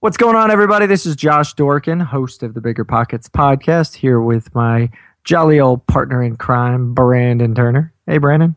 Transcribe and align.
What's 0.00 0.16
going 0.16 0.36
on, 0.36 0.52
everybody? 0.52 0.86
This 0.86 1.06
is 1.06 1.16
Josh 1.16 1.56
Dorkin, 1.56 2.00
host 2.00 2.44
of 2.44 2.54
the 2.54 2.60
Bigger 2.60 2.84
Pockets 2.84 3.28
podcast, 3.28 3.96
here 3.96 4.20
with 4.20 4.54
my 4.54 4.90
jolly 5.24 5.58
old 5.58 5.84
partner 5.88 6.22
in 6.22 6.36
crime, 6.36 6.94
Brandon 6.94 7.52
Turner. 7.52 7.92
Hey, 8.06 8.18
Brandon. 8.18 8.54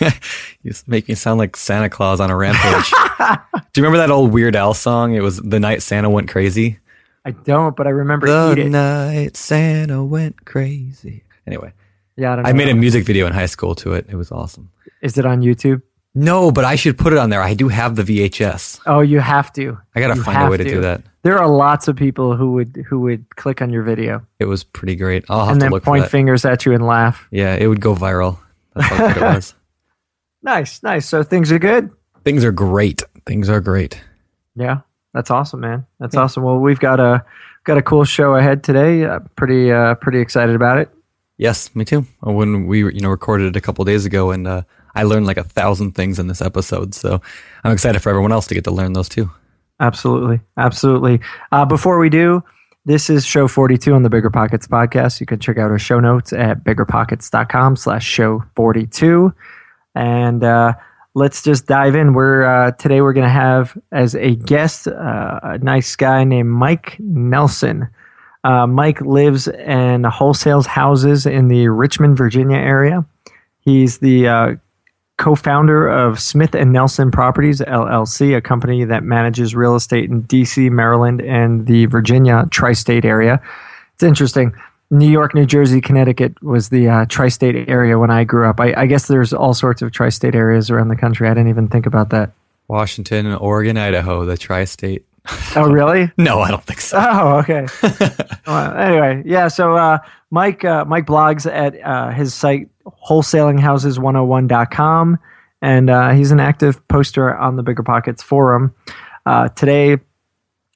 you 0.62 0.70
make 0.86 1.08
me 1.08 1.16
sound 1.16 1.40
like 1.40 1.56
Santa 1.56 1.90
Claus 1.90 2.20
on 2.20 2.30
a 2.30 2.36
rampage. 2.36 2.92
Do 3.18 3.80
you 3.80 3.84
remember 3.84 3.98
that 3.98 4.12
old 4.12 4.32
Weird 4.32 4.54
Al 4.54 4.72
song? 4.72 5.16
It 5.16 5.20
was 5.20 5.38
the 5.38 5.58
night 5.58 5.82
Santa 5.82 6.08
went 6.08 6.28
crazy. 6.28 6.78
I 7.24 7.32
don't, 7.32 7.74
but 7.74 7.88
I 7.88 7.90
remember 7.90 8.28
the 8.54 8.62
night 8.68 9.36
Santa 9.36 10.04
went 10.04 10.44
crazy. 10.44 11.24
Anyway, 11.44 11.72
Yeah, 12.14 12.34
I, 12.34 12.36
don't 12.36 12.46
I 12.46 12.52
made 12.52 12.68
a 12.68 12.74
music 12.74 13.04
video 13.04 13.26
in 13.26 13.32
high 13.32 13.46
school 13.46 13.74
to 13.76 13.94
it. 13.94 14.06
It 14.08 14.14
was 14.14 14.30
awesome. 14.30 14.70
Is 15.02 15.18
it 15.18 15.26
on 15.26 15.42
YouTube? 15.42 15.82
No, 16.14 16.52
but 16.52 16.64
I 16.64 16.76
should 16.76 16.96
put 16.96 17.12
it 17.12 17.18
on 17.18 17.30
there. 17.30 17.42
I 17.42 17.54
do 17.54 17.68
have 17.68 17.96
the 17.96 18.02
VHS. 18.02 18.80
Oh, 18.86 19.00
you 19.00 19.18
have 19.18 19.52
to. 19.54 19.76
I 19.96 20.00
gotta 20.00 20.14
You 20.14 20.22
find 20.22 20.46
a 20.46 20.50
way 20.50 20.56
to, 20.58 20.64
do 20.64 20.80
that. 20.80 21.02
There 21.22 21.38
are 21.38 21.48
lots 21.48 21.88
of 21.88 21.96
people 21.96 22.36
who 22.36 22.52
would 22.52 22.84
who 22.88 23.00
would 23.00 23.34
click 23.36 23.60
on 23.60 23.70
your 23.70 23.82
video 23.82 24.24
It 24.38 24.44
was 24.44 24.62
pretty 24.62 24.94
great. 24.94 25.24
I'll 25.28 25.40
have 25.40 25.52
and 25.52 25.60
to 25.60 25.64
then 25.64 25.72
look 25.72 25.82
point 25.82 26.08
fingers 26.08 26.44
at 26.44 26.64
you 26.64 26.72
and 26.72 26.86
laugh. 26.86 27.26
yeah, 27.30 27.54
it 27.56 27.66
would 27.66 27.80
go 27.80 27.94
viral. 27.94 28.38
That's 28.74 28.86
how 28.88 29.08
good 29.08 29.16
it 29.16 29.22
was. 29.22 29.54
Nice, 30.44 30.82
nice. 30.82 31.08
So 31.08 31.22
things 31.22 31.50
are 31.50 31.58
good. 31.58 31.90
Things 32.22 32.44
are 32.44 32.52
great. 32.52 33.02
Things 33.24 33.48
are 33.48 33.62
great. 33.62 33.98
Yeah, 34.54 34.80
that's 35.14 35.30
awesome, 35.30 35.60
man. 35.60 35.86
That's 35.98 36.14
awesome. 36.16 36.42
Well, 36.42 36.58
we've 36.58 36.78
got 36.78 37.00
a 37.00 37.24
got 37.64 37.78
a 37.78 37.82
cool 37.82 38.04
show 38.04 38.34
ahead 38.34 38.62
today. 38.62 39.06
Uh, 39.06 39.20
pretty 39.36 39.72
uh, 39.72 39.94
pretty 39.94 40.20
excited 40.20 40.54
about 40.54 40.76
it. 40.76 40.90
Yes, 41.38 41.74
me 41.74 41.86
too. 41.86 42.06
When 42.20 42.66
we 42.66 42.80
you 42.80 43.00
know 43.00 43.08
recorded 43.08 43.46
it 43.46 43.56
a 43.56 43.60
couple 43.62 43.86
days 43.86 44.04
ago, 44.04 44.32
and 44.32 44.46
uh, 44.46 44.62
I 44.94 45.02
learned 45.04 45.26
like 45.26 45.36
a 45.36 45.44
thousand 45.44 45.92
things 45.92 46.18
in 46.18 46.26
this 46.26 46.40
episode. 46.40 46.94
So 46.94 47.20
I'm 47.64 47.72
excited 47.72 48.00
for 48.00 48.10
everyone 48.10 48.32
else 48.32 48.46
to 48.48 48.54
get 48.54 48.64
to 48.64 48.70
learn 48.70 48.92
those 48.92 49.08
too. 49.08 49.30
Absolutely, 49.80 50.40
absolutely. 50.56 51.20
Uh, 51.50 51.64
before 51.64 51.98
we 51.98 52.08
do, 52.08 52.42
this 52.86 53.08
is 53.08 53.24
show 53.24 53.48
42 53.48 53.94
on 53.94 54.02
the 54.02 54.10
Bigger 54.10 54.30
Pockets 54.30 54.66
podcast. 54.66 55.20
You 55.20 55.26
can 55.26 55.40
check 55.40 55.58
out 55.58 55.70
our 55.70 55.78
show 55.78 56.00
notes 56.00 56.32
at 56.32 56.62
biggerpockets.com 56.64 57.76
slash 57.76 58.06
show 58.06 58.44
42. 58.56 59.32
And 59.94 60.44
uh, 60.44 60.74
let's 61.14 61.42
just 61.42 61.66
dive 61.66 61.94
in. 61.94 62.12
We're 62.12 62.44
uh, 62.44 62.72
today 62.72 63.00
we're 63.00 63.14
going 63.14 63.26
to 63.26 63.32
have 63.32 63.76
as 63.90 64.14
a 64.14 64.34
guest 64.34 64.86
uh, 64.86 65.40
a 65.42 65.58
nice 65.58 65.96
guy 65.96 66.24
named 66.24 66.50
Mike 66.50 66.96
Nelson. 67.00 67.88
Uh, 68.44 68.66
Mike 68.66 69.00
lives 69.00 69.48
and 69.48 70.04
wholesales 70.04 70.66
houses 70.66 71.24
in 71.24 71.48
the 71.48 71.68
Richmond, 71.68 72.18
Virginia 72.18 72.58
area. 72.58 73.06
He's 73.60 73.98
the 73.98 74.28
uh, 74.28 74.54
co-founder 75.16 75.88
of 75.88 76.18
Smith 76.18 76.54
and 76.54 76.72
Nelson 76.72 77.10
Properties 77.10 77.60
LLC, 77.60 78.36
a 78.36 78.40
company 78.40 78.84
that 78.84 79.04
manages 79.04 79.54
real 79.54 79.76
estate 79.76 80.10
in 80.10 80.24
DC, 80.24 80.70
Maryland, 80.70 81.22
and 81.22 81.66
the 81.66 81.86
Virginia 81.86 82.46
tri-state 82.50 83.04
area. 83.04 83.40
It's 83.94 84.02
interesting. 84.02 84.54
New 84.90 85.08
York, 85.08 85.34
New 85.34 85.46
Jersey, 85.46 85.80
Connecticut 85.80 86.40
was 86.42 86.68
the 86.68 86.88
uh, 86.88 87.06
tri-state 87.06 87.68
area 87.68 87.98
when 87.98 88.10
I 88.10 88.24
grew 88.24 88.48
up. 88.48 88.60
I, 88.60 88.74
I 88.76 88.86
guess 88.86 89.06
there's 89.08 89.32
all 89.32 89.54
sorts 89.54 89.82
of 89.82 89.92
tri-state 89.92 90.34
areas 90.34 90.70
around 90.70 90.88
the 90.88 90.96
country. 90.96 91.28
I 91.28 91.34
didn't 91.34 91.48
even 91.48 91.68
think 91.68 91.86
about 91.86 92.10
that. 92.10 92.32
Washington, 92.68 93.32
Oregon, 93.34 93.76
Idaho, 93.76 94.24
the 94.24 94.36
tri-state. 94.36 95.04
Oh, 95.56 95.70
really? 95.70 96.10
No, 96.18 96.40
I 96.40 96.50
don't 96.50 96.64
think 96.64 96.80
so. 96.80 96.98
Oh, 97.00 97.38
okay. 97.38 97.66
well, 98.46 98.76
anyway, 98.76 99.22
yeah. 99.24 99.48
So 99.48 99.76
uh, 99.76 99.98
Mike 100.30 100.64
uh, 100.64 100.84
Mike 100.84 101.06
blogs 101.06 101.50
at 101.50 101.74
uh, 101.84 102.10
his 102.10 102.34
site 102.34 102.68
wholesalinghouses101.com, 103.08 105.18
and 105.62 105.90
uh, 105.90 106.10
he's 106.10 106.30
an 106.30 106.40
active 106.40 106.86
poster 106.88 107.34
on 107.36 107.56
the 107.56 107.62
Bigger 107.62 107.82
Pockets 107.82 108.22
forum. 108.22 108.74
Uh, 109.26 109.48
today, 109.50 109.98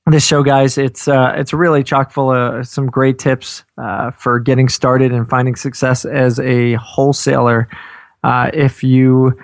this 0.07 0.27
show, 0.27 0.43
guys, 0.43 0.79
it's 0.79 1.09
uh, 1.09 1.35
it's 1.37 1.53
really 1.53 1.85
chock 1.85 2.11
full 2.11 2.33
of 2.33 2.67
some 2.67 2.87
great 2.87 3.19
tips 3.19 3.65
uh, 3.77 4.11
for 4.13 4.41
getting 4.41 4.69
started 4.69 5.13
and 5.13 5.29
finding 5.29 5.57
success 5.57 6.05
as 6.05 6.39
a 6.41 6.75
wholesaler. 6.75 7.69
Uh, 8.25 8.51
if 8.53 8.83
you 8.83 9.39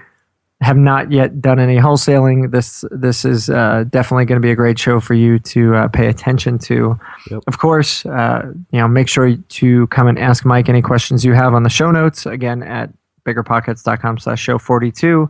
have 0.65 0.77
not 0.77 1.13
yet 1.13 1.41
done 1.41 1.61
any 1.61 1.77
wholesaling, 1.77 2.51
this 2.51 2.85
this 2.91 3.25
is 3.25 3.51
uh, 3.51 3.85
definitely 3.91 4.25
going 4.25 4.41
to 4.41 4.45
be 4.45 4.51
a 4.51 4.57
great 4.57 4.79
show 4.79 4.99
for 4.99 5.15
you 5.15 5.39
to 5.41 5.75
uh, 5.75 5.89
pay 5.89 6.09
attention 6.09 6.59
to. 6.61 6.99
Yep. 7.31 7.43
Of 7.47 7.59
course, 7.59 8.05
uh, 8.07 8.53
you 8.71 8.81
know, 8.81 8.89
make 8.89 9.09
sure 9.09 9.37
to 9.37 9.87
come 9.89 10.07
and 10.07 10.19
ask 10.19 10.45
Mike 10.45 10.69
any 10.69 10.83
questions 10.83 11.25
you 11.25 11.35
have 11.35 11.55
on 11.55 11.63
the 11.63 11.71
show 11.71 11.91
notes. 11.91 12.27
Again, 12.27 12.63
at 12.63 12.91
biggerpockets.com 13.25 14.19
slash 14.19 14.41
show 14.41 14.59
42. 14.59 15.29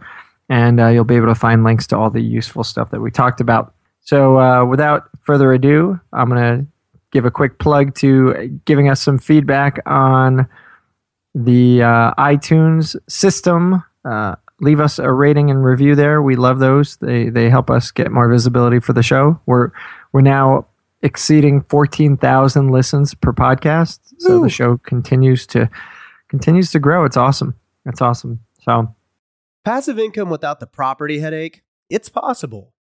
And 0.48 0.80
uh, 0.80 0.88
you'll 0.88 1.04
be 1.04 1.16
able 1.16 1.28
to 1.28 1.34
find 1.34 1.64
links 1.64 1.86
to 1.88 1.96
all 1.96 2.10
the 2.10 2.20
useful 2.20 2.64
stuff 2.64 2.90
that 2.90 3.00
we 3.00 3.10
talked 3.10 3.40
about. 3.40 3.74
So 4.00 4.38
uh, 4.38 4.64
without 4.64 5.08
further 5.22 5.52
ado, 5.52 5.98
I'm 6.12 6.28
going 6.28 6.60
to 6.60 6.66
give 7.12 7.24
a 7.24 7.30
quick 7.30 7.58
plug 7.58 7.94
to 7.96 8.60
giving 8.66 8.88
us 8.88 9.00
some 9.00 9.18
feedback 9.18 9.80
on 9.86 10.46
the 11.34 11.82
uh, 11.82 12.14
iTunes 12.14 12.96
system. 13.08 13.82
Uh, 14.04 14.36
leave 14.60 14.80
us 14.80 14.98
a 14.98 15.10
rating 15.10 15.50
and 15.50 15.64
review 15.64 15.94
there. 15.94 16.22
We 16.22 16.36
love 16.36 16.58
those. 16.58 16.96
They 16.96 17.28
they 17.28 17.50
help 17.50 17.70
us 17.70 17.90
get 17.90 18.10
more 18.10 18.28
visibility 18.28 18.80
for 18.80 18.92
the 18.92 19.02
show. 19.02 19.40
We're 19.46 19.70
we're 20.12 20.20
now 20.20 20.66
exceeding 21.02 21.62
14,000 21.68 22.70
listens 22.70 23.12
per 23.12 23.32
podcast. 23.32 24.00
So 24.18 24.40
the 24.40 24.48
show 24.48 24.78
continues 24.78 25.46
to 25.48 25.68
continues 26.28 26.70
to 26.70 26.78
grow. 26.78 27.04
It's 27.04 27.16
awesome. 27.16 27.54
It's 27.84 28.00
awesome. 28.00 28.40
So 28.62 28.94
Passive 29.64 29.98
income 29.98 30.28
without 30.28 30.60
the 30.60 30.66
property 30.66 31.20
headache? 31.20 31.62
It's 31.88 32.10
possible. 32.10 32.73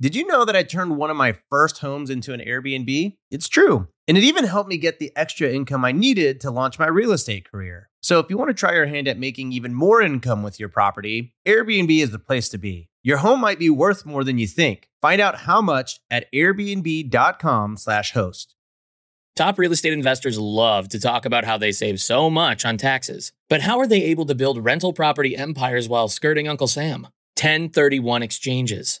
Did 0.00 0.14
you 0.14 0.28
know 0.28 0.44
that 0.44 0.54
I 0.54 0.62
turned 0.62 0.96
one 0.96 1.10
of 1.10 1.16
my 1.16 1.34
first 1.50 1.78
homes 1.78 2.08
into 2.08 2.32
an 2.32 2.38
Airbnb? 2.38 3.16
It's 3.32 3.48
true. 3.48 3.88
And 4.06 4.16
it 4.16 4.22
even 4.22 4.44
helped 4.44 4.70
me 4.70 4.78
get 4.78 5.00
the 5.00 5.10
extra 5.16 5.50
income 5.50 5.84
I 5.84 5.90
needed 5.90 6.40
to 6.42 6.52
launch 6.52 6.78
my 6.78 6.86
real 6.86 7.10
estate 7.10 7.50
career. 7.50 7.90
So 8.00 8.20
if 8.20 8.30
you 8.30 8.38
want 8.38 8.50
to 8.50 8.54
try 8.54 8.74
your 8.74 8.86
hand 8.86 9.08
at 9.08 9.18
making 9.18 9.50
even 9.50 9.74
more 9.74 10.00
income 10.00 10.44
with 10.44 10.60
your 10.60 10.68
property, 10.68 11.34
Airbnb 11.44 12.00
is 12.00 12.12
the 12.12 12.20
place 12.20 12.48
to 12.50 12.58
be. 12.58 12.90
Your 13.02 13.16
home 13.16 13.40
might 13.40 13.58
be 13.58 13.70
worth 13.70 14.06
more 14.06 14.22
than 14.22 14.38
you 14.38 14.46
think. 14.46 14.88
Find 15.02 15.20
out 15.20 15.40
how 15.40 15.60
much 15.60 15.98
at 16.08 16.32
airbnb.com/host. 16.32 18.54
Top 19.34 19.58
real 19.58 19.72
estate 19.72 19.92
investors 19.92 20.38
love 20.38 20.88
to 20.90 21.00
talk 21.00 21.24
about 21.24 21.44
how 21.44 21.58
they 21.58 21.72
save 21.72 22.00
so 22.00 22.30
much 22.30 22.64
on 22.64 22.76
taxes. 22.76 23.32
But 23.48 23.62
how 23.62 23.80
are 23.80 23.88
they 23.88 24.04
able 24.04 24.26
to 24.26 24.36
build 24.36 24.64
rental 24.64 24.92
property 24.92 25.36
empires 25.36 25.88
while 25.88 26.06
skirting 26.06 26.46
Uncle 26.46 26.68
Sam? 26.68 27.08
1031 27.36 28.22
exchanges. 28.22 29.00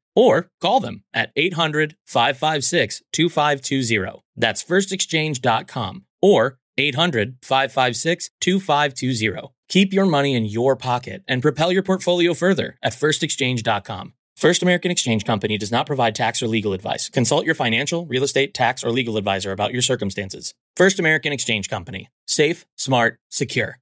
or 0.15 0.49
call 0.61 0.79
them 0.79 1.03
at 1.13 1.31
800 1.35 1.95
556 2.05 3.01
2520. 3.11 4.23
That's 4.35 4.63
firstexchange.com 4.63 6.05
or 6.21 6.57
800 6.77 7.37
556 7.41 8.29
2520. 8.39 9.53
Keep 9.69 9.93
your 9.93 10.05
money 10.05 10.35
in 10.35 10.45
your 10.45 10.75
pocket 10.75 11.23
and 11.27 11.41
propel 11.41 11.71
your 11.71 11.83
portfolio 11.83 12.33
further 12.33 12.77
at 12.83 12.93
firstexchange.com. 12.93 14.13
First 14.35 14.63
American 14.63 14.89
Exchange 14.89 15.23
Company 15.23 15.57
does 15.57 15.71
not 15.71 15.85
provide 15.85 16.15
tax 16.15 16.41
or 16.41 16.47
legal 16.47 16.73
advice. 16.73 17.09
Consult 17.09 17.45
your 17.45 17.53
financial, 17.53 18.07
real 18.07 18.23
estate, 18.23 18.53
tax, 18.53 18.83
or 18.83 18.89
legal 18.89 19.17
advisor 19.17 19.51
about 19.51 19.71
your 19.71 19.83
circumstances. 19.83 20.55
First 20.75 20.99
American 20.99 21.31
Exchange 21.31 21.69
Company. 21.69 22.09
Safe, 22.25 22.65
smart, 22.75 23.19
secure. 23.29 23.77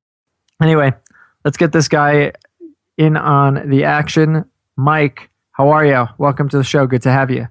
Anyway, 0.62 0.92
let's 1.46 1.56
get 1.56 1.72
this 1.72 1.88
guy 1.88 2.34
in 2.98 3.16
on 3.16 3.70
the 3.70 3.86
action. 3.86 4.44
Mike, 4.76 5.30
how 5.60 5.72
are 5.72 5.86
you? 5.86 6.08
Welcome 6.18 6.48
to 6.50 6.58
the 6.58 6.64
show. 6.64 6.88
Good 6.88 7.02
to 7.02 7.12
have 7.12 7.30
you. 7.30 7.50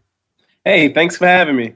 Hey, 0.64 0.90
thanks 0.94 1.18
for 1.18 1.26
having 1.26 1.56
me. 1.56 1.74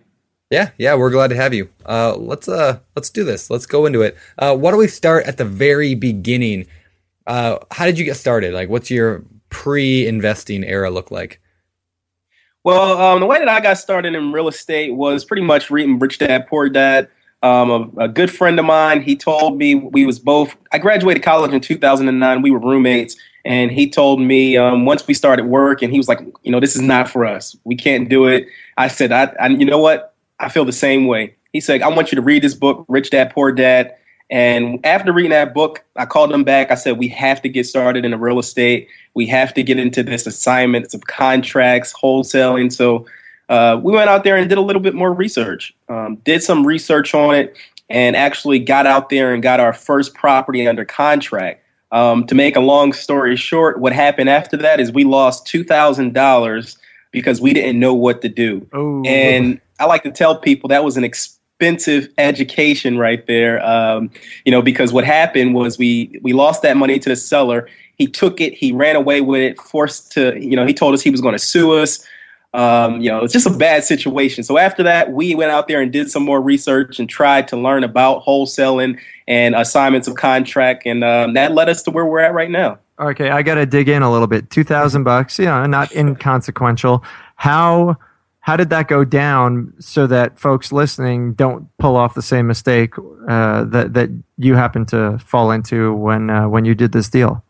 Yeah, 0.51 0.71
yeah, 0.79 0.95
we're 0.95 1.11
glad 1.11 1.29
to 1.29 1.37
have 1.37 1.53
you. 1.53 1.69
Uh, 1.85 2.17
let's 2.17 2.49
uh, 2.49 2.79
let's 2.97 3.11
do 3.11 3.23
this. 3.23 3.51
Let's 3.51 3.67
go 3.67 3.85
into 3.85 4.01
it. 4.01 4.17
Uh, 4.39 4.57
why 4.57 4.71
don't 4.71 4.81
we 4.81 4.89
start 4.89 5.27
at 5.27 5.37
the 5.37 5.45
very 5.45 5.95
beginning? 5.95 6.69
Uh, 7.27 7.59
how 7.71 7.85
did 7.85 7.99
you 7.99 8.07
get 8.07 8.17
started? 8.17 8.55
Like, 8.55 8.71
what's 8.71 8.91
your 8.91 9.25
pre-investing 9.51 10.65
era 10.65 10.91
look 10.91 11.11
like? 11.11 11.39
Well, 12.65 12.99
um, 12.99 13.21
the 13.21 13.27
way 13.27 13.39
that 13.39 13.49
I 13.49 13.61
got 13.61 13.77
started 13.77 14.15
in 14.15 14.33
real 14.33 14.49
estate 14.49 14.95
was 14.95 15.27
pretty 15.27 15.43
much 15.43 15.71
reading 15.71 15.99
Rich 15.99 16.17
Dad 16.17 16.47
Poor 16.47 16.71
Dad. 16.71 17.11
Um, 17.43 17.93
a, 17.99 18.05
a, 18.05 18.09
good 18.09 18.31
friend 18.31 18.59
of 18.59 18.65
mine, 18.65 19.03
he 19.03 19.17
told 19.17 19.59
me 19.59 19.75
we 19.75 20.07
was 20.07 20.19
both. 20.19 20.57
I 20.73 20.79
graduated 20.79 21.23
college 21.23 21.53
in 21.53 21.61
2009. 21.61 22.41
We 22.41 22.53
were 22.53 22.61
roommates, 22.61 23.17
and 23.45 23.71
he 23.71 23.89
told 23.89 24.21
me 24.21 24.57
um, 24.57 24.85
once 24.85 25.07
we 25.07 25.15
started 25.15 25.47
work, 25.47 25.83
and 25.83 25.93
he 25.93 25.99
was 25.99 26.09
like, 26.09 26.21
you 26.43 26.53
know, 26.53 26.61
this 26.61 26.77
is 26.77 26.83
not 26.83 27.09
for 27.09 27.25
us. 27.25 27.57
We 27.65 27.75
can't 27.75 28.09
do 28.09 28.27
it. 28.27 28.47
I 28.77 28.89
said, 28.89 29.13
I, 29.13 29.35
I 29.41 29.49
you 29.49 29.65
know 29.65 29.79
what? 29.79 30.15
I 30.39 30.49
feel 30.49 30.65
the 30.65 30.73
same 30.73 31.07
way. 31.07 31.35
He 31.53 31.61
said, 31.61 31.83
I 31.83 31.89
want 31.89 32.13
you 32.13 32.17
to 32.17 32.23
read 32.23 32.43
this 32.43 32.55
book, 32.55 32.85
Rich 32.89 33.11
Dad 33.11 33.33
Poor 33.33 33.53
Dad. 33.53 33.95
And 34.31 34.85
after 34.87 35.13
reading 35.13 35.33
that 35.33 35.53
book, 35.53 35.85
I 35.97 36.07
called 36.07 36.33
him 36.33 36.43
back. 36.43 36.71
I 36.71 36.75
said, 36.75 36.99
We 36.99 37.09
have 37.09 37.43
to 37.43 37.49
get 37.49 37.67
started 37.67 38.05
in 38.05 38.13
the 38.13 38.19
real 38.19 38.39
estate. 38.39 38.89
We 39.15 39.27
have 39.27 39.53
to 39.55 39.63
get 39.63 39.79
into 39.79 40.03
this 40.03 40.27
assignments 40.27 40.95
of 40.95 41.03
contracts, 41.07 41.93
wholesaling. 41.93 42.73
So 42.73 43.07
uh, 43.51 43.79
we 43.83 43.93
went 43.93 44.09
out 44.09 44.25
there 44.25 44.37
and 44.37 44.49
did 44.49 44.57
a 44.57 44.63
little 44.63 44.81
bit 44.81 44.95
more 44.95 45.13
research, 45.13 45.75
um, 45.91 46.17
did 46.25 46.43
some 46.43 46.67
research 46.67 47.15
on 47.15 47.35
it, 47.35 47.55
and 47.91 48.17
actually 48.17 48.59
got 48.59 48.87
out 48.87 49.11
there 49.11 49.35
and 49.35 49.43
got 49.43 49.61
our 49.61 49.75
first 49.75 50.15
property 50.15 50.67
under 50.67 50.87
contract. 50.87 51.62
Um, 51.93 52.27
to 52.27 52.35
make 52.35 52.57
a 52.57 52.61
long 52.61 52.93
story 52.95 53.37
short, 53.37 53.79
what 53.79 53.93
happened 53.93 54.31
after 54.31 54.57
that 54.57 54.81
is 54.81 54.91
we 54.91 55.05
lost 55.05 55.47
$2,000 55.47 56.79
because 57.11 57.41
we 57.41 57.53
didn't 57.53 57.79
know 57.79 57.95
what 57.95 58.23
to 58.23 58.29
do. 58.29 58.67
Oh. 58.73 59.03
And 59.05 59.61
I 59.79 59.85
like 59.85 60.03
to 60.05 60.11
tell 60.11 60.37
people 60.37 60.69
that 60.69 60.85
was 60.85 60.97
an 60.97 61.05
expensive 61.05 62.09
education 62.19 62.99
right 62.99 63.25
there. 63.27 63.65
Um, 63.65 64.11
you 64.45 64.51
know, 64.51 64.63
because 64.63 64.93
what 64.93 65.05
happened 65.05 65.55
was 65.55 65.79
we 65.79 66.19
we 66.23 66.33
lost 66.33 66.63
that 66.63 66.77
money 66.77 66.99
to 66.99 67.09
the 67.09 67.17
seller. 67.17 67.69
He 67.99 68.07
took 68.07 68.41
it, 68.41 68.55
he 68.55 68.73
ran 68.73 68.97
away 68.97 69.21
with 69.21 69.43
it, 69.43 69.61
forced 69.61 70.11
to, 70.13 70.37
you 70.41 70.57
know, 70.57 70.67
he 70.67 70.75
told 70.75 70.95
us 70.95 71.03
he 71.03 71.11
was 71.11 71.21
going 71.21 71.35
to 71.35 71.39
sue 71.39 71.73
us. 71.73 72.05
Um, 72.55 73.01
you 73.01 73.09
know, 73.09 73.25
it's 73.25 73.33
just 73.33 73.47
a 73.47 73.51
bad 73.51 73.83
situation. 73.85 74.45
So 74.45 74.59
after 74.59 74.83
that, 74.83 75.13
we 75.13 75.35
went 75.35 75.51
out 75.51 75.69
there 75.69 75.81
and 75.81 75.91
did 75.91 76.11
some 76.11 76.23
more 76.23 76.41
research 76.41 76.99
and 76.99 77.09
tried 77.09 77.49
to 77.49 77.57
learn 77.57 77.83
about 77.83 78.23
wholesaling 78.25 78.99
and 79.27 79.55
assignments 79.55 80.07
of 80.07 80.17
contract, 80.17 80.85
and 80.85 81.03
um, 81.03 81.35
that 81.35 81.53
led 81.53 81.69
us 81.69 81.83
to 81.85 81.91
where 81.91 82.05
we're 82.05 82.21
at 82.21 82.35
right 82.35 82.51
now. 82.51 82.79
Okay, 82.99 83.31
I 83.31 83.43
got 83.43 83.55
to 83.55 83.65
dig 83.65 83.89
in 83.89 84.03
a 84.03 84.13
little 84.13 84.27
bit. 84.27 84.51
Two 84.51 84.65
thousand 84.65 85.05
bucks, 85.05 85.39
you 85.39 85.47
know, 85.47 85.65
not 85.67 85.93
inconsequential. 85.93 87.03
How 87.37 87.97
how 88.41 88.57
did 88.57 88.71
that 88.71 88.89
go 88.89 89.05
down 89.05 89.73
so 89.79 90.07
that 90.09 90.39
folks 90.39 90.73
listening 90.73 91.33
don't 91.35 91.69
pull 91.79 91.97
off 91.97 92.15
the 92.15 92.23
same 92.23 92.47
mistake 92.49 92.93
uh, 93.29 93.65
that 93.65 93.95
that 93.95 94.11
you 94.37 94.57
happened 94.57 94.89
to 94.89 95.19
fall 95.19 95.53
into 95.53 95.95
when 95.95 96.29
uh, 96.29 96.49
when 96.49 96.65
you 96.65 96.75
did 96.75 96.93
this 96.93 97.09
deal? 97.09 97.43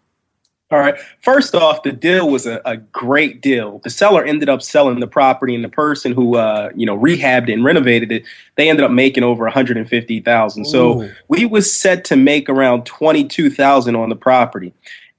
All 0.72 0.78
right. 0.78 0.98
First 1.20 1.54
off, 1.54 1.82
the 1.82 1.92
deal 1.92 2.30
was 2.30 2.46
a, 2.46 2.62
a, 2.64 2.78
great 2.78 3.42
deal. 3.42 3.80
The 3.84 3.90
seller 3.90 4.24
ended 4.24 4.48
up 4.48 4.62
selling 4.62 5.00
the 5.00 5.06
property, 5.06 5.54
and 5.54 5.62
the 5.62 5.68
person 5.68 6.12
who 6.12 6.36
uh, 6.36 6.70
you 6.74 6.86
know 6.86 6.98
rehabbed 6.98 7.52
and 7.52 7.62
renovated 7.62 8.10
it, 8.10 8.24
they 8.56 8.70
ended 8.70 8.82
up 8.82 8.90
making 8.90 9.22
over 9.22 9.44
one 9.44 9.52
hundred 9.52 9.76
and 9.76 9.86
fifty 9.86 10.20
thousand. 10.20 10.64
So 10.64 11.10
we 11.28 11.44
was 11.44 11.72
set 11.72 12.06
to 12.06 12.16
make 12.16 12.48
around 12.48 12.86
twenty 12.86 13.24
two 13.28 13.50
thousand 13.50 13.96
on 13.96 14.08
the 14.08 14.16
property, 14.16 14.72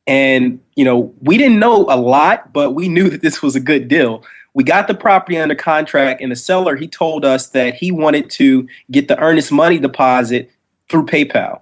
and 0.07 0.59
you 0.75 0.83
know 0.83 1.13
we 1.21 1.37
didn't 1.37 1.59
know 1.59 1.85
a 1.87 1.97
lot, 1.97 2.51
but 2.51 2.71
we 2.71 2.89
knew 2.89 3.09
that 3.11 3.21
this 3.21 3.43
was 3.43 3.55
a 3.55 3.61
good 3.61 3.87
deal 3.87 4.23
we 4.55 4.63
got 4.63 4.87
the 4.87 4.93
property 4.93 5.35
under 5.39 5.55
contract 5.55 6.21
and 6.21 6.31
the 6.31 6.35
seller 6.35 6.75
he 6.75 6.87
told 6.87 7.25
us 7.25 7.47
that 7.49 7.73
he 7.73 7.91
wanted 7.91 8.29
to 8.29 8.67
get 8.91 9.07
the 9.07 9.17
earnest 9.17 9.51
money 9.51 9.79
deposit 9.79 10.51
through 10.89 11.07
paypal 11.07 11.59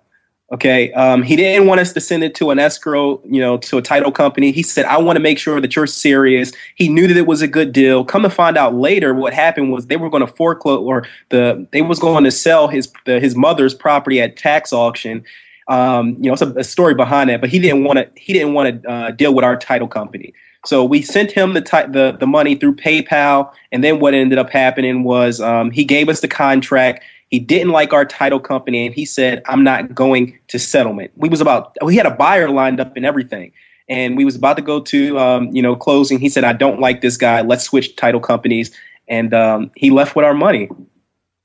okay 0.51 0.92
um, 0.94 1.24
he 1.24 1.36
didn't 1.36 1.68
want 1.68 1.80
us 1.80 1.94
to 1.94 2.01
send 2.01 2.24
it 2.24 2.36
to 2.36 2.51
an 2.51 2.59
escrow 2.59 3.21
you 3.25 3.39
know 3.39 3.57
to 3.57 3.77
a 3.77 3.81
title 3.81 4.12
company. 4.12 4.51
He 4.51 4.63
said 4.63 4.86
i 4.86 4.98
want 4.98 5.15
to 5.15 5.21
make 5.21 5.39
sure 5.39 5.62
that 5.62 5.75
you're 5.75 5.88
serious. 5.88 6.51
He 6.75 6.89
knew 6.89 7.07
that 7.07 7.18
it 7.18 7.27
was 7.27 7.42
a 7.42 7.48
good 7.48 7.71
deal. 7.71 8.03
Come 8.03 8.24
to 8.24 8.30
find 8.30 8.57
out 8.57 8.75
later 8.75 9.13
what 9.13 9.33
happened 9.33 9.71
was 9.71 9.88
they 9.88 9.98
were 9.98 10.09
going 10.09 10.25
to 10.25 10.33
foreclose 10.33 10.80
or 10.80 11.07
the 11.30 11.68
they 11.71 11.81
was 11.81 12.00
going 12.00 12.24
to 12.24 12.31
sell 12.31 12.68
his 12.68 12.92
the, 13.06 13.19
his 13.19 13.36
mother's 13.36 13.74
property 13.74 14.21
at 14.21 14.38
tax 14.38 14.74
auction. 14.74 15.24
Um, 15.68 16.18
you 16.19 16.27
know 16.27 16.33
it's 16.33 16.42
a, 16.42 16.50
a, 16.56 16.63
story 16.63 16.95
behind 16.95 17.30
that 17.30 17.39
but 17.39 17.50
he 17.50 17.59
didn't 17.59 17.83
want 17.83 18.00
to 18.00 18.09
he 18.15 18.33
didn't 18.33 18.53
want 18.53 18.83
to 18.83 18.89
uh, 18.89 19.12
deal 19.12 19.33
with 19.33 19.45
our 19.45 19.56
title 19.56 19.88
company. 19.88 20.33
So 20.65 20.83
we 20.83 21.01
sent 21.01 21.31
him 21.31 21.53
the 21.53 21.62
ty- 21.62 21.88
the 21.88 22.15
the 22.19 22.27
money 22.27 22.56
through 22.56 22.75
PayPal, 22.75 23.51
and 23.71 23.83
then 23.83 24.00
what 24.00 24.13
ended 24.13 24.38
up 24.38 24.50
happening 24.50 25.03
was 25.03 25.42
um, 25.42 25.71
he 25.71 25.83
gave 25.83 26.07
us 26.07 26.19
the 26.19 26.27
contract. 26.27 27.03
He 27.31 27.39
didn't 27.39 27.71
like 27.71 27.93
our 27.93 28.05
title 28.05 28.39
company, 28.39 28.85
and 28.85 28.93
he 28.93 29.05
said, 29.05 29.41
"I'm 29.47 29.63
not 29.63 29.95
going 29.95 30.37
to 30.49 30.59
settlement." 30.59 31.11
We 31.15 31.29
was 31.29 31.41
about 31.41 31.75
we 31.83 31.95
had 31.95 32.05
a 32.05 32.11
buyer 32.11 32.49
lined 32.49 32.79
up 32.79 32.95
and 32.95 33.05
everything, 33.05 33.51
and 33.89 34.15
we 34.15 34.25
was 34.25 34.35
about 34.35 34.57
to 34.57 34.61
go 34.61 34.81
to 34.81 35.17
um, 35.17 35.47
you 35.55 35.61
know 35.61 35.75
closing. 35.75 36.19
He 36.19 36.29
said, 36.29 36.43
"I 36.43 36.53
don't 36.53 36.79
like 36.79 37.01
this 37.01 37.17
guy. 37.17 37.41
Let's 37.41 37.63
switch 37.63 37.95
title 37.95 38.19
companies," 38.19 38.71
and 39.07 39.33
um, 39.33 39.71
he 39.75 39.89
left 39.89 40.15
with 40.15 40.25
our 40.25 40.33
money. 40.33 40.69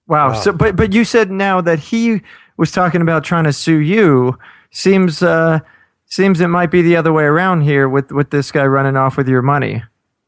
Wow. 0.08 0.28
wow. 0.28 0.32
So, 0.34 0.52
but 0.52 0.76
but 0.76 0.92
you 0.92 1.04
said 1.04 1.30
now 1.30 1.60
that 1.62 1.78
he 1.78 2.20
was 2.56 2.72
talking 2.72 3.00
about 3.00 3.24
trying 3.24 3.44
to 3.44 3.52
sue 3.52 3.78
you. 3.78 4.38
Seems. 4.70 5.22
Uh, 5.22 5.60
Seems 6.08 6.40
it 6.40 6.48
might 6.48 6.70
be 6.70 6.82
the 6.82 6.96
other 6.96 7.12
way 7.12 7.24
around 7.24 7.62
here 7.62 7.88
with 7.88 8.12
with 8.12 8.30
this 8.30 8.52
guy 8.52 8.64
running 8.64 8.96
off 8.96 9.16
with 9.16 9.28
your 9.28 9.42
money. 9.42 9.82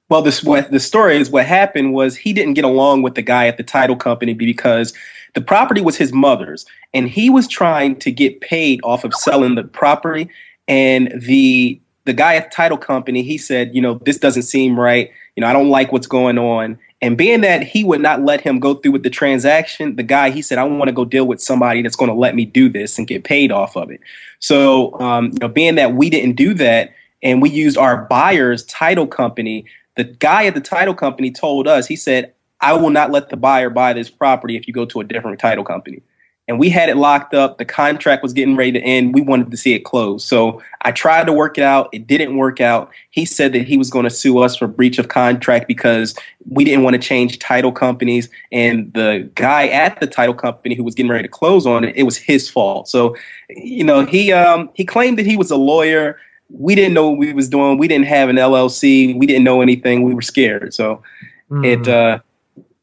Well, 0.09 0.23
this 0.23 0.43
what 0.43 0.71
the 0.73 0.81
story 0.81 1.19
is. 1.19 1.31
What 1.31 1.47
happened 1.47 1.93
was 1.95 2.17
he 2.17 2.33
didn't 2.33 2.55
get 2.55 2.65
along 2.65 3.03
with 3.03 3.15
the 3.15 3.23
guy 3.23 3.47
at 3.47 3.59
the 3.59 3.63
title 3.63 3.95
company 3.95 4.35
because 4.35 4.93
the 5.35 5.41
property 5.41 5.81
was 5.81 5.97
his 5.97 6.13
mother's, 6.13 6.67
and 6.95 7.09
he 7.09 7.31
was 7.31 7.47
trying 7.47 7.97
to 8.01 8.11
get 8.11 8.41
paid 8.41 8.81
off 8.83 9.05
of 9.05 9.15
selling 9.15 9.55
the 9.55 9.65
property. 9.65 10.29
And 10.67 11.13
the 11.21 11.81
the 12.05 12.15
guy 12.15 12.37
at 12.37 12.51
the 12.51 12.55
title 12.55 12.79
company, 12.79 13.23
he 13.23 13.37
said, 13.37 13.75
you 13.75 13.83
know, 13.83 13.95
this 14.05 14.17
doesn't 14.17 14.45
seem 14.45 14.81
right. 14.81 15.11
You 15.37 15.43
know, 15.43 15.47
I 15.47 15.53
don't 15.53 15.69
like 15.69 15.93
what's 15.93 16.07
going 16.07 16.39
on. 16.39 16.79
And 17.03 17.19
being 17.19 17.43
that 17.43 17.63
he 17.63 17.85
would 17.85 18.01
not 18.01 18.23
let 18.23 18.41
him 18.41 18.59
go 18.59 18.75
through 18.75 18.93
with 18.93 19.03
the 19.03 19.11
transaction, 19.11 19.95
the 19.97 20.03
guy 20.03 20.31
he 20.31 20.41
said, 20.41 20.59
I 20.59 20.65
want 20.65 20.89
to 20.89 20.93
go 20.93 21.05
deal 21.05 21.27
with 21.27 21.41
somebody 21.41 21.83
that's 21.83 21.97
going 21.97 22.11
to 22.11 22.17
let 22.17 22.35
me 22.35 22.47
do 22.47 22.69
this 22.69 22.99
and 22.99 23.07
get 23.07 23.25
paid 23.25 23.53
off 23.53 23.77
of 23.77 23.91
it. 23.91 24.01
So, 24.41 24.99
um, 25.01 25.27
you 25.27 25.39
know, 25.41 25.49
being 25.49 25.75
that 25.75 25.95
we 25.95 26.11
didn't 26.11 26.37
do 26.37 26.55
that 26.55 26.95
and 27.23 27.43
we 27.43 27.51
used 27.51 27.77
our 27.77 28.05
buyer's 28.07 28.65
title 28.65 29.07
company, 29.07 29.67
the 29.97 30.05
guy 30.05 30.47
at 30.47 30.55
the 30.55 30.61
title 30.61 30.95
company 30.95 31.31
told 31.31 31.69
us, 31.69 31.87
he 31.87 31.97
said, 31.97 32.33
I 32.61 32.73
will 32.75 32.91
not 32.91 33.11
let 33.11 33.29
the 33.29 33.37
buyer 33.37 33.71
buy 33.71 33.93
this 33.93 34.11
property 34.11 34.57
if 34.57 34.67
you 34.67 34.75
go 34.75 34.85
to 34.87 35.01
a 35.01 35.05
different 35.05 35.39
title 35.39 35.65
company 35.65 36.03
and 36.49 36.59
we 36.59 36.71
had 36.71 36.89
it 36.89 36.97
locked 36.97 37.35
up. 37.35 37.59
The 37.59 37.67
contract 37.67 38.23
was 38.23 38.33
getting 38.33 38.57
ready 38.57 38.73
to 38.73 38.81
end. 38.81 39.15
We 39.15 39.21
wanted 39.21 39.51
to 39.51 39.57
see 39.57 39.75
it 39.75 39.81
close. 39.81 40.25
So 40.25 40.63
I 40.81 40.93
tried 40.93 41.27
to 41.27 41.33
work 41.33 41.59
it 41.59 41.63
out. 41.63 41.91
It 41.93 42.07
didn't 42.07 42.39
work 42.39 42.59
out. 42.59 42.91
He 43.11 43.27
said 43.27 43.53
that 43.53 43.69
he 43.69 43.77
was 43.77 43.91
going 43.91 44.05
to 44.05 44.11
sue 44.11 44.39
us 44.39 44.57
for 44.57 44.67
breach 44.67 44.99
of 44.99 45.09
contract 45.09 45.69
because 45.69 46.17
we 46.49 46.65
didn't 46.65 46.85
want 46.85 46.95
to 46.95 46.99
change 46.99 47.39
title 47.39 47.71
companies. 47.71 48.31
And 48.51 48.91
the 48.95 49.31
guy 49.35 49.69
at 49.69 50.01
the 50.01 50.07
title 50.07 50.35
company 50.35 50.75
who 50.75 50.85
was 50.85 50.95
getting 50.95 51.13
ready 51.13 51.25
to 51.25 51.29
close 51.29 51.67
on 51.67 51.85
it, 51.85 51.95
it 51.95 52.05
was 52.05 52.17
his 52.17 52.49
fault. 52.49 52.89
So, 52.89 53.15
you 53.51 53.85
know, 53.85 54.07
he 54.07 54.33
um, 54.33 54.71
he 54.73 54.87
claimed 54.87 55.19
that 55.19 55.27
he 55.27 55.37
was 55.37 55.51
a 55.51 55.57
lawyer. 55.57 56.19
We 56.49 56.75
didn't 56.75 56.95
know 56.95 57.11
what 57.11 57.19
we 57.19 57.35
was 57.35 57.51
doing. 57.51 57.77
We 57.77 57.89
didn't 57.89 58.07
have 58.07 58.31
an 58.31 58.37
LLC. 58.37 59.19
We 59.19 59.27
didn't 59.27 59.45
know 59.45 59.61
anything. 59.61 60.03
We 60.03 60.15
were 60.15 60.23
scared. 60.23 60.73
So 60.73 61.03
mm. 61.51 61.67
it 61.67 61.87
uh, 61.87 62.21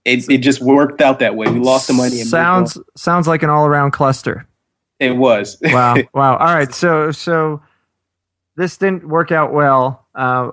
it, 0.05 0.29
it 0.29 0.37
just 0.37 0.61
worked 0.61 1.01
out 1.01 1.19
that 1.19 1.35
way. 1.35 1.47
We 1.47 1.59
lost 1.59 1.87
the 1.87 1.93
money. 1.93 2.17
sounds 2.23 2.77
sounds 2.95 3.27
like 3.27 3.43
an 3.43 3.49
all 3.49 3.65
around 3.65 3.91
cluster. 3.91 4.47
It 4.99 5.17
was. 5.17 5.57
wow, 5.63 5.95
wow. 6.13 6.37
All 6.37 6.53
right, 6.53 6.73
so 6.73 7.11
so 7.11 7.61
this 8.55 8.77
didn't 8.77 9.07
work 9.07 9.31
out 9.31 9.51
well. 9.51 10.07
Uh, 10.15 10.51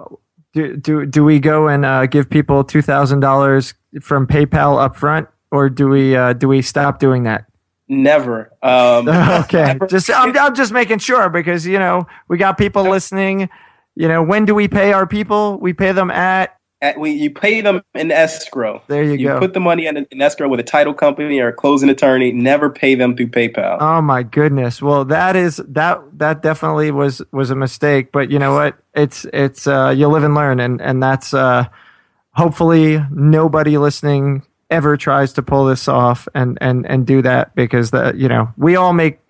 do 0.55 0.77
do 0.77 1.07
do 1.07 1.25
we 1.25 1.39
go 1.39 1.69
and 1.69 1.85
uh, 1.85 2.07
give 2.07 2.29
people 2.29 2.65
two 2.65 2.83
thousand 2.83 3.21
dollars 3.21 3.75
from 4.01 4.27
PayPal 4.27 4.83
up 4.83 4.97
front, 4.97 5.29
or 5.51 5.69
do 5.69 5.89
we 5.89 6.17
uh, 6.17 6.33
do 6.33 6.49
we 6.49 6.63
stop 6.63 6.99
doing 6.99 7.25
that? 7.25 7.45
Never. 7.89 8.51
Um, 8.63 9.09
okay, 9.09 9.65
never. 9.65 9.87
just 9.87 10.11
I'm, 10.11 10.37
I'm 10.37 10.55
just 10.55 10.73
making 10.73 10.99
sure 10.99 11.29
because 11.29 11.67
you 11.67 11.79
know 11.79 12.07
we 12.29 12.39
got 12.39 12.57
people 12.57 12.85
listening. 12.85 13.51
You 13.95 14.09
know, 14.09 14.23
when 14.23 14.47
do 14.47 14.55
we 14.55 14.69
pay 14.69 14.95
our 14.95 15.07
people? 15.07 15.59
We 15.61 15.75
pay 15.75 15.93
them 15.93 16.11
at. 16.11 16.57
At, 16.83 16.99
we, 16.99 17.13
you 17.13 17.31
pay 17.31 17.61
them 17.61 17.81
in 17.95 18.11
escrow. 18.11 18.83
There 18.89 19.05
you, 19.05 19.13
You 19.13 19.29
go. 19.29 19.35
You 19.35 19.41
put 19.41 19.55
the 19.55 19.61
money 19.61 19.87
in, 19.87 19.97
in 20.11 20.21
escrow 20.21 20.49
with 20.49 20.59
a 20.59 20.65
title 20.65 20.93
company 20.93 21.39
or 21.39 21.47
a 21.49 21.53
closing 21.53 21.89
attorney. 21.89 22.33
Never 22.33 22.69
pay 22.69 22.97
them 22.97 23.17
through 23.17 23.29
PayPal. 23.29 23.79
Oh 23.81 24.03
my 24.03 24.25
goodness. 24.25 24.83
Well, 24.83 25.05
that 25.05 25.37
is 25.37 25.63
that 25.69 26.01
that 26.19 26.43
definitely 26.43 26.91
was 26.91 27.23
was 27.31 27.51
a 27.51 27.55
mistake, 27.55 28.11
but 28.11 28.33
you 28.33 28.39
know 28.41 28.53
what? 28.55 28.77
It's 28.95 29.25
it's 29.33 29.69
uh 29.69 29.95
you 29.97 30.09
live 30.09 30.25
and 30.25 30.35
learn 30.35 30.59
and 30.59 30.83
and 30.83 31.01
that's 31.01 31.33
uh 31.33 31.67
hopefully 32.33 33.01
nobody 33.13 33.79
listening 33.79 34.43
ever 34.69 34.97
tries 34.97 35.33
to 35.35 35.43
pull 35.43 35.67
this 35.67 35.87
off 35.87 36.27
and 36.35 36.59
and 36.61 36.85
and 36.87 37.07
do 37.07 37.23
that 37.23 37.55
because 37.55 37.93
that 37.93 38.17
you 38.17 38.29
know, 38.29 38.53
we 38.57 38.75
all 38.75 38.93
make 38.93 39.21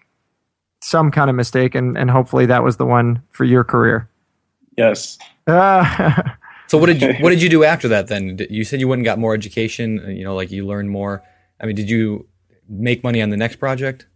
some 0.81 1.11
kind 1.11 1.29
of 1.29 1.37
mistake 1.37 1.75
and 1.75 1.99
and 1.99 2.11
hopefully 2.11 2.47
that 2.47 2.65
was 2.65 2.79
the 2.79 2.87
one 2.87 3.23
for 3.31 3.45
your 3.45 3.63
career. 3.63 4.09
yes. 4.79 5.19
Uh, 5.49 6.23
So 6.73 6.79
what 6.79 6.87
did 6.87 7.03
you 7.03 7.13
what 7.21 7.29
did 7.29 7.43
you 7.43 7.51
do 7.57 7.65
after 7.65 7.87
that? 7.89 8.07
Then 8.07 8.39
you 8.49 8.65
said 8.65 8.81
you 8.81 8.89
went 8.89 9.01
and 9.01 9.05
got 9.05 9.19
more 9.19 9.35
education. 9.35 10.01
uh, 10.03 10.09
You 10.09 10.25
know, 10.25 10.35
like 10.35 10.51
you 10.51 10.67
learned 10.67 10.89
more. 10.89 11.23
I 11.61 11.67
mean, 11.67 11.77
did 11.77 11.91
you 11.91 12.27
make 12.67 13.05
money 13.05 13.21
on 13.21 13.29
the 13.29 13.37
next 13.37 13.57
project? 13.57 14.07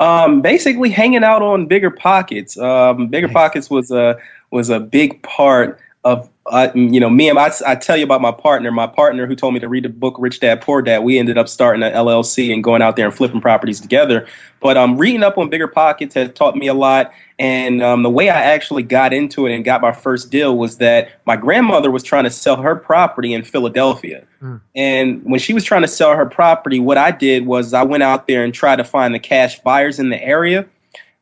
Um, 0.00 0.42
basically 0.42 0.90
hanging 0.90 1.22
out 1.22 1.42
on 1.42 1.66
bigger 1.66 1.92
pockets. 1.92 2.58
Um, 2.58 3.06
bigger 3.06 3.28
Nice. 3.28 3.34
pockets 3.34 3.70
was 3.70 3.92
a 3.92 4.18
was 4.50 4.68
a 4.68 4.80
big 4.80 5.22
part 5.22 5.78
of 6.02 6.28
uh, 6.50 6.70
you 6.74 6.98
know 6.98 7.08
me 7.08 7.28
and 7.28 7.38
I, 7.38 7.52
I 7.66 7.76
tell 7.76 7.96
you 7.96 8.04
about 8.04 8.20
my 8.20 8.32
partner. 8.32 8.70
My 8.72 8.86
partner 8.86 9.26
who 9.26 9.36
told 9.36 9.54
me 9.54 9.60
to 9.60 9.68
read 9.68 9.84
the 9.84 9.88
book 9.88 10.16
Rich 10.18 10.40
Dad 10.40 10.60
Poor 10.60 10.82
Dad. 10.82 11.04
We 11.04 11.18
ended 11.18 11.38
up 11.38 11.48
starting 11.48 11.82
an 11.82 11.92
LLC 11.92 12.52
and 12.52 12.62
going 12.62 12.82
out 12.82 12.96
there 12.96 13.06
and 13.06 13.14
flipping 13.14 13.40
properties 13.40 13.80
together. 13.80 14.26
But 14.58 14.76
um, 14.76 14.98
reading 14.98 15.22
up 15.22 15.38
on 15.38 15.48
bigger 15.48 15.68
pockets 15.68 16.14
has 16.14 16.32
taught 16.32 16.56
me 16.56 16.66
a 16.66 16.74
lot. 16.74 17.12
And 17.38 17.82
um, 17.82 18.02
the 18.02 18.10
way 18.10 18.28
I 18.28 18.42
actually 18.42 18.82
got 18.82 19.12
into 19.12 19.46
it 19.46 19.54
and 19.54 19.64
got 19.64 19.80
my 19.80 19.92
first 19.92 20.30
deal 20.30 20.58
was 20.58 20.76
that 20.78 21.10
my 21.24 21.36
grandmother 21.36 21.90
was 21.90 22.02
trying 22.02 22.24
to 22.24 22.30
sell 22.30 22.56
her 22.56 22.74
property 22.74 23.32
in 23.32 23.44
Philadelphia. 23.44 24.26
And 24.74 25.24
when 25.24 25.38
she 25.38 25.54
was 25.54 25.64
trying 25.64 25.82
to 25.82 25.88
sell 25.88 26.14
her 26.16 26.26
property, 26.26 26.80
what 26.80 26.98
I 26.98 27.12
did 27.12 27.46
was 27.46 27.72
I 27.72 27.84
went 27.84 28.02
out 28.02 28.26
there 28.26 28.44
and 28.44 28.52
tried 28.52 28.76
to 28.76 28.84
find 28.84 29.14
the 29.14 29.18
cash 29.18 29.60
buyers 29.60 29.98
in 29.98 30.10
the 30.10 30.22
area. 30.22 30.66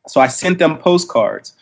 So 0.07 0.19
I 0.19 0.27
sent 0.27 0.59
them 0.59 0.77
postcards. 0.77 1.53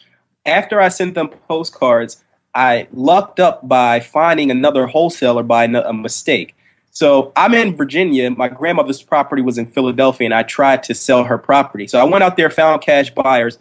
After 0.45 0.79
I 0.79 0.87
sent 0.87 1.15
them 1.15 1.27
postcards, 1.27 2.23
I 2.57 2.87
lucked 2.91 3.39
up 3.39 3.67
by 3.67 3.99
finding 3.99 4.49
another 4.49 4.87
wholesaler 4.87 5.43
by 5.43 5.65
a 5.65 5.93
mistake. 5.93 6.55
So 6.89 7.31
I'm 7.35 7.53
in 7.53 7.75
Virginia. 7.75 8.31
My 8.31 8.49
grandmother's 8.49 9.03
property 9.03 9.43
was 9.43 9.59
in 9.59 9.67
Philadelphia, 9.67 10.25
and 10.25 10.33
I 10.33 10.41
tried 10.41 10.81
to 10.83 10.95
sell 10.95 11.23
her 11.23 11.37
property. 11.37 11.85
So 11.85 11.99
I 11.99 12.03
went 12.03 12.23
out 12.23 12.35
there, 12.35 12.49
found 12.49 12.81
cash 12.81 13.11
buyers. 13.11 13.59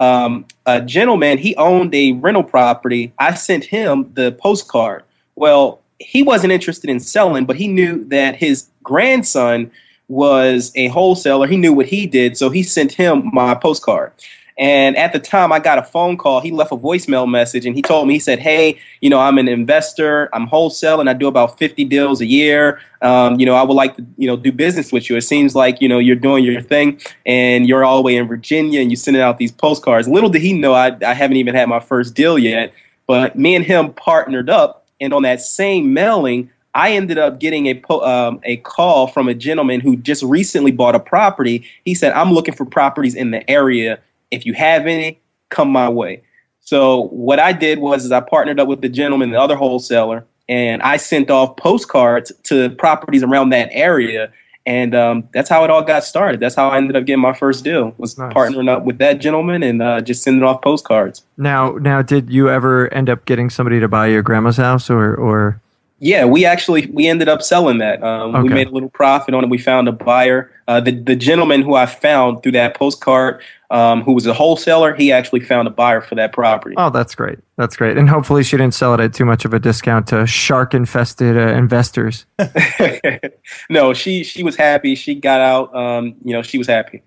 Um, 0.00 0.46
a 0.64 0.80
gentleman, 0.80 1.36
he 1.36 1.54
owned 1.56 1.94
a 1.94 2.12
rental 2.12 2.42
property. 2.42 3.12
I 3.18 3.34
sent 3.34 3.64
him 3.64 4.10
the 4.14 4.32
postcard. 4.32 5.02
Well, 5.34 5.80
he 5.98 6.22
wasn't 6.22 6.54
interested 6.54 6.88
in 6.88 7.00
selling, 7.00 7.44
but 7.44 7.56
he 7.56 7.68
knew 7.68 8.02
that 8.06 8.34
his 8.34 8.70
grandson 8.82 9.70
was 10.08 10.72
a 10.74 10.86
wholesaler. 10.86 11.46
He 11.46 11.58
knew 11.58 11.74
what 11.74 11.84
he 11.84 12.06
did, 12.06 12.38
so 12.38 12.48
he 12.48 12.62
sent 12.62 12.92
him 12.92 13.28
my 13.30 13.54
postcard. 13.54 14.12
And 14.58 14.96
at 14.96 15.12
the 15.12 15.20
time, 15.20 15.52
I 15.52 15.60
got 15.60 15.78
a 15.78 15.84
phone 15.84 16.16
call. 16.16 16.40
He 16.40 16.50
left 16.50 16.72
a 16.72 16.76
voicemail 16.76 17.30
message 17.30 17.64
and 17.64 17.76
he 17.76 17.82
told 17.82 18.08
me, 18.08 18.14
he 18.14 18.20
said, 18.20 18.40
Hey, 18.40 18.78
you 19.00 19.08
know, 19.08 19.20
I'm 19.20 19.38
an 19.38 19.46
investor. 19.46 20.28
I'm 20.32 20.48
wholesale, 20.48 20.98
and 21.00 21.08
I 21.08 21.12
do 21.12 21.28
about 21.28 21.58
50 21.58 21.84
deals 21.84 22.20
a 22.20 22.26
year. 22.26 22.80
Um, 23.00 23.38
you 23.38 23.46
know, 23.46 23.54
I 23.54 23.62
would 23.62 23.74
like 23.74 23.96
to, 23.96 24.06
you 24.16 24.26
know, 24.26 24.36
do 24.36 24.50
business 24.50 24.90
with 24.90 25.08
you. 25.08 25.16
It 25.16 25.22
seems 25.22 25.54
like, 25.54 25.80
you 25.80 25.88
know, 25.88 26.00
you're 26.00 26.16
doing 26.16 26.44
your 26.44 26.60
thing 26.60 27.00
and 27.24 27.68
you're 27.68 27.84
all 27.84 27.96
the 27.96 28.02
way 28.02 28.16
in 28.16 28.26
Virginia 28.26 28.80
and 28.80 28.90
you're 28.90 28.96
sending 28.96 29.22
out 29.22 29.38
these 29.38 29.52
postcards. 29.52 30.08
Little 30.08 30.30
did 30.30 30.42
he 30.42 30.52
know 30.52 30.72
I, 30.72 30.96
I 31.06 31.14
haven't 31.14 31.36
even 31.36 31.54
had 31.54 31.68
my 31.68 31.78
first 31.78 32.14
deal 32.14 32.36
yet. 32.36 32.72
But 33.06 33.38
me 33.38 33.54
and 33.54 33.64
him 33.64 33.92
partnered 33.94 34.50
up. 34.50 34.86
And 35.00 35.14
on 35.14 35.22
that 35.22 35.40
same 35.40 35.94
mailing, 35.94 36.50
I 36.74 36.92
ended 36.92 37.18
up 37.18 37.40
getting 37.40 37.66
a 37.66 37.74
po- 37.74 38.02
um, 38.02 38.40
a 38.44 38.58
call 38.58 39.06
from 39.06 39.28
a 39.28 39.34
gentleman 39.34 39.80
who 39.80 39.96
just 39.96 40.22
recently 40.22 40.70
bought 40.70 40.94
a 40.94 41.00
property. 41.00 41.64
He 41.84 41.94
said, 41.94 42.12
"I'm 42.12 42.32
looking 42.32 42.54
for 42.54 42.64
properties 42.64 43.14
in 43.14 43.30
the 43.30 43.48
area. 43.50 43.98
If 44.30 44.44
you 44.46 44.52
have 44.54 44.86
any, 44.86 45.20
come 45.50 45.70
my 45.70 45.88
way." 45.88 46.22
So 46.60 47.04
what 47.08 47.38
I 47.38 47.52
did 47.52 47.78
was 47.78 48.04
is 48.04 48.12
I 48.12 48.20
partnered 48.20 48.60
up 48.60 48.68
with 48.68 48.82
the 48.82 48.88
gentleman, 48.90 49.30
the 49.30 49.40
other 49.40 49.56
wholesaler, 49.56 50.24
and 50.48 50.82
I 50.82 50.98
sent 50.98 51.30
off 51.30 51.56
postcards 51.56 52.30
to 52.44 52.70
properties 52.70 53.22
around 53.22 53.50
that 53.50 53.68
area. 53.72 54.30
And 54.66 54.94
um, 54.94 55.26
that's 55.32 55.48
how 55.48 55.64
it 55.64 55.70
all 55.70 55.80
got 55.82 56.04
started. 56.04 56.40
That's 56.40 56.54
how 56.54 56.68
I 56.68 56.76
ended 56.76 56.94
up 56.94 57.06
getting 57.06 57.22
my 57.22 57.32
first 57.32 57.64
deal. 57.64 57.94
Was 57.96 58.18
Nice. 58.18 58.34
partnering 58.34 58.68
up 58.68 58.84
with 58.84 58.98
that 58.98 59.18
gentleman 59.18 59.62
and 59.62 59.80
uh, 59.80 60.02
just 60.02 60.22
sending 60.22 60.42
off 60.42 60.60
postcards. 60.60 61.22
now 61.38 61.70
now 61.80 62.02
did 62.02 62.28
you 62.28 62.50
ever 62.50 62.92
end 62.92 63.08
up 63.08 63.24
getting 63.24 63.48
somebody 63.48 63.80
to 63.80 63.88
buy 63.88 64.06
your 64.08 64.20
grandma's 64.20 64.58
house 64.58 64.90
or 64.90 65.14
or 65.14 65.58
Yeah, 66.00 66.24
we 66.24 66.44
actually 66.44 66.86
we 66.86 67.08
ended 67.08 67.28
up 67.28 67.42
selling 67.42 67.78
that. 67.78 68.02
Um, 68.02 68.42
We 68.42 68.48
made 68.50 68.68
a 68.68 68.70
little 68.70 68.90
profit 68.90 69.34
on 69.34 69.42
it. 69.42 69.50
We 69.50 69.58
found 69.58 69.88
a 69.88 69.92
buyer. 69.92 70.52
Uh, 70.68 70.80
the 70.80 70.92
the 70.92 71.16
gentleman 71.16 71.62
who 71.62 71.74
I 71.74 71.86
found 71.86 72.42
through 72.42 72.52
that 72.52 72.74
postcard, 72.74 73.42
um, 73.70 74.02
who 74.02 74.12
was 74.12 74.26
a 74.26 74.32
wholesaler, 74.32 74.94
he 74.94 75.10
actually 75.10 75.40
found 75.40 75.66
a 75.66 75.72
buyer 75.72 76.00
for 76.00 76.14
that 76.14 76.32
property. 76.32 76.76
Oh, 76.78 76.90
that's 76.90 77.16
great. 77.16 77.40
That's 77.56 77.76
great. 77.76 77.98
And 77.98 78.08
hopefully 78.08 78.44
she 78.44 78.56
didn't 78.56 78.74
sell 78.74 78.94
it 78.94 79.00
at 79.00 79.12
too 79.12 79.24
much 79.24 79.44
of 79.44 79.52
a 79.54 79.58
discount 79.58 80.06
to 80.08 80.24
shark 80.26 80.72
infested 80.72 81.36
uh, 81.36 81.54
investors. 81.54 82.26
no, 83.70 83.92
she 83.92 84.22
she 84.22 84.44
was 84.44 84.54
happy. 84.54 84.94
She 84.94 85.16
got 85.16 85.40
out. 85.40 85.74
Um, 85.74 86.14
you 86.22 86.32
know, 86.32 86.42
she 86.42 86.58
was 86.58 86.68
happy. 86.68 87.02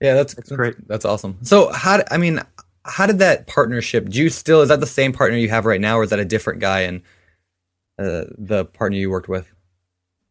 Yeah, 0.00 0.14
that's, 0.14 0.32
That's 0.32 0.50
great. 0.50 0.88
That's 0.88 1.04
awesome. 1.04 1.36
So 1.42 1.70
how? 1.72 2.02
I 2.10 2.16
mean, 2.16 2.40
how 2.84 3.06
did 3.06 3.18
that 3.18 3.46
partnership? 3.46 4.08
Do 4.08 4.18
you 4.18 4.30
still 4.30 4.62
is 4.62 4.68
that 4.68 4.80
the 4.80 4.86
same 4.86 5.12
partner 5.12 5.36
you 5.36 5.50
have 5.50 5.66
right 5.66 5.80
now, 5.80 5.98
or 5.98 6.04
is 6.04 6.10
that 6.10 6.18
a 6.18 6.24
different 6.24 6.60
guy 6.60 6.80
and 6.80 7.02
uh, 8.00 8.24
the 8.36 8.64
partner 8.64 8.98
you 8.98 9.10
worked 9.10 9.28
with? 9.28 9.52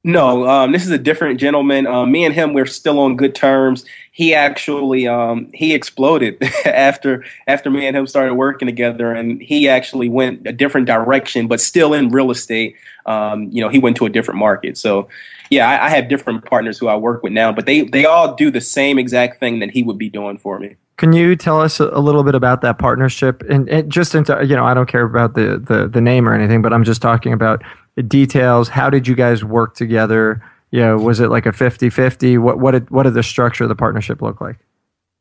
No, 0.06 0.48
um, 0.48 0.72
this 0.72 0.86
is 0.86 0.92
a 0.92 0.98
different 0.98 1.42
gentleman. 1.42 1.86
Um, 1.86 2.10
me 2.10 2.24
and 2.24 2.34
him, 2.34 2.54
we're 2.54 2.66
still 2.66 3.00
on 3.00 3.18
good 3.18 3.36
terms. 3.36 3.84
He 4.14 4.34
actually 4.34 5.08
um, 5.08 5.52
he 5.54 5.74
exploded 5.74 6.42
after 6.66 7.26
after 7.48 7.70
me 7.70 7.86
and 7.86 7.98
him 7.98 8.08
started 8.08 8.36
working 8.36 8.66
together, 8.66 9.12
and 9.12 9.42
he 9.42 9.68
actually 9.68 10.08
went 10.08 10.48
a 10.48 10.54
different 10.54 10.88
direction, 10.88 11.48
but 11.48 11.60
still 11.60 11.94
in 11.94 12.10
real 12.10 12.32
estate. 12.32 12.76
Um, 13.06 13.50
you 13.52 13.62
know, 13.62 13.68
he 13.68 13.78
went 13.78 13.98
to 13.98 14.06
a 14.06 14.10
different 14.10 14.40
market. 14.40 14.78
So, 14.78 15.10
yeah, 15.50 15.70
I, 15.70 15.86
I 15.86 15.90
have 15.90 16.10
different 16.10 16.46
partners 16.46 16.78
who 16.78 16.88
I 16.88 16.96
work 16.96 17.24
with 17.24 17.34
now, 17.34 17.52
but 17.52 17.66
they 17.66 17.82
they 17.82 18.06
all 18.06 18.36
do 18.36 18.52
the 18.52 18.62
same 18.62 19.00
exact 19.00 19.40
thing 19.40 19.60
that 19.60 19.72
he 19.72 19.84
would 19.84 19.98
be 19.98 20.10
doing 20.10 20.38
for 20.38 20.60
me. 20.60 20.76
Can 21.00 21.14
you 21.14 21.38
tell 21.38 21.62
us 21.62 21.80
a 21.80 22.00
little 22.00 22.26
bit 22.26 22.36
about 22.36 22.60
that 22.60 22.78
partnership? 22.78 23.42
And, 23.50 23.70
and 23.70 23.90
just 23.90 24.14
into, 24.16 24.38
you 24.46 24.54
know, 24.54 24.66
I 24.66 24.74
don't 24.74 24.90
care 24.90 25.06
about 25.06 25.34
the, 25.34 25.58
the, 25.58 25.88
the 25.88 26.02
name 26.02 26.28
or 26.28 26.34
anything, 26.34 26.62
but 26.62 26.74
I'm 26.74 26.84
just 26.84 27.02
talking 27.02 27.32
about 27.32 27.64
details. 28.10 28.68
How 28.68 28.90
did 28.90 29.08
you 29.08 29.16
guys 29.16 29.42
work 29.42 29.76
together? 29.76 30.44
You 30.72 30.82
know, 30.82 30.98
was 30.98 31.22
it 31.22 31.30
like 31.30 31.46
a 31.46 31.54
50 31.54 31.90
50? 31.90 32.38
What, 32.40 32.60
what, 32.60 32.72
did, 32.72 32.90
what 32.90 33.04
did 33.04 33.14
the 33.14 33.24
structure 33.24 33.64
of 33.64 33.70
the 33.70 33.78
partnership 33.78 34.22
look 34.22 34.42
like? 34.42 34.58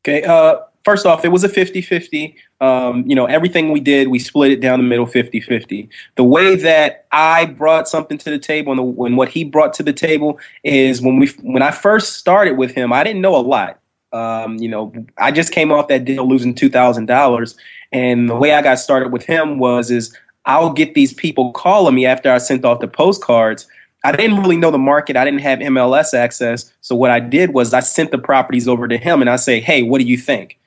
Okay. 0.03 0.25
Uh, 0.25 0.57
first 0.83 1.05
off, 1.05 1.25
it 1.25 1.29
was 1.29 1.43
a 1.43 1.49
50 1.49 1.81
50. 1.81 2.35
Um, 2.61 3.03
you 3.07 3.15
know, 3.15 3.25
everything 3.25 3.71
we 3.71 3.79
did, 3.79 4.09
we 4.09 4.19
split 4.19 4.51
it 4.51 4.61
down 4.61 4.79
the 4.79 4.85
middle 4.85 5.05
50 5.05 5.39
50. 5.39 5.89
The 6.15 6.23
way 6.23 6.55
that 6.55 7.05
I 7.11 7.45
brought 7.45 7.87
something 7.87 8.17
to 8.19 8.29
the 8.29 8.39
table 8.39 8.71
and, 8.71 8.79
the, 8.79 9.03
and 9.03 9.17
what 9.17 9.29
he 9.29 9.43
brought 9.43 9.73
to 9.75 9.83
the 9.83 9.93
table 9.93 10.39
is 10.63 11.01
when 11.01 11.19
we 11.19 11.27
when 11.41 11.61
I 11.61 11.71
first 11.71 12.13
started 12.13 12.57
with 12.57 12.71
him, 12.71 12.93
I 12.93 13.03
didn't 13.03 13.21
know 13.21 13.35
a 13.35 13.37
lot. 13.37 13.79
Um, 14.11 14.57
you 14.57 14.67
know, 14.67 14.91
I 15.19 15.31
just 15.31 15.51
came 15.51 15.71
off 15.71 15.87
that 15.89 16.05
deal 16.05 16.27
losing 16.27 16.55
two 16.55 16.69
thousand 16.69 17.05
dollars, 17.05 17.55
and 17.91 18.29
the 18.29 18.35
way 18.35 18.53
I 18.53 18.61
got 18.61 18.79
started 18.79 19.11
with 19.11 19.23
him 19.23 19.59
was 19.59 19.91
is 19.91 20.15
I'll 20.45 20.73
get 20.73 20.95
these 20.95 21.13
people 21.13 21.51
calling 21.51 21.95
me 21.95 22.05
after 22.05 22.31
I 22.31 22.39
sent 22.39 22.65
off 22.65 22.79
the 22.79 22.87
postcards. 22.87 23.67
I 24.03 24.13
didn't 24.13 24.39
really 24.41 24.55
know 24.55 24.71
the 24.71 24.77
market. 24.77 25.17
I 25.17 25.25
didn't 25.25 25.41
have 25.41 25.59
MLS 25.59 26.13
access. 26.13 26.71
So 26.79 26.95
what 26.95 27.11
I 27.11 27.19
did 27.19 27.53
was 27.53 27.73
I 27.73 27.81
sent 27.81 28.11
the 28.11 28.17
properties 28.17 28.65
over 28.67 28.87
to 28.87 28.97
him 28.97 29.21
and 29.21 29.29
I 29.29 29.35
say, 29.35 29.59
"Hey, 29.59 29.83
what 29.83 29.99
do 29.99 30.05
you 30.05 30.17
think?" 30.17 30.57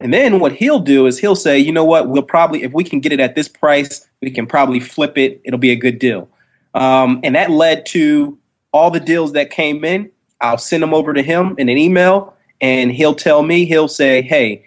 And 0.00 0.12
then 0.12 0.40
what 0.40 0.52
he'll 0.52 0.80
do 0.80 1.06
is 1.06 1.18
he'll 1.18 1.36
say, 1.36 1.58
"You 1.58 1.72
know 1.72 1.84
what? 1.84 2.08
We'll 2.08 2.22
probably 2.22 2.62
if 2.62 2.72
we 2.72 2.84
can 2.84 3.00
get 3.00 3.12
it 3.12 3.20
at 3.20 3.34
this 3.34 3.48
price, 3.48 4.06
we 4.20 4.30
can 4.30 4.46
probably 4.46 4.80
flip 4.80 5.16
it. 5.16 5.40
It'll 5.44 5.58
be 5.58 5.70
a 5.70 5.76
good 5.76 5.98
deal." 5.98 6.28
Um, 6.74 7.20
and 7.22 7.34
that 7.36 7.50
led 7.50 7.86
to 7.86 8.36
all 8.72 8.90
the 8.90 9.00
deals 9.00 9.32
that 9.32 9.50
came 9.50 9.84
in. 9.84 10.10
I'll 10.40 10.58
send 10.58 10.82
them 10.82 10.92
over 10.92 11.14
to 11.14 11.22
him 11.22 11.54
in 11.58 11.68
an 11.68 11.78
email, 11.78 12.34
and 12.60 12.90
he'll 12.92 13.14
tell 13.14 13.42
me, 13.42 13.64
he'll 13.64 13.88
say, 13.88 14.20
"Hey, 14.20 14.64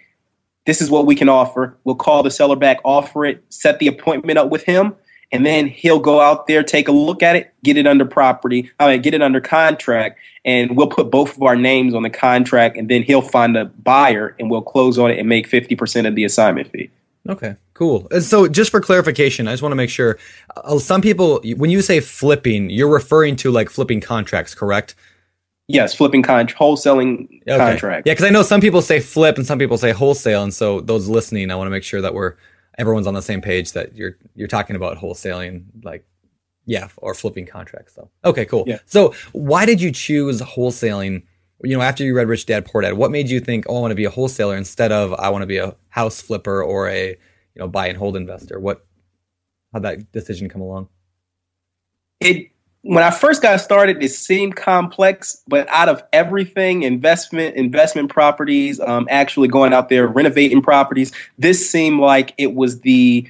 this 0.68 0.82
is 0.82 0.90
what 0.90 1.06
we 1.06 1.14
can 1.14 1.28
offer. 1.28 1.76
We'll 1.84 1.94
call 1.94 2.22
the 2.22 2.30
seller 2.30 2.56
back, 2.56 2.78
offer 2.84 3.24
it, 3.24 3.42
set 3.48 3.78
the 3.78 3.86
appointment 3.86 4.38
up 4.38 4.50
with 4.50 4.64
him, 4.64 4.94
and 5.30 5.44
then 5.44 5.66
he'll 5.66 5.98
go 5.98 6.20
out 6.20 6.46
there, 6.46 6.62
take 6.62 6.88
a 6.88 6.92
look 6.92 7.22
at 7.22 7.36
it, 7.36 7.52
get 7.62 7.76
it 7.76 7.86
under 7.86 8.04
property, 8.04 8.70
I 8.80 8.92
mean, 8.92 9.02
get 9.02 9.14
it 9.14 9.22
under 9.22 9.40
contract, 9.40 10.18
and 10.44 10.76
we'll 10.76 10.88
put 10.88 11.10
both 11.10 11.36
of 11.36 11.42
our 11.42 11.56
names 11.56 11.94
on 11.94 12.02
the 12.02 12.10
contract, 12.10 12.76
and 12.76 12.88
then 12.88 13.02
he'll 13.02 13.22
find 13.22 13.56
a 13.56 13.66
buyer, 13.66 14.34
and 14.38 14.50
we'll 14.50 14.62
close 14.62 14.98
on 14.98 15.10
it 15.10 15.18
and 15.18 15.28
make 15.28 15.48
50% 15.48 16.06
of 16.06 16.14
the 16.14 16.24
assignment 16.24 16.70
fee. 16.70 16.90
Okay, 17.28 17.56
cool. 17.74 18.08
And 18.10 18.22
so, 18.22 18.48
just 18.48 18.70
for 18.70 18.80
clarification, 18.80 19.48
I 19.48 19.52
just 19.52 19.62
want 19.62 19.72
to 19.72 19.76
make 19.76 19.90
sure. 19.90 20.18
Uh, 20.56 20.78
some 20.78 21.02
people, 21.02 21.42
when 21.56 21.68
you 21.68 21.82
say 21.82 22.00
flipping, 22.00 22.70
you're 22.70 22.88
referring 22.88 23.36
to 23.36 23.50
like 23.50 23.68
flipping 23.68 24.00
contracts, 24.00 24.54
correct? 24.54 24.94
Yes, 25.66 25.94
flipping 25.94 26.22
con- 26.22 26.46
wholesaling 26.46 27.42
okay. 27.42 27.58
contract. 27.58 28.06
Yeah, 28.06 28.14
because 28.14 28.24
I 28.24 28.30
know 28.30 28.42
some 28.42 28.62
people 28.62 28.80
say 28.80 29.00
flip 29.00 29.36
and 29.36 29.46
some 29.46 29.58
people 29.58 29.76
say 29.76 29.92
wholesale, 29.92 30.42
and 30.42 30.54
so 30.54 30.80
those 30.80 31.06
listening, 31.08 31.50
I 31.50 31.56
want 31.56 31.66
to 31.66 31.70
make 31.70 31.84
sure 31.84 32.00
that 32.00 32.14
we're 32.14 32.36
everyone's 32.78 33.06
on 33.06 33.14
the 33.14 33.22
same 33.22 33.42
page 33.42 33.72
that 33.72 33.94
you're 33.94 34.16
you're 34.34 34.48
talking 34.48 34.76
about 34.76 34.96
wholesaling, 34.96 35.64
like 35.82 36.04
yeah, 36.64 36.88
or 36.98 37.14
flipping 37.14 37.46
contracts. 37.46 37.94
So 37.94 38.10
okay, 38.24 38.44
cool. 38.44 38.64
Yeah. 38.66 38.78
So 38.86 39.14
why 39.32 39.66
did 39.66 39.80
you 39.80 39.90
choose 39.90 40.40
wholesaling? 40.40 41.24
You 41.64 41.76
know, 41.76 41.82
after 41.82 42.04
you 42.04 42.14
read 42.14 42.28
Rich 42.28 42.46
Dad 42.46 42.64
Poor 42.64 42.82
Dad, 42.82 42.94
what 42.94 43.10
made 43.10 43.28
you 43.28 43.40
think, 43.40 43.66
oh, 43.68 43.76
I 43.76 43.80
want 43.80 43.90
to 43.90 43.96
be 43.96 44.04
a 44.04 44.10
wholesaler 44.10 44.56
instead 44.56 44.92
of 44.92 45.12
I 45.14 45.28
want 45.30 45.42
to 45.42 45.46
be 45.46 45.58
a 45.58 45.74
house 45.88 46.20
flipper 46.20 46.62
or 46.62 46.88
a 46.88 47.08
you 47.08 47.16
know 47.56 47.68
buy 47.68 47.88
and 47.88 47.98
hold 47.98 48.16
investor? 48.16 48.60
What 48.60 48.86
how'd 49.72 49.82
that 49.82 50.12
decision 50.12 50.48
come 50.48 50.62
along? 50.62 50.88
It 52.20 52.50
when 52.88 53.04
I 53.04 53.10
first 53.10 53.42
got 53.42 53.60
started, 53.60 54.02
it 54.02 54.08
seemed 54.08 54.56
complex, 54.56 55.42
but 55.46 55.68
out 55.68 55.90
of 55.90 56.02
everything, 56.14 56.84
investment, 56.84 57.54
investment 57.54 58.08
properties, 58.08 58.80
um, 58.80 59.06
actually 59.10 59.46
going 59.46 59.74
out 59.74 59.90
there 59.90 60.06
renovating 60.06 60.62
properties, 60.62 61.12
this 61.38 61.70
seemed 61.70 62.00
like 62.00 62.32
it 62.38 62.54
was 62.54 62.80
the, 62.80 63.28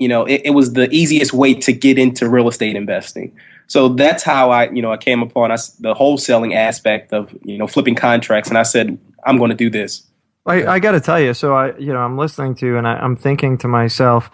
you 0.00 0.08
know, 0.08 0.24
it, 0.24 0.42
it, 0.46 0.50
was 0.50 0.72
the 0.72 0.90
easiest 0.90 1.32
way 1.32 1.54
to 1.54 1.72
get 1.72 2.00
into 2.00 2.28
real 2.28 2.48
estate 2.48 2.74
investing. 2.74 3.30
So 3.68 3.90
that's 3.90 4.24
how 4.24 4.50
I, 4.50 4.70
you 4.70 4.82
know, 4.82 4.90
I 4.90 4.96
came 4.96 5.22
upon 5.22 5.52
us 5.52 5.68
the 5.74 5.94
wholesaling 5.94 6.56
aspect 6.56 7.12
of, 7.12 7.32
you 7.44 7.58
know, 7.58 7.68
flipping 7.68 7.94
contracts, 7.94 8.48
and 8.48 8.58
I 8.58 8.64
said, 8.64 8.98
I'm 9.24 9.38
going 9.38 9.50
to 9.50 9.56
do 9.56 9.70
this. 9.70 10.04
I, 10.46 10.66
I 10.66 10.78
got 10.80 10.92
to 10.92 11.00
tell 11.00 11.20
you, 11.20 11.32
so 11.32 11.54
I, 11.54 11.78
you 11.78 11.92
know, 11.92 12.00
I'm 12.00 12.18
listening 12.18 12.56
to, 12.56 12.76
and 12.76 12.88
I, 12.88 12.94
I'm 12.94 13.14
thinking 13.14 13.56
to 13.58 13.68
myself, 13.68 14.32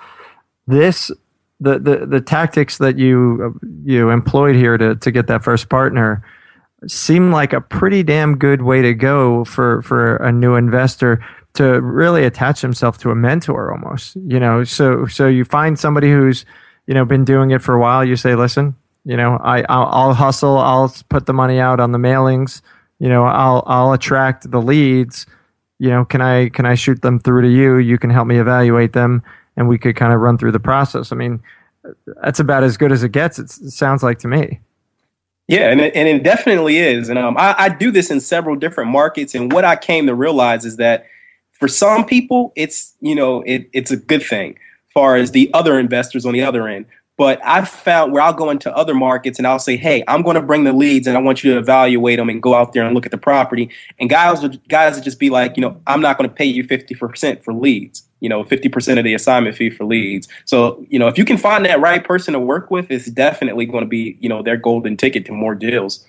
this 0.66 1.10
the, 1.62 1.78
the, 1.78 2.06
the 2.06 2.20
tactics 2.20 2.78
that 2.78 2.98
you 2.98 3.58
you 3.84 4.10
employed 4.10 4.56
here 4.56 4.76
to, 4.76 4.96
to 4.96 5.10
get 5.10 5.28
that 5.28 5.44
first 5.44 5.68
partner 5.68 6.24
seem 6.88 7.30
like 7.30 7.52
a 7.52 7.60
pretty 7.60 8.02
damn 8.02 8.36
good 8.36 8.62
way 8.62 8.82
to 8.82 8.92
go 8.92 9.44
for, 9.44 9.82
for 9.82 10.16
a 10.16 10.32
new 10.32 10.56
investor 10.56 11.24
to 11.54 11.80
really 11.80 12.24
attach 12.24 12.60
himself 12.60 12.98
to 12.98 13.10
a 13.10 13.14
mentor 13.14 13.70
almost 13.72 14.16
you 14.26 14.40
know? 14.40 14.64
So 14.64 15.06
so 15.06 15.28
you 15.28 15.44
find 15.44 15.78
somebody 15.78 16.10
who's 16.10 16.44
you 16.86 16.94
know 16.94 17.04
been 17.04 17.24
doing 17.24 17.52
it 17.52 17.62
for 17.62 17.74
a 17.74 17.80
while 17.80 18.04
you 18.04 18.16
say 18.16 18.34
listen 18.34 18.74
you 19.04 19.16
know 19.16 19.38
I 19.42 19.64
I'll, 19.68 19.86
I'll 19.86 20.14
hustle 20.14 20.58
I'll 20.58 20.92
put 21.08 21.26
the 21.26 21.32
money 21.32 21.60
out 21.60 21.78
on 21.78 21.92
the 21.92 21.98
mailings 21.98 22.60
you 22.98 23.08
know 23.08 23.24
I'll 23.24 23.62
I'll 23.66 23.92
attract 23.92 24.50
the 24.50 24.60
leads 24.60 25.26
you 25.78 25.90
know 25.90 26.04
can 26.04 26.20
I 26.20 26.48
can 26.48 26.66
I 26.66 26.74
shoot 26.74 27.02
them 27.02 27.20
through 27.20 27.42
to 27.42 27.48
you? 27.48 27.76
You 27.76 27.98
can 27.98 28.10
help 28.10 28.26
me 28.26 28.38
evaluate 28.38 28.94
them 28.94 29.22
and 29.56 29.68
we 29.68 29.78
could 29.78 29.96
kind 29.96 30.12
of 30.12 30.20
run 30.20 30.38
through 30.38 30.52
the 30.52 30.60
process. 30.60 31.12
I 31.12 31.16
mean, 31.16 31.42
that's 32.22 32.40
about 32.40 32.64
as 32.64 32.76
good 32.76 32.92
as 32.92 33.02
it 33.02 33.10
gets. 33.10 33.38
it 33.38 33.50
sounds 33.50 34.02
like 34.02 34.18
to 34.20 34.28
me. 34.28 34.60
Yeah, 35.48 35.70
and 35.70 35.80
it, 35.80 35.94
and 35.94 36.08
it 36.08 36.22
definitely 36.22 36.78
is. 36.78 37.08
And 37.08 37.18
um, 37.18 37.36
I, 37.36 37.54
I 37.58 37.68
do 37.68 37.90
this 37.90 38.10
in 38.10 38.20
several 38.20 38.56
different 38.56 38.90
markets. 38.90 39.34
And 39.34 39.52
what 39.52 39.64
I 39.64 39.76
came 39.76 40.06
to 40.06 40.14
realize 40.14 40.64
is 40.64 40.76
that 40.76 41.06
for 41.52 41.68
some 41.68 42.04
people, 42.04 42.52
it's 42.56 42.94
you 43.00 43.14
know 43.14 43.42
it, 43.42 43.68
it's 43.72 43.90
a 43.90 43.96
good 43.96 44.22
thing. 44.22 44.58
Far 44.94 45.16
as 45.16 45.30
the 45.30 45.50
other 45.54 45.78
investors 45.78 46.26
on 46.26 46.32
the 46.32 46.42
other 46.42 46.68
end, 46.68 46.86
but 47.18 47.44
I've 47.44 47.68
found 47.68 48.12
where 48.12 48.22
I'll 48.22 48.32
go 48.32 48.50
into 48.50 48.74
other 48.74 48.94
markets 48.94 49.38
and 49.38 49.46
I'll 49.46 49.58
say, 49.58 49.76
hey, 49.76 50.02
I'm 50.08 50.22
going 50.22 50.34
to 50.34 50.42
bring 50.42 50.64
the 50.64 50.72
leads 50.72 51.06
and 51.06 51.16
I 51.16 51.20
want 51.20 51.44
you 51.44 51.52
to 51.52 51.58
evaluate 51.58 52.18
them 52.18 52.30
and 52.30 52.42
go 52.42 52.54
out 52.54 52.72
there 52.72 52.84
and 52.84 52.94
look 52.94 53.04
at 53.04 53.12
the 53.12 53.18
property. 53.18 53.70
And 53.98 54.08
guys 54.08 54.42
would 54.42 54.66
guys 54.68 54.94
would 54.94 55.04
just 55.04 55.18
be 55.18 55.28
like, 55.28 55.56
you 55.56 55.60
know, 55.60 55.80
I'm 55.86 56.00
not 56.00 56.16
going 56.16 56.28
to 56.28 56.34
pay 56.34 56.46
you 56.46 56.64
50% 56.64 57.42
for 57.44 57.52
leads, 57.52 58.02
you 58.20 58.28
know, 58.28 58.44
50% 58.44 58.98
of 58.98 59.04
the 59.04 59.14
assignment 59.14 59.56
fee 59.56 59.70
for 59.70 59.84
leads. 59.84 60.26
So, 60.46 60.84
you 60.88 60.98
know, 60.98 61.06
if 61.06 61.18
you 61.18 61.24
can 61.24 61.36
find 61.36 61.64
that 61.66 61.80
right 61.80 62.02
person 62.02 62.32
to 62.32 62.40
work 62.40 62.70
with, 62.70 62.90
it's 62.90 63.06
definitely 63.06 63.66
going 63.66 63.84
to 63.84 63.88
be, 63.88 64.16
you 64.20 64.28
know, 64.28 64.42
their 64.42 64.56
golden 64.56 64.96
ticket 64.96 65.26
to 65.26 65.32
more 65.32 65.54
deals. 65.54 66.06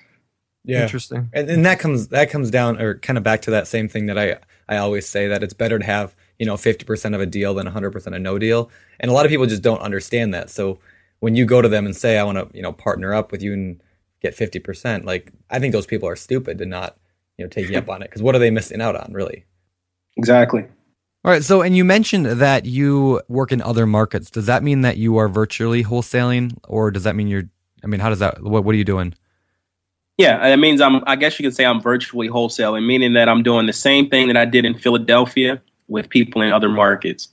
Yeah. 0.63 0.83
Interesting. 0.83 1.29
And, 1.33 1.49
and 1.49 1.65
that 1.65 1.79
comes 1.79 2.07
that 2.07 2.29
comes 2.29 2.49
down 2.49 2.81
or 2.81 2.95
kind 2.99 3.17
of 3.17 3.23
back 3.23 3.41
to 3.43 3.51
that 3.51 3.67
same 3.67 3.89
thing 3.89 4.05
that 4.05 4.17
I 4.17 4.37
I 4.69 4.77
always 4.77 5.07
say 5.07 5.27
that 5.27 5.43
it's 5.43 5.53
better 5.53 5.77
to 5.77 5.85
have, 5.85 6.15
you 6.39 6.45
know, 6.45 6.55
50% 6.55 7.13
of 7.13 7.21
a 7.21 7.25
deal 7.25 7.53
than 7.53 7.67
100% 7.67 8.15
of 8.15 8.21
no 8.21 8.39
deal. 8.39 8.71
And 8.99 9.11
a 9.11 9.13
lot 9.13 9.25
of 9.25 9.29
people 9.29 9.45
just 9.45 9.61
don't 9.61 9.81
understand 9.81 10.33
that. 10.33 10.49
So, 10.49 10.79
when 11.23 11.37
you 11.37 11.45
go 11.45 11.61
to 11.61 11.69
them 11.69 11.85
and 11.85 11.95
say, 11.95 12.17
I 12.17 12.23
want 12.25 12.37
to, 12.37 12.49
you 12.53 12.61
know, 12.61 12.73
partner 12.73 13.13
up 13.13 13.31
with 13.31 13.41
you 13.41 13.53
and 13.53 13.81
get 14.21 14.35
50%, 14.35 15.05
like 15.05 15.31
I 15.49 15.57
think 15.57 15.71
those 15.71 15.85
people 15.85 16.09
are 16.09 16.17
stupid 16.17 16.57
to 16.57 16.65
not, 16.65 16.97
you 17.37 17.45
know, 17.45 17.49
take 17.49 17.69
you 17.69 17.77
up 17.77 17.87
on 17.87 18.01
it. 18.01 18.11
Cause 18.11 18.21
what 18.21 18.35
are 18.35 18.39
they 18.39 18.51
missing 18.51 18.81
out 18.81 18.97
on 18.97 19.13
really? 19.13 19.45
Exactly. 20.17 20.63
All 21.23 21.31
right. 21.31 21.41
So, 21.41 21.61
and 21.61 21.77
you 21.77 21.85
mentioned 21.85 22.25
that 22.25 22.65
you 22.65 23.21
work 23.29 23.53
in 23.53 23.61
other 23.61 23.85
markets. 23.85 24.29
Does 24.29 24.47
that 24.47 24.63
mean 24.63 24.81
that 24.81 24.97
you 24.97 25.15
are 25.15 25.29
virtually 25.29 25.81
wholesaling 25.81 26.57
or 26.67 26.91
does 26.91 27.05
that 27.05 27.15
mean 27.15 27.29
you're, 27.29 27.49
I 27.85 27.87
mean, 27.87 28.01
how 28.01 28.09
does 28.09 28.19
that, 28.19 28.43
what, 28.43 28.65
what 28.65 28.75
are 28.75 28.77
you 28.77 28.83
doing? 28.83 29.13
Yeah, 30.17 30.45
it 30.45 30.57
means 30.57 30.81
I'm, 30.81 31.01
I 31.07 31.15
guess 31.15 31.39
you 31.39 31.47
could 31.47 31.55
say 31.55 31.63
I'm 31.63 31.81
virtually 31.81 32.27
wholesaling, 32.27 32.85
meaning 32.85 33.13
that 33.13 33.29
I'm 33.29 33.43
doing 33.43 33.65
the 33.65 33.71
same 33.71 34.09
thing 34.09 34.27
that 34.27 34.35
I 34.35 34.43
did 34.43 34.65
in 34.65 34.77
Philadelphia 34.77 35.61
with 35.87 36.09
people 36.09 36.41
in 36.41 36.51
other 36.51 36.67
markets. 36.67 37.29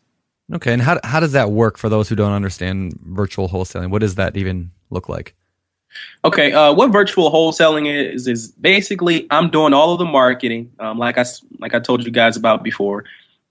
Okay, 0.53 0.73
and 0.73 0.83
how 0.83 0.99
how 1.05 1.21
does 1.21 1.33
that 1.33 1.53
work 1.53 1.79
for 1.79 1.89
those 1.89 2.09
who 2.09 2.17
don't 2.17 2.33
understand 2.33 2.99
virtual 3.05 3.49
wholesaling? 3.49 3.91
What 3.91 4.01
does 4.01 4.17
that 4.17 4.37
even 4.37 4.73
look 4.91 5.09
like? 5.09 5.35
Okay, 6.25 6.53
uh, 6.53 6.73
what 6.73 6.91
virtual 6.91 7.31
wholesaling 7.31 7.93
is 7.93 8.27
is 8.27 8.49
basically 8.53 9.27
I'm 9.31 9.51
doing 9.51 9.73
all 9.73 9.93
of 9.93 9.99
the 9.99 10.05
marketing, 10.05 10.73
um, 10.79 10.99
like 10.99 11.19
I 11.19 11.25
like 11.59 11.75
I 11.75 11.81
told 11.81 12.05
you 12.05 12.11
guys 12.11 12.37
about 12.37 12.63
before, 12.63 13.05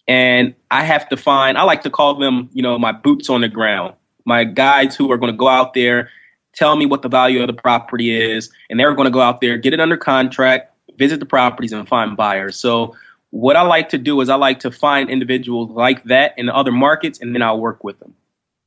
and 0.07 0.53
I 0.71 0.83
have 0.83 1.07
to 1.09 1.17
find. 1.17 1.57
I 1.57 1.63
like 1.63 1.83
to 1.83 1.89
call 1.89 2.15
them, 2.15 2.49
you 2.53 2.61
know, 2.61 2.77
my 2.77 2.91
boots 2.91 3.29
on 3.29 3.41
the 3.41 3.49
ground, 3.49 3.95
my 4.25 4.43
guides 4.43 4.95
who 4.95 5.11
are 5.11 5.17
going 5.17 5.31
to 5.31 5.37
go 5.37 5.47
out 5.47 5.73
there, 5.73 6.09
tell 6.53 6.75
me 6.75 6.85
what 6.85 7.01
the 7.01 7.09
value 7.09 7.41
of 7.41 7.47
the 7.47 7.53
property 7.53 8.11
is, 8.11 8.51
and 8.69 8.79
they're 8.79 8.93
going 8.93 9.05
to 9.05 9.11
go 9.11 9.21
out 9.21 9.39
there, 9.41 9.57
get 9.57 9.73
it 9.73 9.79
under 9.79 9.97
contract, 9.97 10.73
visit 10.97 11.19
the 11.19 11.25
properties, 11.25 11.71
and 11.71 11.87
find 11.87 12.17
buyers. 12.17 12.57
So 12.57 12.95
what 13.31 13.55
I 13.55 13.61
like 13.61 13.89
to 13.89 13.97
do 13.97 14.21
is 14.21 14.29
I 14.29 14.35
like 14.35 14.59
to 14.61 14.71
find 14.71 15.09
individuals 15.09 15.69
like 15.71 16.03
that 16.05 16.33
in 16.37 16.49
other 16.49 16.71
markets 16.71 17.19
and 17.19 17.33
then 17.35 17.41
I'll 17.41 17.59
work 17.59 17.83
with 17.83 17.99
them. 17.99 18.15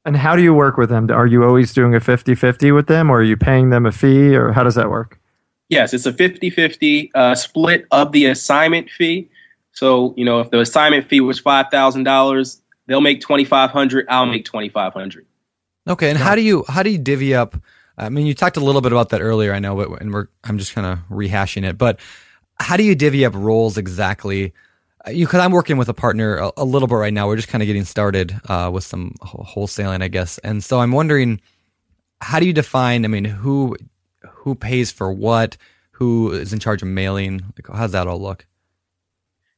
And 0.04 0.16
how 0.16 0.34
do 0.34 0.42
you 0.42 0.54
work 0.54 0.76
with 0.76 0.88
them? 0.88 1.10
Are 1.10 1.26
you 1.26 1.44
always 1.44 1.72
doing 1.72 1.94
a 1.94 2.00
50 2.00 2.34
50 2.34 2.72
with 2.72 2.86
them 2.86 3.10
or 3.10 3.20
are 3.20 3.22
you 3.22 3.36
paying 3.36 3.70
them 3.70 3.86
a 3.86 3.92
fee 3.92 4.34
or 4.34 4.52
how 4.52 4.62
does 4.62 4.74
that 4.74 4.90
work? 4.90 5.18
Yes, 5.68 5.94
it's 5.94 6.06
a 6.06 6.12
50 6.12 6.50
50 6.50 7.10
uh, 7.14 7.34
split 7.34 7.86
of 7.90 8.12
the 8.12 8.26
assignment 8.26 8.90
fee. 8.90 9.28
So, 9.72 10.12
you 10.16 10.24
know, 10.24 10.40
if 10.40 10.50
the 10.50 10.60
assignment 10.60 11.08
fee 11.08 11.20
was 11.20 11.40
$5,000, 11.40 12.60
they'll 12.86 13.00
make 13.00 13.20
2500 13.20 14.06
I'll 14.08 14.26
make 14.26 14.44
2500 14.44 15.26
Okay. 15.88 16.10
And 16.10 16.18
how 16.18 16.34
do 16.34 16.42
you, 16.42 16.64
how 16.68 16.82
do 16.82 16.90
you 16.90 16.98
divvy 16.98 17.34
up? 17.34 17.56
I 17.98 18.08
mean, 18.08 18.26
you 18.26 18.34
talked 18.34 18.56
a 18.56 18.60
little 18.60 18.80
bit 18.80 18.92
about 18.92 19.10
that 19.10 19.20
earlier, 19.20 19.52
I 19.52 19.58
know, 19.58 19.76
but, 19.76 20.00
and 20.00 20.12
we're, 20.12 20.28
I'm 20.44 20.58
just 20.58 20.74
kind 20.74 20.86
of 20.86 20.98
rehashing 21.10 21.68
it, 21.68 21.76
but 21.76 21.98
how 22.58 22.76
do 22.76 22.82
you 22.82 22.94
divvy 22.94 23.24
up 23.24 23.34
roles 23.34 23.76
exactly? 23.76 24.52
Uh, 25.04 25.12
because 25.12 25.40
I'm 25.40 25.52
working 25.52 25.76
with 25.76 25.88
a 25.88 25.94
partner 25.94 26.36
a, 26.36 26.52
a, 26.58 26.64
little 26.64 26.88
bit 26.88 26.94
right 26.94 27.12
now. 27.12 27.26
We're 27.26 27.36
just 27.36 27.48
kind 27.48 27.62
of 27.62 27.66
getting 27.66 27.84
started 27.84 28.38
uh, 28.48 28.70
with 28.72 28.84
some 28.84 29.14
wholesaling, 29.22 30.02
I 30.02 30.08
guess. 30.08 30.38
And 30.38 30.62
so 30.62 30.80
I'm 30.80 30.92
wondering, 30.92 31.40
how 32.20 32.38
do 32.38 32.46
you 32.46 32.52
define? 32.52 33.04
I 33.04 33.08
mean, 33.08 33.24
who 33.24 33.76
who 34.28 34.54
pays 34.54 34.90
for 34.90 35.12
what? 35.12 35.56
Who 35.92 36.32
is 36.32 36.52
in 36.52 36.58
charge 36.58 36.82
of 36.82 36.88
mailing? 36.88 37.42
Like, 37.56 37.76
how's 37.76 37.92
that 37.92 38.06
all 38.06 38.20
look? 38.20 38.46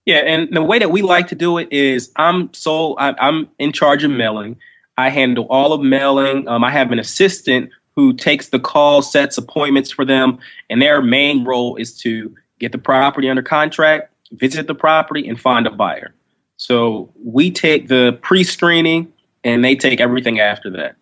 Yeah, 0.06 0.18
and 0.18 0.54
the 0.54 0.62
way 0.62 0.78
that 0.78 0.90
we 0.90 1.00
like 1.00 1.28
to 1.28 1.34
do 1.34 1.56
it 1.58 1.72
is 1.72 2.12
I'm 2.16 2.52
so 2.52 2.94
I, 2.94 3.28
am 3.28 3.48
in 3.58 3.72
charge 3.72 4.04
of 4.04 4.10
mailing. 4.10 4.56
I 4.96 5.08
handle 5.08 5.46
all 5.48 5.72
of 5.72 5.80
mailing. 5.80 6.46
Um, 6.46 6.62
I 6.62 6.70
have 6.70 6.92
an 6.92 6.98
assistant 6.98 7.70
who 7.96 8.12
takes 8.12 8.48
the 8.48 8.58
call, 8.58 9.02
sets 9.02 9.38
appointments 9.38 9.90
for 9.90 10.04
them, 10.04 10.38
and 10.68 10.82
their 10.82 11.00
main 11.00 11.44
role 11.44 11.76
is 11.76 11.96
to 12.00 12.34
get 12.58 12.72
the 12.72 12.78
property 12.78 13.28
under 13.28 13.42
contract, 13.42 14.12
visit 14.32 14.66
the 14.66 14.74
property, 14.74 15.28
and 15.28 15.40
find 15.40 15.66
a 15.66 15.70
buyer. 15.70 16.14
So 16.56 17.12
we 17.22 17.50
take 17.50 17.88
the 17.88 18.18
pre 18.22 18.44
screening 18.44 19.12
and 19.42 19.64
they 19.64 19.76
take 19.76 20.00
everything 20.00 20.40
after 20.40 20.70
that. 20.70 20.96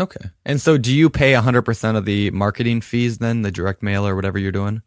Okay. 0.00 0.30
And 0.44 0.60
so 0.60 0.76
do 0.76 0.92
you 0.94 1.08
pay 1.08 1.32
100% 1.34 1.96
of 1.96 2.04
the 2.04 2.30
marketing 2.30 2.80
fees 2.80 3.18
then, 3.18 3.42
the 3.42 3.52
direct 3.52 3.82
mail 3.82 4.06
or 4.06 4.16
whatever 4.16 4.38
you're 4.38 4.52
doing? 4.52 4.82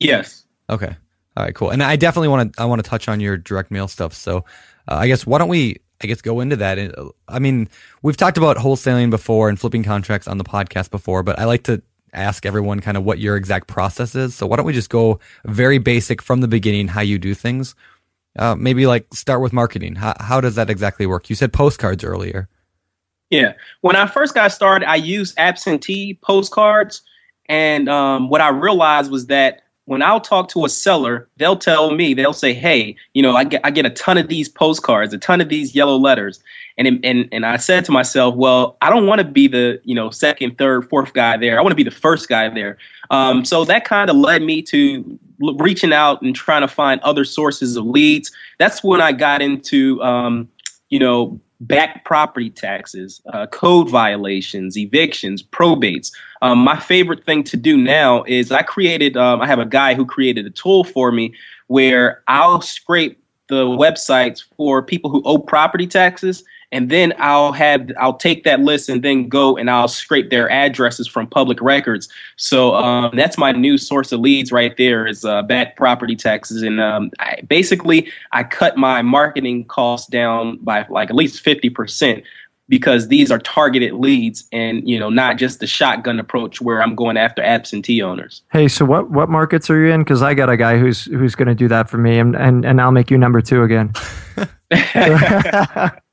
Yes. 0.00 0.44
Okay. 0.68 0.96
All 1.36 1.44
right, 1.44 1.54
cool. 1.54 1.70
And 1.70 1.82
I 1.82 1.96
definitely 1.96 2.28
want 2.28 2.52
to 2.52 2.62
I 2.62 2.64
want 2.66 2.82
to 2.84 2.88
touch 2.88 3.08
on 3.08 3.20
your 3.20 3.36
direct 3.36 3.70
mail 3.70 3.88
stuff. 3.88 4.14
So, 4.14 4.38
uh, 4.88 4.96
I 4.96 5.08
guess 5.08 5.26
why 5.26 5.38
don't 5.38 5.48
we 5.48 5.78
I 6.02 6.06
guess 6.06 6.20
go 6.20 6.40
into 6.40 6.56
that. 6.56 6.78
I 7.28 7.38
mean, 7.38 7.68
we've 8.02 8.16
talked 8.16 8.38
about 8.38 8.56
wholesaling 8.56 9.10
before 9.10 9.48
and 9.48 9.58
flipping 9.58 9.82
contracts 9.82 10.28
on 10.28 10.38
the 10.38 10.44
podcast 10.44 10.90
before, 10.90 11.22
but 11.22 11.38
I 11.38 11.44
like 11.44 11.64
to 11.64 11.82
ask 12.14 12.46
everyone 12.46 12.80
kind 12.80 12.96
of 12.96 13.04
what 13.04 13.18
your 13.18 13.36
exact 13.36 13.66
process 13.66 14.14
is. 14.14 14.34
So 14.34 14.46
why 14.46 14.56
don't 14.56 14.66
we 14.66 14.72
just 14.72 14.90
go 14.90 15.20
very 15.44 15.78
basic 15.78 16.22
from 16.22 16.40
the 16.40 16.48
beginning, 16.48 16.88
how 16.88 17.00
you 17.00 17.18
do 17.18 17.34
things? 17.34 17.74
Uh, 18.38 18.54
maybe 18.54 18.86
like 18.86 19.06
start 19.12 19.40
with 19.40 19.52
marketing. 19.52 19.94
How, 19.94 20.14
how 20.20 20.40
does 20.40 20.54
that 20.56 20.70
exactly 20.70 21.06
work? 21.06 21.30
You 21.30 21.36
said 21.36 21.52
postcards 21.52 22.02
earlier. 22.02 22.48
Yeah. 23.30 23.54
When 23.80 23.96
I 23.96 24.06
first 24.06 24.34
got 24.34 24.52
started, 24.52 24.88
I 24.88 24.96
used 24.96 25.34
absentee 25.38 26.18
postcards. 26.22 27.02
And 27.46 27.88
um, 27.88 28.28
what 28.28 28.40
I 28.40 28.48
realized 28.48 29.10
was 29.10 29.26
that 29.26 29.63
when 29.86 30.02
I'll 30.02 30.20
talk 30.20 30.48
to 30.50 30.64
a 30.64 30.68
seller, 30.68 31.28
they'll 31.36 31.56
tell 31.56 31.94
me, 31.94 32.14
they'll 32.14 32.32
say, 32.32 32.54
hey, 32.54 32.96
you 33.12 33.22
know, 33.22 33.36
I 33.36 33.44
get, 33.44 33.60
I 33.64 33.70
get 33.70 33.84
a 33.84 33.90
ton 33.90 34.16
of 34.16 34.28
these 34.28 34.48
postcards, 34.48 35.12
a 35.12 35.18
ton 35.18 35.40
of 35.40 35.48
these 35.48 35.74
yellow 35.74 35.96
letters. 35.96 36.42
And, 36.78 37.04
and, 37.04 37.28
and 37.30 37.44
I 37.44 37.56
said 37.58 37.84
to 37.84 37.92
myself, 37.92 38.34
well, 38.34 38.76
I 38.80 38.90
don't 38.90 39.06
want 39.06 39.20
to 39.20 39.24
be 39.24 39.46
the, 39.46 39.80
you 39.84 39.94
know, 39.94 40.10
second, 40.10 40.56
third, 40.58 40.88
fourth 40.88 41.12
guy 41.12 41.36
there. 41.36 41.58
I 41.58 41.62
want 41.62 41.72
to 41.72 41.76
be 41.76 41.84
the 41.84 41.90
first 41.90 42.28
guy 42.28 42.48
there. 42.48 42.78
Um, 43.10 43.44
so 43.44 43.64
that 43.66 43.84
kind 43.84 44.08
of 44.08 44.16
led 44.16 44.42
me 44.42 44.62
to 44.62 45.18
reaching 45.58 45.92
out 45.92 46.22
and 46.22 46.34
trying 46.34 46.62
to 46.62 46.68
find 46.68 47.00
other 47.02 47.24
sources 47.24 47.76
of 47.76 47.84
leads. 47.84 48.32
That's 48.58 48.82
when 48.82 49.00
I 49.00 49.12
got 49.12 49.42
into, 49.42 50.02
um, 50.02 50.48
you 50.88 50.98
know, 50.98 51.38
back 51.66 52.04
property 52.04 52.50
taxes, 52.50 53.20
uh, 53.32 53.46
code 53.46 53.88
violations, 53.90 54.76
evictions, 54.76 55.42
probates. 55.42 56.12
Um, 56.42 56.58
my 56.58 56.78
favorite 56.78 57.24
thing 57.24 57.44
to 57.44 57.56
do 57.56 57.76
now 57.76 58.24
is 58.24 58.52
I 58.52 58.62
created, 58.62 59.16
um, 59.16 59.40
I 59.40 59.46
have 59.46 59.58
a 59.58 59.66
guy 59.66 59.94
who 59.94 60.04
created 60.04 60.46
a 60.46 60.50
tool 60.50 60.84
for 60.84 61.12
me 61.12 61.34
where 61.68 62.22
I'll 62.28 62.60
scrape 62.60 63.18
the 63.48 63.66
websites 63.66 64.42
for 64.56 64.82
people 64.82 65.10
who 65.10 65.22
owe 65.24 65.38
property 65.38 65.86
taxes 65.86 66.44
and 66.74 66.90
then 66.90 67.14
I'll 67.18 67.52
have 67.52 67.90
I'll 67.98 68.16
take 68.16 68.42
that 68.44 68.60
list 68.60 68.88
and 68.88 69.02
then 69.02 69.28
go 69.28 69.56
and 69.56 69.70
I'll 69.70 69.86
scrape 69.86 70.30
their 70.30 70.50
addresses 70.50 71.06
from 71.06 71.28
public 71.28 71.62
records. 71.62 72.08
So 72.36 72.74
um, 72.74 73.14
that's 73.14 73.38
my 73.38 73.52
new 73.52 73.78
source 73.78 74.10
of 74.10 74.18
leads 74.18 74.50
right 74.50 74.76
there 74.76 75.06
is 75.06 75.24
uh, 75.24 75.42
back 75.42 75.76
property 75.76 76.16
taxes, 76.16 76.62
and 76.62 76.80
um, 76.80 77.12
I, 77.20 77.40
basically 77.46 78.10
I 78.32 78.42
cut 78.42 78.76
my 78.76 79.02
marketing 79.02 79.66
costs 79.66 80.08
down 80.08 80.58
by 80.62 80.84
like 80.90 81.10
at 81.10 81.16
least 81.16 81.40
fifty 81.40 81.70
percent 81.70 82.24
because 82.68 83.08
these 83.08 83.30
are 83.30 83.38
targeted 83.38 83.92
leads 83.92 84.48
and 84.50 84.88
you 84.88 84.98
know 84.98 85.10
not 85.10 85.36
just 85.36 85.60
the 85.60 85.68
shotgun 85.68 86.18
approach 86.18 86.60
where 86.60 86.82
I'm 86.82 86.96
going 86.96 87.16
after 87.16 87.40
absentee 87.40 88.02
owners. 88.02 88.42
Hey, 88.50 88.66
so 88.66 88.84
what 88.84 89.12
what 89.12 89.28
markets 89.28 89.70
are 89.70 89.80
you 89.80 89.92
in? 89.92 90.00
Because 90.00 90.22
I 90.22 90.34
got 90.34 90.50
a 90.50 90.56
guy 90.56 90.78
who's 90.78 91.04
who's 91.04 91.36
going 91.36 91.46
to 91.46 91.54
do 91.54 91.68
that 91.68 91.88
for 91.88 91.98
me, 91.98 92.18
and 92.18 92.34
and 92.34 92.64
and 92.64 92.80
I'll 92.80 92.90
make 92.90 93.12
you 93.12 93.18
number 93.18 93.40
two 93.40 93.62
again. 93.62 93.92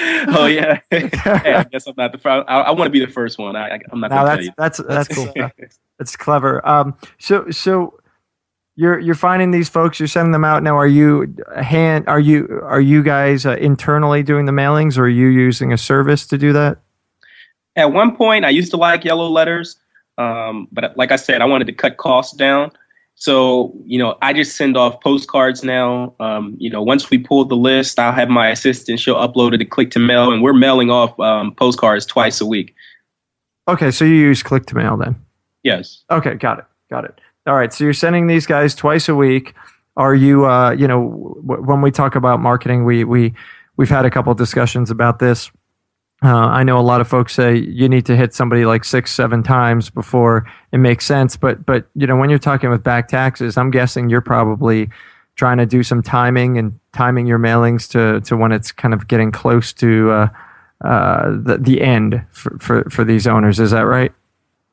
oh 0.28 0.46
yeah. 0.46 0.80
hey, 0.90 1.10
I 1.22 1.64
guess 1.72 1.86
I'm 1.86 1.94
not 1.96 2.12
the 2.12 2.18
first. 2.18 2.46
I, 2.48 2.60
I 2.60 2.70
want 2.70 2.86
to 2.86 2.90
be 2.90 3.04
the 3.04 3.10
first 3.10 3.38
one. 3.38 3.56
I, 3.56 3.80
am 3.92 4.00
not. 4.00 4.10
No, 4.10 4.24
that's, 4.24 4.48
that's 4.56 4.78
that's 4.78 5.08
cool. 5.08 5.32
that's 5.98 6.14
clever. 6.14 6.66
Um, 6.66 6.96
so 7.18 7.50
so 7.50 7.98
you're 8.76 9.00
you're 9.00 9.16
finding 9.16 9.50
these 9.50 9.68
folks. 9.68 9.98
You're 9.98 10.06
sending 10.06 10.30
them 10.30 10.44
out 10.44 10.62
now. 10.62 10.76
Are 10.76 10.86
you 10.86 11.34
hand? 11.60 12.06
Are 12.06 12.20
you 12.20 12.60
are 12.62 12.80
you 12.80 13.02
guys 13.02 13.44
uh, 13.44 13.56
internally 13.56 14.22
doing 14.22 14.46
the 14.46 14.52
mailings, 14.52 14.96
or 14.96 15.02
are 15.02 15.08
you 15.08 15.26
using 15.26 15.72
a 15.72 15.78
service 15.78 16.28
to 16.28 16.38
do 16.38 16.52
that? 16.52 16.78
At 17.74 17.92
one 17.92 18.14
point, 18.14 18.44
I 18.44 18.50
used 18.50 18.70
to 18.70 18.76
like 18.76 19.04
yellow 19.04 19.28
letters, 19.28 19.80
um, 20.16 20.68
but 20.70 20.96
like 20.96 21.10
I 21.10 21.16
said, 21.16 21.42
I 21.42 21.46
wanted 21.46 21.66
to 21.66 21.72
cut 21.72 21.96
costs 21.96 22.36
down. 22.36 22.70
So, 23.20 23.74
you 23.84 23.98
know, 23.98 24.16
I 24.22 24.32
just 24.32 24.56
send 24.56 24.76
off 24.76 25.00
postcards 25.00 25.64
now. 25.64 26.14
Um, 26.20 26.54
you 26.58 26.70
know, 26.70 26.80
once 26.80 27.10
we 27.10 27.18
pull 27.18 27.44
the 27.44 27.56
list, 27.56 27.98
I'll 27.98 28.12
have 28.12 28.28
my 28.28 28.48
assistant, 28.48 29.00
she'll 29.00 29.16
upload 29.16 29.54
it 29.54 29.58
to 29.58 29.64
Click2Mail, 29.64 30.32
and 30.32 30.40
we're 30.40 30.52
mailing 30.52 30.88
off 30.88 31.18
um, 31.18 31.52
postcards 31.56 32.06
twice 32.06 32.40
a 32.40 32.46
week. 32.46 32.76
Okay, 33.66 33.90
so 33.90 34.04
you 34.04 34.14
use 34.14 34.44
Click2Mail 34.44 35.02
then? 35.02 35.20
Yes. 35.64 36.04
Okay, 36.12 36.34
got 36.34 36.60
it. 36.60 36.64
Got 36.90 37.06
it. 37.06 37.20
All 37.48 37.56
right, 37.56 37.72
so 37.72 37.82
you're 37.82 37.92
sending 37.92 38.28
these 38.28 38.46
guys 38.46 38.76
twice 38.76 39.08
a 39.08 39.16
week. 39.16 39.52
Are 39.96 40.14
you, 40.14 40.46
uh, 40.46 40.70
you 40.70 40.86
know, 40.86 41.34
w- 41.44 41.62
when 41.64 41.82
we 41.82 41.90
talk 41.90 42.14
about 42.14 42.38
marketing, 42.38 42.84
we, 42.84 43.02
we, 43.02 43.34
we've 43.76 43.88
had 43.88 44.04
a 44.04 44.10
couple 44.10 44.32
discussions 44.34 44.92
about 44.92 45.18
this. 45.18 45.50
Uh, 46.22 46.28
I 46.28 46.64
know 46.64 46.78
a 46.78 46.82
lot 46.82 47.00
of 47.00 47.06
folks 47.06 47.32
say 47.34 47.56
you 47.56 47.88
need 47.88 48.06
to 48.06 48.16
hit 48.16 48.34
somebody 48.34 48.64
like 48.64 48.84
six, 48.84 49.14
seven 49.14 49.42
times 49.42 49.88
before 49.88 50.50
it 50.72 50.78
makes 50.78 51.06
sense. 51.06 51.36
But, 51.36 51.64
but 51.64 51.86
you 51.94 52.06
know, 52.06 52.16
when 52.16 52.28
you're 52.28 52.40
talking 52.40 52.70
with 52.70 52.82
back 52.82 53.06
taxes, 53.06 53.56
I'm 53.56 53.70
guessing 53.70 54.10
you're 54.10 54.20
probably 54.20 54.90
trying 55.36 55.58
to 55.58 55.66
do 55.66 55.84
some 55.84 56.02
timing 56.02 56.58
and 56.58 56.78
timing 56.92 57.28
your 57.28 57.38
mailings 57.38 57.88
to, 57.90 58.20
to 58.22 58.36
when 58.36 58.50
it's 58.50 58.72
kind 58.72 58.92
of 58.92 59.06
getting 59.06 59.30
close 59.30 59.72
to 59.74 60.10
uh, 60.10 60.28
uh, 60.84 61.30
the 61.30 61.58
the 61.60 61.80
end 61.80 62.24
for, 62.30 62.56
for, 62.58 62.84
for 62.90 63.04
these 63.04 63.26
owners. 63.26 63.60
Is 63.60 63.70
that 63.70 63.82
right? 63.82 64.12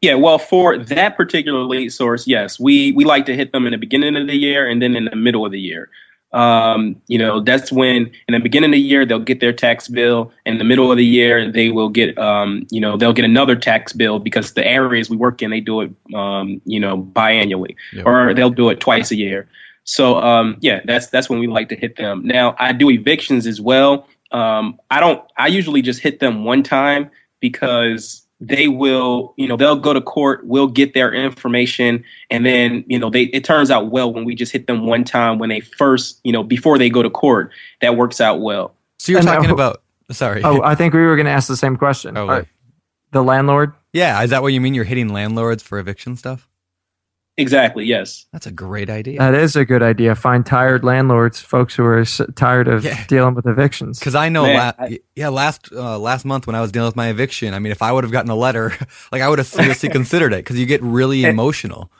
Yeah, 0.01 0.15
well, 0.15 0.37
for 0.37 0.77
that 0.77 1.17
particular 1.17 1.61
lead 1.61 1.89
source, 1.89 2.27
yes, 2.27 2.59
we 2.59 2.91
we 2.91 3.05
like 3.05 3.25
to 3.25 3.35
hit 3.35 3.51
them 3.51 3.65
in 3.65 3.71
the 3.71 3.77
beginning 3.77 4.15
of 4.15 4.27
the 4.27 4.35
year 4.35 4.67
and 4.67 4.81
then 4.81 4.95
in 4.95 5.05
the 5.05 5.15
middle 5.15 5.45
of 5.45 5.51
the 5.51 5.59
year. 5.59 5.89
Um, 6.35 7.01
you 7.07 7.17
know, 7.17 7.39
that's 7.39 7.71
when 7.71 8.11
in 8.27 8.33
the 8.33 8.39
beginning 8.39 8.71
of 8.71 8.73
the 8.73 8.79
year 8.79 9.05
they'll 9.05 9.19
get 9.19 9.39
their 9.39 9.53
tax 9.53 9.87
bill. 9.87 10.33
In 10.45 10.57
the 10.57 10.65
middle 10.65 10.91
of 10.91 10.97
the 10.97 11.05
year, 11.05 11.49
they 11.49 11.69
will 11.69 11.87
get, 11.87 12.17
um, 12.17 12.67
you 12.69 12.81
know, 12.81 12.97
they'll 12.97 13.13
get 13.13 13.23
another 13.23 13.55
tax 13.55 13.93
bill 13.93 14.19
because 14.19 14.51
the 14.51 14.67
areas 14.67 15.09
we 15.09 15.15
work 15.15 15.41
in, 15.41 15.49
they 15.49 15.61
do 15.61 15.79
it, 15.79 15.91
um, 16.13 16.61
you 16.65 16.79
know, 16.79 17.01
biannually, 17.01 17.75
yep. 17.93 18.05
or 18.05 18.33
they'll 18.33 18.49
do 18.49 18.69
it 18.69 18.81
twice 18.81 19.11
a 19.11 19.15
year. 19.15 19.47
So, 19.85 20.17
um, 20.17 20.57
yeah, 20.59 20.81
that's 20.83 21.07
that's 21.07 21.29
when 21.29 21.39
we 21.39 21.47
like 21.47 21.69
to 21.69 21.75
hit 21.75 21.95
them. 21.95 22.25
Now, 22.25 22.55
I 22.59 22.73
do 22.73 22.89
evictions 22.89 23.47
as 23.47 23.61
well. 23.61 24.05
Um, 24.31 24.77
I 24.91 24.99
don't. 24.99 25.23
I 25.37 25.47
usually 25.47 25.81
just 25.81 26.01
hit 26.01 26.19
them 26.19 26.43
one 26.43 26.63
time 26.63 27.09
because 27.39 28.24
they 28.47 28.67
will, 28.67 29.33
you 29.37 29.47
know, 29.47 29.57
they'll 29.57 29.75
go 29.75 29.93
to 29.93 30.01
court, 30.01 30.45
we'll 30.45 30.67
get 30.67 30.93
their 30.93 31.13
information, 31.13 32.03
and 32.29 32.45
then, 32.45 32.83
you 32.87 32.99
know, 32.99 33.09
they 33.09 33.23
it 33.23 33.43
turns 33.43 33.71
out 33.71 33.91
well 33.91 34.13
when 34.13 34.23
we 34.23 34.35
just 34.35 34.51
hit 34.51 34.67
them 34.67 34.85
one 34.85 35.03
time 35.03 35.39
when 35.39 35.49
they 35.49 35.61
first, 35.61 36.19
you 36.23 36.31
know, 36.31 36.43
before 36.43 36.77
they 36.77 36.89
go 36.89 37.01
to 37.01 37.09
court. 37.09 37.51
That 37.81 37.97
works 37.97 38.21
out 38.21 38.41
well. 38.41 38.73
So 38.99 39.11
you're 39.11 39.19
and 39.19 39.27
uh, 39.27 39.35
talking 39.35 39.51
about 39.51 39.81
sorry. 40.11 40.43
Oh, 40.43 40.61
I 40.61 40.75
think 40.75 40.93
we 40.93 41.01
were 41.01 41.15
going 41.15 41.25
to 41.25 41.31
ask 41.31 41.47
the 41.47 41.57
same 41.57 41.75
question. 41.75 42.17
Oh, 42.17 42.23
uh, 42.23 42.27
right. 42.27 42.47
the 43.11 43.23
landlord? 43.23 43.73
Yeah, 43.93 44.21
is 44.23 44.29
that 44.29 44.41
what 44.41 44.53
you 44.53 44.61
mean? 44.61 44.73
You're 44.73 44.85
hitting 44.85 45.09
landlords 45.09 45.63
for 45.63 45.79
eviction 45.79 46.15
stuff? 46.17 46.47
Exactly. 47.37 47.83
Yes. 47.83 48.25
That's 48.31 48.45
a 48.45 48.51
great 48.51 48.89
idea. 48.89 49.19
That 49.19 49.33
is 49.33 49.57
a 49.57 49.65
good 49.65 49.83
idea. 49.83 50.15
Find 50.15 50.45
tired 50.45 50.85
landlords, 50.85 51.41
folks 51.41 51.75
who 51.75 51.83
are 51.83 51.99
s- 51.99 52.21
tired 52.35 52.69
of 52.69 52.85
yeah. 52.85 53.03
dealing 53.07 53.35
with 53.35 53.45
evictions. 53.45 53.99
Because 53.99 54.15
I 54.15 54.29
know, 54.29 54.43
Man, 54.43 54.55
la- 54.55 54.85
I, 54.85 54.99
yeah, 55.15 55.27
last 55.27 55.69
uh, 55.73 55.99
last 55.99 56.23
month 56.23 56.47
when 56.47 56.55
I 56.55 56.61
was 56.61 56.71
dealing 56.71 56.87
with 56.87 56.95
my 56.95 57.09
eviction, 57.09 57.53
I 57.53 57.59
mean, 57.59 57.73
if 57.73 57.81
I 57.81 57.91
would 57.91 58.05
have 58.05 58.11
gotten 58.11 58.31
a 58.31 58.35
letter, 58.35 58.73
like 59.11 59.21
I 59.21 59.27
would 59.27 59.39
have 59.39 59.47
seriously 59.47 59.89
considered 59.99 60.31
it 60.31 60.37
because 60.37 60.57
you 60.57 60.65
get 60.65 60.81
really 60.81 61.25
and, 61.25 61.33
emotional. 61.33 61.91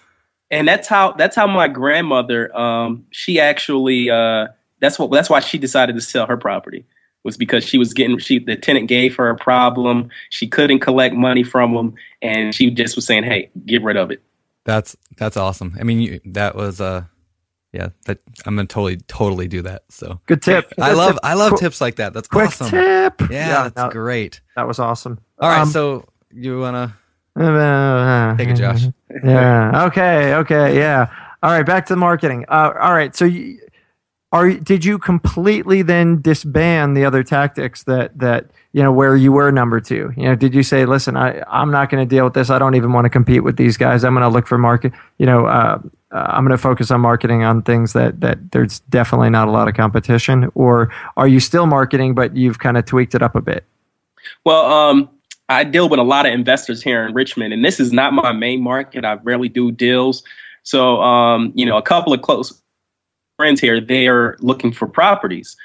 And 0.52 0.67
that's 0.67 0.88
how 0.88 1.12
that's 1.12 1.36
how 1.36 1.48
my 1.48 1.67
grandmother, 1.67 2.56
um, 2.58 3.06
she 3.12 3.38
actually, 3.38 4.10
uh, 4.10 4.48
that's 4.80 4.98
what 4.98 5.12
that's 5.12 5.30
why 5.30 5.41
she 5.41 5.58
decided 5.58 5.95
to 5.95 6.02
sell 6.02 6.28
her 6.28 6.38
property 6.38 6.86
was 7.26 7.36
because 7.36 7.65
she 7.65 7.78
was 7.78 7.93
getting 7.93 8.17
she 8.19 8.39
the 8.39 8.56
tenant 8.56 8.88
gave 8.88 9.15
her 9.17 9.30
a 9.30 9.36
problem, 9.36 10.10
she 10.30 10.48
couldn't 10.48 10.80
collect 10.80 11.13
money 11.13 11.43
from 11.43 11.74
them, 11.74 11.93
and 12.21 12.56
she 12.56 12.69
just 12.69 12.95
was 12.95 13.06
saying, 13.06 13.24
"Hey, 13.24 13.50
get 13.65 13.84
rid 13.84 13.98
of 13.98 14.12
it." 14.12 14.21
That's 14.65 14.97
that's 15.17 15.38
awesome. 15.38 15.75
I 15.80 15.84
mean, 15.84 15.99
you, 15.99 16.19
that 16.25 16.56
was 16.56 16.82
uh 16.82 17.06
yeah, 17.71 17.89
that 18.06 18.19
I'm 18.45 18.56
gonna 18.56 18.67
totally 18.67 18.97
totally 18.97 19.47
do 19.47 19.62
that. 19.63 19.84
So 19.89 20.19
good 20.25 20.41
tip. 20.41 20.73
I 20.80 20.93
love 20.93 21.13
tip. 21.13 21.19
I 21.23 21.34
love 21.34 21.51
Qu- 21.51 21.58
tips 21.58 21.82
like 21.82 21.95
that. 21.95 22.13
That's 22.13 22.28
quick 22.28 22.47
awesome. 22.47 22.69
tip. 22.69 23.21
Yeah, 23.21 23.28
yeah 23.30 23.63
that's 23.63 23.75
that, 23.75 23.91
great. 23.91 24.41
That 24.56 24.67
was 24.67 24.80
awesome. 24.80 25.19
All 25.39 25.49
right, 25.49 25.62
um, 25.62 25.69
so 25.69 26.06
you 26.32 26.60
wanna 26.60 26.95
uh, 27.36 28.36
take 28.38 28.49
it, 28.49 28.56
Josh? 28.56 28.84
Yeah. 29.23 29.86
Okay. 29.86 30.34
Okay. 30.36 30.78
Yeah. 30.78 31.10
All 31.41 31.51
right. 31.51 31.65
Back 31.65 31.86
to 31.86 31.93
the 31.93 31.97
marketing. 31.97 32.45
Uh, 32.49 32.73
all 32.82 32.93
right. 32.93 33.15
So 33.15 33.23
you, 33.23 33.60
are 34.36 34.52
did 34.52 34.84
you 34.84 35.00
completely 35.00 35.82
then 35.82 36.21
disband 36.21 36.98
the 36.98 37.06
other 37.06 37.24
tactics 37.24 37.84
that 37.84 38.19
that 38.19 38.48
you 38.74 38.84
know 38.84 38.91
where 38.91 39.15
you 39.15 39.32
were 39.32 39.50
number 39.50 39.80
two? 39.80 40.12
You 40.17 40.24
know 40.24 40.36
did 40.36 40.54
you 40.54 40.62
say 40.62 40.86
listen 40.86 41.15
i 41.15 41.41
i'm 41.48 41.71
not 41.71 41.89
going 41.89 42.06
to 42.08 42.15
deal 42.15 42.26
with 42.26 42.34
this. 42.34 42.50
I 42.50 42.60
don't 42.60 42.76
even 42.76 42.91
want 42.91 43.06
to 43.06 43.10
compete 43.10 43.45
with 43.45 43.56
these 43.56 43.78
guys. 43.78 44.04
I'm 44.04 44.13
going 44.13 44.24
to 44.24 44.30
look 44.30 44.45
for 44.45 44.58
market 44.58 44.91
you 45.19 45.26
know 45.26 45.45
uh, 45.45 45.80
uh, 46.12 46.17
i'm 46.17 46.43
going 46.43 46.52
to 46.52 46.62
focus 46.62 46.91
on 46.91 47.00
marketing 47.00 47.43
on 47.43 47.62
things 47.62 47.93
that 47.93 48.19
that 48.19 48.52
there's 48.52 48.82
definitely 48.82 49.30
not 49.30 49.48
a 49.48 49.52
lot 49.52 49.69
of 49.69 49.74
competition? 49.74 50.52
Or 50.54 50.93
are 51.15 51.30
you 51.30 51.39
still 51.39 51.65
marketing 51.65 52.13
but 52.13 52.36
you've 52.36 52.60
kind 52.60 52.76
of 52.76 52.86
tweaked 52.86 53.15
it 53.15 53.24
up 53.24 53.36
a 53.36 53.41
bit? 53.41 53.63
Well 54.43 54.65
um 54.65 55.10
I 55.48 55.63
deal 55.63 55.88
with 55.88 56.00
a 56.00 56.04
lot 56.04 56.26
of 56.26 56.34
investors 56.34 56.84
here 56.84 57.06
in 57.06 57.13
Richmond, 57.13 57.54
and 57.54 57.63
this 57.63 57.80
is 57.80 57.93
not 57.93 58.12
my 58.13 58.34
main 58.34 58.62
market. 58.62 59.06
I 59.06 59.13
rarely 59.24 59.48
do 59.48 59.71
deals. 59.71 60.24
So, 60.63 61.00
um, 61.04 61.52
you 61.54 61.67
know, 61.67 61.78
a 61.78 61.84
couple 61.84 62.12
of 62.12 62.24
close 62.24 62.60
friends 63.38 63.60
here, 63.60 63.80
they 63.80 64.08
are 64.08 64.38
looking 64.39 64.71
for 64.71 64.88
properties. 64.88 65.56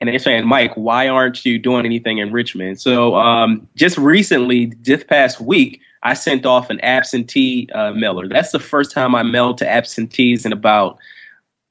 And 0.00 0.08
they're 0.08 0.18
saying, 0.18 0.46
Mike, 0.46 0.72
why 0.74 1.08
aren't 1.08 1.44
you 1.44 1.58
doing 1.58 1.84
anything 1.84 2.18
in 2.18 2.32
Richmond? 2.32 2.80
So 2.80 3.16
um, 3.16 3.68
just 3.76 3.98
recently, 3.98 4.72
this 4.80 5.04
past 5.04 5.40
week, 5.40 5.80
I 6.02 6.14
sent 6.14 6.46
off 6.46 6.70
an 6.70 6.80
absentee 6.80 7.68
uh, 7.74 7.92
mailer. 7.92 8.26
That's 8.26 8.52
the 8.52 8.58
first 8.58 8.92
time 8.92 9.14
I 9.14 9.22
mailed 9.22 9.58
to 9.58 9.68
absentees 9.68 10.46
in 10.46 10.52
about, 10.52 10.98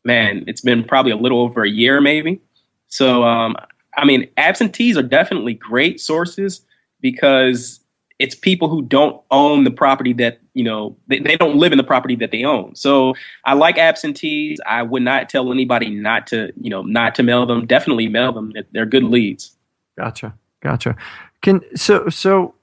man, 0.04 0.44
it's 0.46 0.62
been 0.62 0.84
probably 0.84 1.12
a 1.12 1.18
little 1.18 1.42
over 1.42 1.64
a 1.64 1.70
year, 1.70 2.00
maybe. 2.00 2.40
So, 2.88 3.24
um, 3.24 3.56
I 3.98 4.06
mean, 4.06 4.30
absentees 4.38 4.96
are 4.96 5.04
definitely 5.04 5.56
great 5.56 6.00
sources 6.00 6.62
because 7.02 7.80
it's 8.20 8.36
people 8.36 8.68
who 8.68 8.82
don't 8.82 9.22
own 9.32 9.64
the 9.64 9.72
property 9.72 10.14
that 10.14 10.40
you 10.54 10.64
know 10.64 10.96
they, 11.08 11.20
they 11.20 11.36
don't 11.38 11.56
live 11.56 11.72
in 11.72 11.78
the 11.78 11.84
property 11.84 12.16
that 12.18 12.32
they 12.32 12.44
own. 12.44 12.76
So 12.76 13.16
i 13.46 13.54
like 13.54 13.78
absentees. 13.78 14.60
I 14.68 14.84
would 14.84 15.02
not 15.02 15.30
tell 15.30 15.52
anybody 15.52 15.90
not 15.90 16.28
to 16.28 16.52
you 16.60 16.70
know 16.70 16.84
not 16.84 17.16
to 17.16 17.24
mail 17.24 17.46
them. 17.46 17.66
Definitely 17.66 18.10
mail 18.10 18.34
them. 18.34 18.54
They're 18.72 18.86
good 18.86 19.04
leads. 19.04 19.56
Gotcha. 19.98 20.34
Gotcha. 20.62 20.96
Can 21.42 21.62
so 21.76 22.10
so 22.10 22.54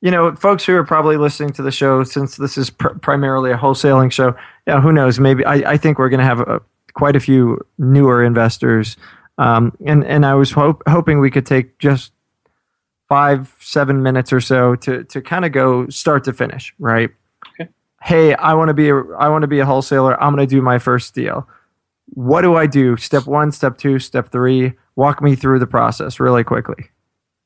you 0.00 0.10
know, 0.10 0.34
folks 0.36 0.64
who 0.64 0.76
are 0.76 0.84
probably 0.84 1.16
listening 1.16 1.50
to 1.54 1.62
the 1.62 1.72
show, 1.72 2.04
since 2.04 2.36
this 2.36 2.56
is 2.56 2.70
pr- 2.70 2.90
primarily 2.90 3.50
a 3.50 3.56
wholesaling 3.56 4.12
show, 4.12 4.36
yeah, 4.66 4.80
who 4.80 4.92
knows? 4.92 5.18
Maybe 5.18 5.44
I, 5.44 5.72
I 5.72 5.76
think 5.76 5.98
we're 5.98 6.08
going 6.08 6.20
to 6.20 6.24
have 6.24 6.40
a, 6.40 6.62
quite 6.94 7.16
a 7.16 7.20
few 7.20 7.58
newer 7.78 8.22
investors, 8.22 8.96
um, 9.38 9.76
and 9.84 10.04
and 10.04 10.24
I 10.24 10.34
was 10.34 10.52
hope, 10.52 10.82
hoping 10.86 11.18
we 11.18 11.30
could 11.30 11.46
take 11.46 11.78
just 11.78 12.12
five, 13.08 13.54
seven 13.60 14.02
minutes 14.02 14.32
or 14.32 14.40
so 14.40 14.76
to 14.76 15.04
to 15.04 15.20
kind 15.20 15.44
of 15.44 15.52
go 15.52 15.88
start 15.88 16.24
to 16.24 16.32
finish, 16.32 16.74
right? 16.78 17.10
Okay. 17.60 17.70
Hey, 18.02 18.34
I 18.34 18.54
want 18.54 18.68
to 18.68 18.74
be 18.74 18.90
a 18.90 18.96
I 19.18 19.28
want 19.28 19.42
to 19.42 19.48
be 19.48 19.60
a 19.60 19.66
wholesaler. 19.66 20.20
I'm 20.22 20.34
going 20.34 20.46
to 20.46 20.54
do 20.54 20.62
my 20.62 20.78
first 20.78 21.14
deal. 21.14 21.48
What 22.14 22.42
do 22.42 22.56
I 22.56 22.66
do? 22.66 22.96
Step 22.96 23.26
one, 23.26 23.52
step 23.52 23.78
two, 23.78 23.98
step 23.98 24.30
three. 24.30 24.72
Walk 24.96 25.22
me 25.22 25.34
through 25.34 25.58
the 25.58 25.66
process 25.66 26.18
really 26.18 26.44
quickly. 26.44 26.88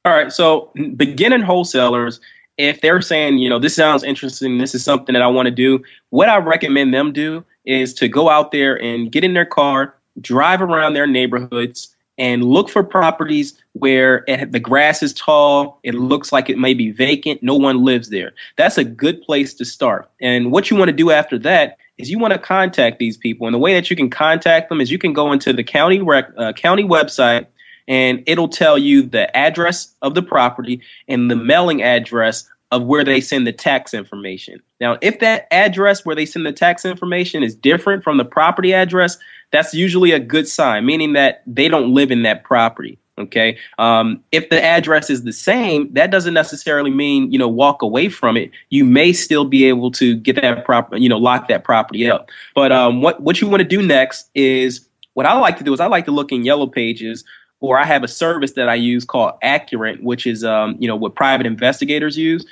All 0.04 0.12
right. 0.12 0.32
So 0.32 0.72
beginning 0.96 1.42
wholesalers, 1.42 2.20
if 2.58 2.80
they're 2.80 3.00
saying, 3.00 3.38
you 3.38 3.48
know, 3.48 3.58
this 3.58 3.74
sounds 3.74 4.02
interesting, 4.02 4.58
this 4.58 4.74
is 4.74 4.84
something 4.84 5.12
that 5.12 5.22
I 5.22 5.26
want 5.26 5.46
to 5.46 5.52
do, 5.52 5.82
what 6.10 6.28
I 6.28 6.38
recommend 6.38 6.92
them 6.92 7.12
do 7.12 7.44
is 7.64 7.94
to 7.94 8.08
go 8.08 8.28
out 8.28 8.50
there 8.50 8.80
and 8.82 9.12
get 9.12 9.24
in 9.24 9.34
their 9.34 9.46
car, 9.46 9.94
drive 10.20 10.60
around 10.60 10.94
their 10.94 11.06
neighborhoods, 11.06 11.91
and 12.18 12.44
look 12.44 12.68
for 12.68 12.82
properties 12.82 13.54
where 13.72 14.24
it, 14.26 14.52
the 14.52 14.60
grass 14.60 15.02
is 15.02 15.14
tall, 15.14 15.80
it 15.82 15.94
looks 15.94 16.32
like 16.32 16.50
it 16.50 16.58
may 16.58 16.74
be 16.74 16.90
vacant, 16.90 17.42
no 17.42 17.54
one 17.54 17.84
lives 17.84 18.10
there. 18.10 18.32
That's 18.56 18.78
a 18.78 18.84
good 18.84 19.22
place 19.22 19.54
to 19.54 19.64
start. 19.64 20.10
And 20.20 20.52
what 20.52 20.70
you 20.70 20.76
want 20.76 20.88
to 20.88 20.96
do 20.96 21.10
after 21.10 21.38
that 21.40 21.78
is 21.98 22.10
you 22.10 22.18
want 22.18 22.32
to 22.32 22.38
contact 22.38 22.98
these 22.98 23.16
people. 23.16 23.46
And 23.46 23.54
the 23.54 23.58
way 23.58 23.74
that 23.74 23.90
you 23.90 23.96
can 23.96 24.10
contact 24.10 24.68
them 24.68 24.80
is 24.80 24.90
you 24.90 24.98
can 24.98 25.12
go 25.12 25.32
into 25.32 25.52
the 25.52 25.64
county 25.64 26.00
rec, 26.00 26.30
uh, 26.36 26.52
county 26.52 26.84
website 26.84 27.46
and 27.88 28.22
it'll 28.26 28.48
tell 28.48 28.78
you 28.78 29.02
the 29.02 29.34
address 29.36 29.94
of 30.02 30.14
the 30.14 30.22
property 30.22 30.80
and 31.08 31.30
the 31.30 31.36
mailing 31.36 31.82
address 31.82 32.48
of 32.72 32.84
where 32.84 33.04
they 33.04 33.20
send 33.20 33.46
the 33.46 33.52
tax 33.52 33.92
information. 33.92 34.60
Now, 34.80 34.96
if 35.02 35.20
that 35.20 35.46
address 35.52 36.04
where 36.04 36.16
they 36.16 36.26
send 36.26 36.46
the 36.46 36.52
tax 36.52 36.84
information 36.84 37.42
is 37.42 37.54
different 37.54 38.02
from 38.02 38.16
the 38.16 38.24
property 38.24 38.72
address, 38.72 39.18
that's 39.52 39.74
usually 39.74 40.10
a 40.10 40.18
good 40.18 40.48
sign, 40.48 40.86
meaning 40.86 41.12
that 41.12 41.42
they 41.46 41.68
don't 41.68 41.94
live 41.94 42.10
in 42.10 42.22
that 42.22 42.42
property. 42.42 42.98
Okay. 43.18 43.58
Um, 43.78 44.24
if 44.32 44.48
the 44.48 44.60
address 44.60 45.10
is 45.10 45.22
the 45.22 45.34
same, 45.34 45.92
that 45.92 46.10
doesn't 46.10 46.32
necessarily 46.32 46.90
mean, 46.90 47.30
you 47.30 47.38
know, 47.38 47.46
walk 47.46 47.82
away 47.82 48.08
from 48.08 48.38
it. 48.38 48.50
You 48.70 48.86
may 48.86 49.12
still 49.12 49.44
be 49.44 49.66
able 49.66 49.90
to 49.92 50.16
get 50.16 50.36
that 50.36 50.64
property, 50.64 51.02
you 51.02 51.10
know, 51.10 51.18
lock 51.18 51.48
that 51.48 51.62
property 51.62 52.10
up. 52.10 52.30
But 52.54 52.72
um, 52.72 53.02
what, 53.02 53.20
what 53.20 53.38
you 53.42 53.48
want 53.48 53.60
to 53.60 53.68
do 53.68 53.82
next 53.82 54.30
is 54.34 54.88
what 55.12 55.26
I 55.26 55.38
like 55.38 55.58
to 55.58 55.64
do 55.64 55.74
is 55.74 55.78
I 55.78 55.86
like 55.88 56.06
to 56.06 56.10
look 56.10 56.32
in 56.32 56.46
yellow 56.46 56.66
pages 56.66 57.22
or 57.60 57.78
I 57.78 57.84
have 57.84 58.02
a 58.02 58.08
service 58.08 58.52
that 58.52 58.68
I 58.68 58.74
use 58.74 59.04
called 59.04 59.34
Accurint, 59.42 60.02
which 60.02 60.26
is 60.26 60.42
um, 60.42 60.76
you 60.78 60.88
know 60.88 60.96
what 60.96 61.14
private 61.14 61.46
investigators 61.46 62.18
use. 62.18 62.44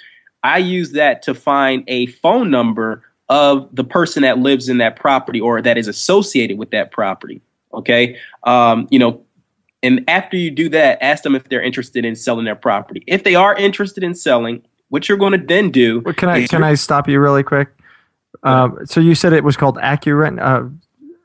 I 0.42 0.58
use 0.58 0.92
that 0.92 1.22
to 1.22 1.34
find 1.34 1.84
a 1.86 2.06
phone 2.06 2.50
number 2.50 3.02
of 3.28 3.68
the 3.74 3.84
person 3.84 4.22
that 4.22 4.38
lives 4.38 4.68
in 4.68 4.78
that 4.78 4.96
property 4.96 5.40
or 5.40 5.62
that 5.62 5.78
is 5.78 5.86
associated 5.86 6.58
with 6.58 6.70
that 6.70 6.90
property. 6.90 7.40
Okay, 7.72 8.18
um, 8.44 8.88
you 8.90 8.98
know, 8.98 9.24
and 9.82 10.04
after 10.08 10.36
you 10.36 10.50
do 10.50 10.68
that, 10.70 10.98
ask 11.02 11.22
them 11.22 11.34
if 11.34 11.48
they're 11.48 11.62
interested 11.62 12.04
in 12.04 12.16
selling 12.16 12.44
their 12.44 12.56
property. 12.56 13.04
If 13.06 13.22
they 13.24 13.34
are 13.34 13.54
interested 13.54 14.02
in 14.02 14.14
selling, 14.14 14.62
what 14.88 15.08
you're 15.08 15.18
going 15.18 15.38
to 15.38 15.46
then 15.46 15.70
do? 15.70 16.00
Well, 16.00 16.14
can 16.14 16.28
I 16.28 16.46
can 16.46 16.64
I 16.64 16.74
stop 16.74 17.08
you 17.08 17.20
really 17.20 17.44
quick? 17.44 17.68
Um, 18.42 18.78
so 18.86 19.00
you 19.00 19.14
said 19.14 19.32
it 19.32 19.44
was 19.44 19.56
called 19.56 19.76
Accurint. 19.76 20.40
Uh, 20.40 20.68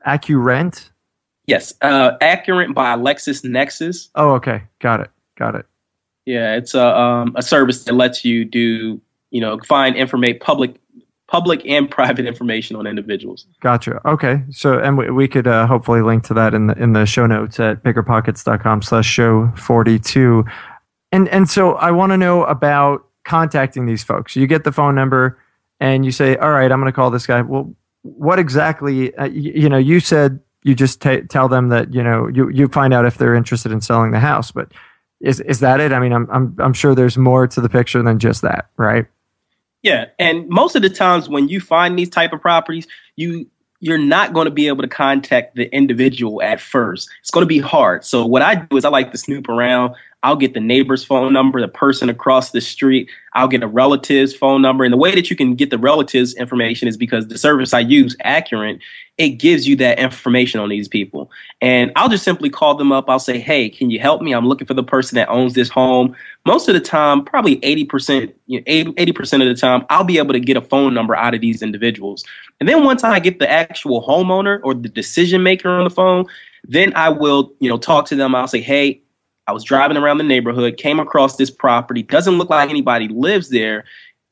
Accurint. 0.06 0.90
Yes, 1.46 1.74
uh, 1.82 2.16
Accurint 2.18 2.74
by 2.74 2.96
LexisNexis. 2.96 4.10
Oh, 4.14 4.32
okay, 4.32 4.62
got 4.80 5.00
it, 5.00 5.10
got 5.36 5.54
it. 5.54 5.66
Yeah, 6.24 6.56
it's 6.56 6.74
a 6.74 6.96
um, 6.96 7.34
a 7.36 7.42
service 7.42 7.84
that 7.84 7.94
lets 7.94 8.24
you 8.24 8.44
do 8.44 9.00
you 9.36 9.42
know 9.42 9.58
find 9.60 9.96
information 9.96 10.38
public 10.40 10.80
public 11.28 11.60
and 11.66 11.90
private 11.98 12.26
information 12.26 12.76
on 12.76 12.86
individuals. 12.86 13.46
Gotcha. 13.60 14.00
Okay. 14.08 14.42
So, 14.50 14.78
and 14.78 14.96
we, 14.96 15.10
we 15.10 15.28
could 15.28 15.46
uh, 15.46 15.66
hopefully 15.66 16.00
link 16.00 16.24
to 16.24 16.34
that 16.34 16.54
in 16.54 16.68
the 16.68 16.74
in 16.82 16.92
the 16.94 17.04
show 17.04 17.26
notes 17.26 17.60
at 17.60 17.82
biggerpockets.com 17.82 18.82
slash 18.82 19.06
show 19.06 19.52
42. 19.56 20.44
And, 21.12 21.28
and 21.28 21.48
so 21.48 21.74
I 21.74 21.90
want 21.90 22.12
to 22.12 22.16
know 22.16 22.44
about 22.44 23.06
contacting 23.24 23.86
these 23.86 24.02
folks. 24.02 24.34
You 24.36 24.46
get 24.46 24.64
the 24.64 24.72
phone 24.72 24.94
number 24.94 25.38
and 25.78 26.04
you 26.04 26.12
say, 26.12 26.36
all 26.36 26.50
right, 26.50 26.70
I'm 26.70 26.80
going 26.80 26.90
to 26.90 26.96
call 26.96 27.10
this 27.10 27.26
guy. 27.26 27.42
Well, 27.42 27.74
what 28.02 28.38
exactly, 28.38 29.14
uh, 29.16 29.26
you, 29.26 29.52
you 29.52 29.68
know, 29.68 29.78
you 29.78 30.00
said 30.00 30.40
you 30.62 30.74
just 30.74 31.00
t- 31.00 31.22
tell 31.22 31.48
them 31.48 31.68
that 31.68 31.94
you 31.94 32.02
know 32.02 32.26
you 32.26 32.48
you 32.48 32.66
find 32.68 32.92
out 32.92 33.06
if 33.06 33.18
they're 33.18 33.36
interested 33.36 33.70
in 33.70 33.80
selling 33.80 34.10
the 34.10 34.18
house. 34.18 34.50
But 34.50 34.72
is 35.20 35.40
is 35.40 35.60
that 35.60 35.78
it? 35.80 35.92
I 35.92 36.00
mean, 36.00 36.12
I'm 36.12 36.28
I'm 36.30 36.56
I'm 36.58 36.72
sure 36.72 36.94
there's 36.94 37.16
more 37.16 37.46
to 37.46 37.60
the 37.60 37.68
picture 37.68 38.02
than 38.02 38.18
just 38.18 38.42
that, 38.42 38.70
right? 38.76 39.06
Yeah, 39.86 40.06
and 40.18 40.48
most 40.48 40.74
of 40.74 40.82
the 40.82 40.90
times 40.90 41.28
when 41.28 41.46
you 41.46 41.60
find 41.60 41.96
these 41.96 42.10
type 42.10 42.32
of 42.32 42.40
properties, 42.40 42.88
you 43.14 43.46
you're 43.78 43.98
not 43.98 44.32
going 44.32 44.46
to 44.46 44.50
be 44.50 44.66
able 44.66 44.82
to 44.82 44.88
contact 44.88 45.54
the 45.54 45.72
individual 45.72 46.42
at 46.42 46.60
first. 46.60 47.08
It's 47.20 47.30
going 47.30 47.42
to 47.42 47.46
be 47.46 47.60
hard. 47.60 48.04
So 48.04 48.26
what 48.26 48.42
I 48.42 48.56
do 48.56 48.76
is 48.76 48.84
I 48.84 48.88
like 48.88 49.12
to 49.12 49.18
snoop 49.18 49.48
around. 49.48 49.94
I'll 50.26 50.34
get 50.34 50.54
the 50.54 50.60
neighbor's 50.60 51.04
phone 51.04 51.32
number, 51.32 51.60
the 51.60 51.68
person 51.68 52.08
across 52.08 52.50
the 52.50 52.60
street. 52.60 53.08
I'll 53.34 53.46
get 53.46 53.62
a 53.62 53.68
relative's 53.68 54.34
phone 54.34 54.60
number. 54.60 54.82
And 54.82 54.92
the 54.92 54.96
way 54.96 55.14
that 55.14 55.30
you 55.30 55.36
can 55.36 55.54
get 55.54 55.70
the 55.70 55.78
relative's 55.78 56.34
information 56.34 56.88
is 56.88 56.96
because 56.96 57.28
the 57.28 57.38
service 57.38 57.72
I 57.72 57.78
use, 57.78 58.16
Accurint, 58.24 58.80
it 59.18 59.38
gives 59.38 59.68
you 59.68 59.76
that 59.76 60.00
information 60.00 60.58
on 60.58 60.68
these 60.68 60.88
people. 60.88 61.30
And 61.60 61.92
I'll 61.94 62.08
just 62.08 62.24
simply 62.24 62.50
call 62.50 62.74
them 62.74 62.90
up. 62.90 63.08
I'll 63.08 63.20
say, 63.20 63.38
hey, 63.38 63.70
can 63.70 63.88
you 63.88 64.00
help 64.00 64.20
me? 64.20 64.32
I'm 64.32 64.48
looking 64.48 64.66
for 64.66 64.74
the 64.74 64.82
person 64.82 65.14
that 65.14 65.28
owns 65.28 65.54
this 65.54 65.68
home. 65.68 66.16
Most 66.44 66.66
of 66.66 66.74
the 66.74 66.80
time, 66.80 67.24
probably 67.24 67.58
80%, 67.58 68.34
you 68.48 68.58
know, 68.58 68.92
80% 68.94 69.42
of 69.42 69.46
the 69.46 69.54
time, 69.54 69.86
I'll 69.90 70.02
be 70.02 70.18
able 70.18 70.32
to 70.32 70.40
get 70.40 70.56
a 70.56 70.60
phone 70.60 70.92
number 70.92 71.14
out 71.14 71.34
of 71.34 71.40
these 71.40 71.62
individuals. 71.62 72.24
And 72.58 72.68
then 72.68 72.82
once 72.82 73.04
I 73.04 73.20
get 73.20 73.38
the 73.38 73.48
actual 73.48 74.04
homeowner 74.04 74.58
or 74.64 74.74
the 74.74 74.88
decision 74.88 75.44
maker 75.44 75.68
on 75.68 75.84
the 75.84 75.90
phone, 75.90 76.26
then 76.64 76.92
I 76.96 77.10
will, 77.10 77.52
you 77.60 77.68
know, 77.68 77.78
talk 77.78 78.06
to 78.06 78.16
them. 78.16 78.34
I'll 78.34 78.48
say, 78.48 78.60
hey, 78.60 79.00
I 79.46 79.52
was 79.52 79.64
driving 79.64 79.96
around 79.96 80.18
the 80.18 80.24
neighborhood, 80.24 80.76
came 80.76 80.98
across 80.98 81.36
this 81.36 81.50
property. 81.50 82.02
Doesn't 82.02 82.38
look 82.38 82.50
like 82.50 82.68
anybody 82.68 83.08
lives 83.08 83.50
there. 83.50 83.84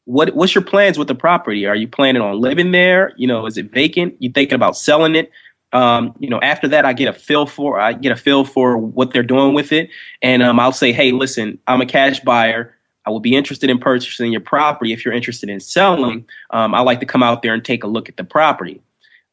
What 0.06 0.34
what's 0.34 0.54
your 0.54 0.64
plans 0.64 0.98
with 0.98 1.08
the 1.08 1.14
property? 1.14 1.66
Are 1.66 1.76
you 1.76 1.88
planning 1.88 2.20
on 2.20 2.40
living 2.40 2.72
there? 2.72 3.12
You 3.16 3.26
know, 3.26 3.46
is 3.46 3.56
it 3.56 3.70
vacant? 3.70 4.16
You 4.18 4.30
thinking 4.30 4.56
about 4.56 4.76
selling 4.76 5.14
it? 5.14 5.30
Um, 5.72 6.14
you 6.20 6.28
know, 6.28 6.40
after 6.40 6.68
that, 6.68 6.84
I 6.84 6.92
get 6.92 7.08
a 7.08 7.18
feel 7.18 7.46
for 7.46 7.80
I 7.80 7.94
get 7.94 8.12
a 8.12 8.16
feel 8.16 8.44
for 8.44 8.76
what 8.76 9.12
they're 9.12 9.22
doing 9.22 9.54
with 9.54 9.72
it, 9.72 9.90
and 10.22 10.42
um, 10.42 10.60
I'll 10.60 10.72
say, 10.72 10.92
hey, 10.92 11.12
listen, 11.12 11.58
I'm 11.66 11.80
a 11.80 11.86
cash 11.86 12.20
buyer. 12.20 12.76
I 13.06 13.10
would 13.10 13.22
be 13.22 13.34
interested 13.34 13.68
in 13.68 13.78
purchasing 13.78 14.32
your 14.32 14.40
property. 14.40 14.92
If 14.92 15.04
you're 15.04 15.12
interested 15.12 15.50
in 15.50 15.60
selling, 15.60 16.26
um, 16.50 16.74
I 16.74 16.80
like 16.80 17.00
to 17.00 17.06
come 17.06 17.22
out 17.22 17.42
there 17.42 17.52
and 17.52 17.62
take 17.62 17.84
a 17.84 17.86
look 17.86 18.08
at 18.08 18.16
the 18.16 18.24
property. 18.24 18.80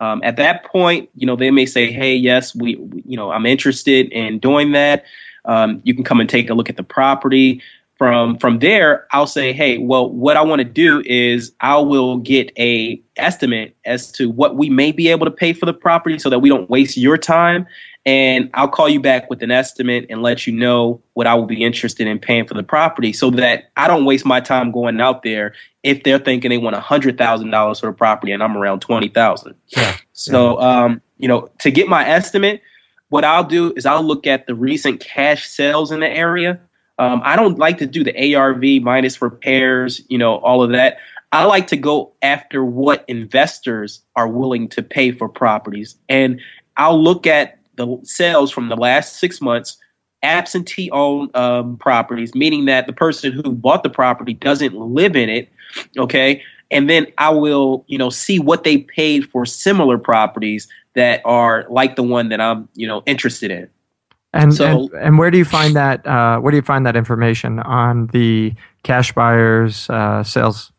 Um, 0.01 0.19
at 0.23 0.35
that 0.37 0.65
point, 0.65 1.09
you 1.15 1.27
know, 1.27 1.35
they 1.35 1.51
may 1.51 1.65
say, 1.65 1.91
"Hey, 1.91 2.15
yes, 2.15 2.55
we, 2.55 2.75
we, 2.75 3.03
you 3.05 3.15
know, 3.15 3.31
I'm 3.31 3.45
interested 3.45 4.11
in 4.11 4.39
doing 4.39 4.71
that." 4.71 5.05
Um, 5.45 5.81
you 5.83 5.93
can 5.93 6.03
come 6.03 6.19
and 6.19 6.29
take 6.29 6.49
a 6.49 6.53
look 6.53 6.69
at 6.69 6.77
the 6.77 6.83
property. 6.83 7.61
From 7.97 8.37
from 8.39 8.57
there, 8.59 9.05
I'll 9.11 9.27
say, 9.27 9.53
hey, 9.53 9.77
well, 9.77 10.09
what 10.09 10.35
I 10.35 10.41
want 10.41 10.59
to 10.59 10.65
do 10.65 11.03
is 11.05 11.51
I 11.61 11.77
will 11.77 12.17
get 12.17 12.51
a 12.57 12.99
estimate 13.15 13.75
as 13.85 14.11
to 14.13 14.27
what 14.27 14.55
we 14.55 14.71
may 14.71 14.91
be 14.91 15.09
able 15.09 15.25
to 15.25 15.31
pay 15.31 15.53
for 15.53 15.67
the 15.67 15.73
property, 15.73 16.17
so 16.17 16.27
that 16.31 16.39
we 16.39 16.49
don't 16.49 16.67
waste 16.67 16.97
your 16.97 17.15
time. 17.15 17.67
And 18.03 18.49
I'll 18.55 18.67
call 18.67 18.89
you 18.89 18.99
back 18.99 19.29
with 19.29 19.43
an 19.43 19.51
estimate 19.51 20.07
and 20.09 20.23
let 20.23 20.47
you 20.47 20.53
know 20.53 20.99
what 21.13 21.27
I 21.27 21.35
will 21.35 21.45
be 21.45 21.63
interested 21.63 22.07
in 22.07 22.17
paying 22.17 22.47
for 22.47 22.55
the 22.55 22.63
property, 22.63 23.13
so 23.13 23.29
that 23.31 23.69
I 23.77 23.87
don't 23.87 24.05
waste 24.05 24.25
my 24.25 24.41
time 24.41 24.71
going 24.71 24.99
out 24.99 25.21
there 25.21 25.53
if 25.83 26.01
they're 26.01 26.17
thinking 26.17 26.49
they 26.49 26.57
want 26.57 26.75
a 26.75 26.79
hundred 26.79 27.19
thousand 27.19 27.51
dollars 27.51 27.81
for 27.81 27.85
the 27.85 27.93
property 27.93 28.31
and 28.31 28.41
I'm 28.41 28.57
around 28.57 28.79
twenty 28.79 29.09
thousand. 29.09 29.53
Yeah. 29.67 29.95
So, 30.13 30.59
um, 30.59 31.01
you 31.19 31.27
know, 31.27 31.51
to 31.59 31.69
get 31.69 31.87
my 31.87 32.07
estimate, 32.07 32.63
what 33.11 33.25
I'll 33.25 33.43
do 33.43 33.73
is 33.75 33.85
I'll 33.85 34.03
look 34.03 34.25
at 34.25 34.47
the 34.47 34.55
recent 34.55 35.01
cash 35.01 35.47
sales 35.47 35.91
in 35.91 35.99
the 35.99 36.09
area. 36.09 36.57
Um, 36.97 37.21
I 37.25 37.35
don't 37.35 37.59
like 37.59 37.77
to 37.79 37.85
do 37.85 38.05
the 38.05 38.35
ARV 38.35 38.63
minus 38.81 39.21
repairs, 39.21 40.01
you 40.07 40.17
know, 40.17 40.37
all 40.37 40.63
of 40.63 40.71
that. 40.71 40.97
I 41.33 41.43
like 41.43 41.67
to 41.67 41.77
go 41.77 42.13
after 42.21 42.63
what 42.63 43.03
investors 43.09 44.01
are 44.15 44.29
willing 44.29 44.69
to 44.69 44.81
pay 44.81 45.11
for 45.11 45.27
properties. 45.27 45.95
And 46.07 46.39
I'll 46.77 47.01
look 47.01 47.27
at 47.27 47.59
the 47.75 47.99
sales 48.03 48.49
from 48.49 48.69
the 48.69 48.77
last 48.77 49.19
six 49.19 49.41
months, 49.41 49.77
absentee 50.23 50.89
owned 50.91 51.35
um, 51.35 51.75
properties, 51.77 52.33
meaning 52.33 52.63
that 52.65 52.87
the 52.87 52.93
person 52.93 53.33
who 53.33 53.51
bought 53.51 53.83
the 53.83 53.89
property 53.89 54.33
doesn't 54.33 54.73
live 54.73 55.17
in 55.17 55.27
it. 55.27 55.49
Okay. 55.97 56.41
And 56.69 56.89
then 56.89 57.07
I 57.17 57.29
will, 57.31 57.83
you 57.87 57.97
know, 57.97 58.09
see 58.09 58.39
what 58.39 58.63
they 58.63 58.77
paid 58.77 59.29
for 59.29 59.45
similar 59.45 59.97
properties 59.97 60.69
that 60.95 61.21
are 61.25 61.65
like 61.69 61.95
the 61.95 62.03
one 62.03 62.29
that 62.29 62.41
I'm, 62.41 62.67
you 62.75 62.87
know, 62.87 63.03
interested 63.05 63.51
in. 63.51 63.69
And 64.33 64.53
so, 64.53 64.65
and, 64.65 64.93
and 64.93 65.17
where 65.17 65.29
do 65.29 65.37
you 65.37 65.45
find 65.45 65.75
that? 65.75 66.05
Uh, 66.07 66.39
where 66.39 66.51
do 66.51 66.57
you 66.57 66.61
find 66.61 66.85
that 66.85 66.95
information 66.95 67.59
on 67.59 68.07
the 68.07 68.53
cash 68.83 69.11
buyers 69.11 69.89
uh, 69.89 70.23
sales? 70.23 70.71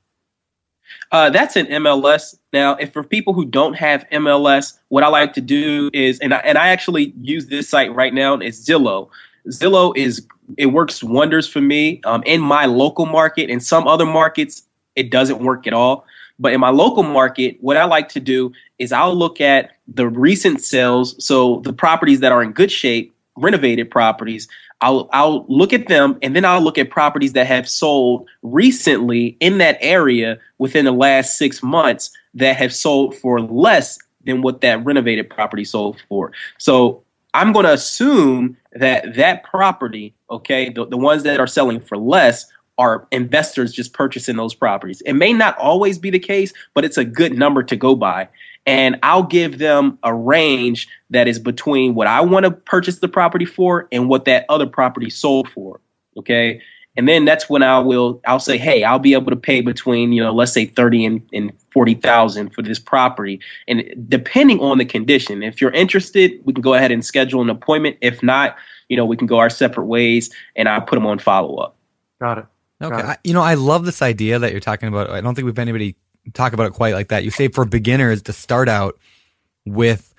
Uh, 1.10 1.28
that's 1.28 1.56
in 1.56 1.66
MLS. 1.66 2.34
Now, 2.54 2.74
if 2.76 2.92
for 2.92 3.02
people 3.02 3.34
who 3.34 3.44
don't 3.44 3.74
have 3.74 4.06
MLS, 4.10 4.78
what 4.88 5.04
I 5.04 5.08
like 5.08 5.34
to 5.34 5.42
do 5.42 5.90
is, 5.92 6.18
and 6.20 6.32
I, 6.32 6.38
and 6.38 6.56
I 6.56 6.68
actually 6.68 7.12
use 7.20 7.48
this 7.48 7.68
site 7.68 7.94
right 7.94 8.14
now, 8.14 8.34
it's 8.34 8.58
Zillow. 8.58 9.10
Zillow 9.48 9.94
is 9.96 10.26
it 10.56 10.66
works 10.66 11.02
wonders 11.02 11.46
for 11.46 11.60
me 11.60 12.00
um, 12.04 12.22
in 12.24 12.40
my 12.40 12.64
local 12.64 13.06
market. 13.06 13.50
In 13.50 13.60
some 13.60 13.86
other 13.86 14.06
markets, 14.06 14.62
it 14.96 15.10
doesn't 15.10 15.40
work 15.40 15.66
at 15.66 15.74
all. 15.74 16.06
But 16.38 16.52
in 16.54 16.60
my 16.60 16.70
local 16.70 17.02
market, 17.02 17.58
what 17.60 17.76
I 17.76 17.84
like 17.84 18.08
to 18.10 18.20
do 18.20 18.52
is 18.78 18.92
I'll 18.92 19.14
look 19.14 19.40
at 19.40 19.70
the 19.94 20.08
recent 20.08 20.60
sales, 20.60 21.14
so 21.24 21.60
the 21.60 21.72
properties 21.72 22.20
that 22.20 22.32
are 22.32 22.42
in 22.42 22.52
good 22.52 22.70
shape, 22.70 23.14
renovated 23.36 23.90
properties. 23.90 24.48
I'll 24.80 25.08
I'll 25.12 25.44
look 25.48 25.72
at 25.72 25.88
them 25.88 26.18
and 26.22 26.34
then 26.34 26.44
I'll 26.44 26.60
look 26.60 26.76
at 26.76 26.90
properties 26.90 27.34
that 27.34 27.46
have 27.46 27.68
sold 27.68 28.28
recently 28.42 29.36
in 29.40 29.58
that 29.58 29.78
area 29.80 30.38
within 30.58 30.84
the 30.84 30.92
last 30.92 31.38
6 31.38 31.62
months 31.62 32.10
that 32.34 32.56
have 32.56 32.74
sold 32.74 33.14
for 33.16 33.40
less 33.40 33.98
than 34.24 34.42
what 34.42 34.60
that 34.60 34.84
renovated 34.84 35.30
property 35.30 35.64
sold 35.64 36.02
for. 36.08 36.32
So 36.58 37.02
I'm 37.34 37.52
going 37.52 37.64
to 37.64 37.72
assume 37.72 38.56
that 38.72 39.14
that 39.14 39.44
property, 39.44 40.14
okay, 40.30 40.68
the, 40.68 40.86
the 40.86 40.98
ones 40.98 41.22
that 41.22 41.40
are 41.40 41.46
selling 41.46 41.80
for 41.80 41.96
less 41.96 42.46
are 42.78 43.06
investors 43.10 43.72
just 43.72 43.92
purchasing 43.92 44.36
those 44.36 44.54
properties. 44.54 45.00
It 45.02 45.14
may 45.14 45.32
not 45.32 45.56
always 45.58 45.98
be 45.98 46.10
the 46.10 46.18
case, 46.18 46.52
but 46.74 46.84
it's 46.84 46.98
a 46.98 47.04
good 47.04 47.36
number 47.36 47.62
to 47.62 47.76
go 47.76 47.94
by. 47.94 48.28
And 48.64 48.96
I'll 49.02 49.24
give 49.24 49.58
them 49.58 49.98
a 50.02 50.14
range 50.14 50.88
that 51.10 51.26
is 51.26 51.38
between 51.38 51.94
what 51.94 52.06
I 52.06 52.20
want 52.20 52.44
to 52.44 52.50
purchase 52.50 53.00
the 53.00 53.08
property 53.08 53.44
for 53.44 53.88
and 53.90 54.08
what 54.08 54.24
that 54.26 54.46
other 54.48 54.66
property 54.66 55.10
sold 55.10 55.48
for. 55.48 55.80
Okay. 56.16 56.60
And 56.96 57.08
then 57.08 57.24
that's 57.24 57.48
when 57.48 57.62
I 57.62 57.78
will 57.78 58.20
I'll 58.26 58.38
say, 58.38 58.58
hey, 58.58 58.84
I'll 58.84 58.98
be 58.98 59.14
able 59.14 59.30
to 59.30 59.36
pay 59.36 59.62
between, 59.62 60.12
you 60.12 60.22
know, 60.22 60.32
let's 60.32 60.52
say 60.52 60.66
30 60.66 61.06
and, 61.06 61.28
and 61.32 61.52
40,000 61.72 62.50
for 62.50 62.62
this 62.62 62.78
property. 62.78 63.40
And 63.66 63.82
depending 64.08 64.60
on 64.60 64.78
the 64.78 64.84
condition, 64.84 65.42
if 65.42 65.60
you're 65.60 65.70
interested, 65.70 66.32
we 66.44 66.52
can 66.52 66.62
go 66.62 66.74
ahead 66.74 66.92
and 66.92 67.04
schedule 67.04 67.40
an 67.40 67.48
appointment. 67.48 67.96
If 68.02 68.22
not, 68.22 68.56
you 68.88 68.96
know, 68.96 69.06
we 69.06 69.16
can 69.16 69.26
go 69.26 69.38
our 69.38 69.50
separate 69.50 69.86
ways 69.86 70.30
and 70.54 70.68
I'll 70.68 70.82
put 70.82 70.96
them 70.96 71.06
on 71.06 71.18
follow 71.18 71.56
up. 71.56 71.76
Got 72.20 72.38
it. 72.38 72.46
Okay. 72.82 72.96
I, 72.96 73.16
you 73.24 73.32
know, 73.32 73.42
I 73.42 73.54
love 73.54 73.84
this 73.84 74.02
idea 74.02 74.38
that 74.38 74.50
you're 74.50 74.60
talking 74.60 74.88
about. 74.88 75.08
I 75.08 75.20
don't 75.20 75.34
think 75.34 75.46
we've 75.46 75.58
anybody 75.58 75.96
talk 76.34 76.52
about 76.52 76.66
it 76.66 76.72
quite 76.72 76.94
like 76.94 77.08
that. 77.08 77.24
You 77.24 77.30
say 77.30 77.48
for 77.48 77.64
beginners 77.64 78.22
to 78.22 78.32
start 78.32 78.68
out 78.68 78.98
with 79.64 80.14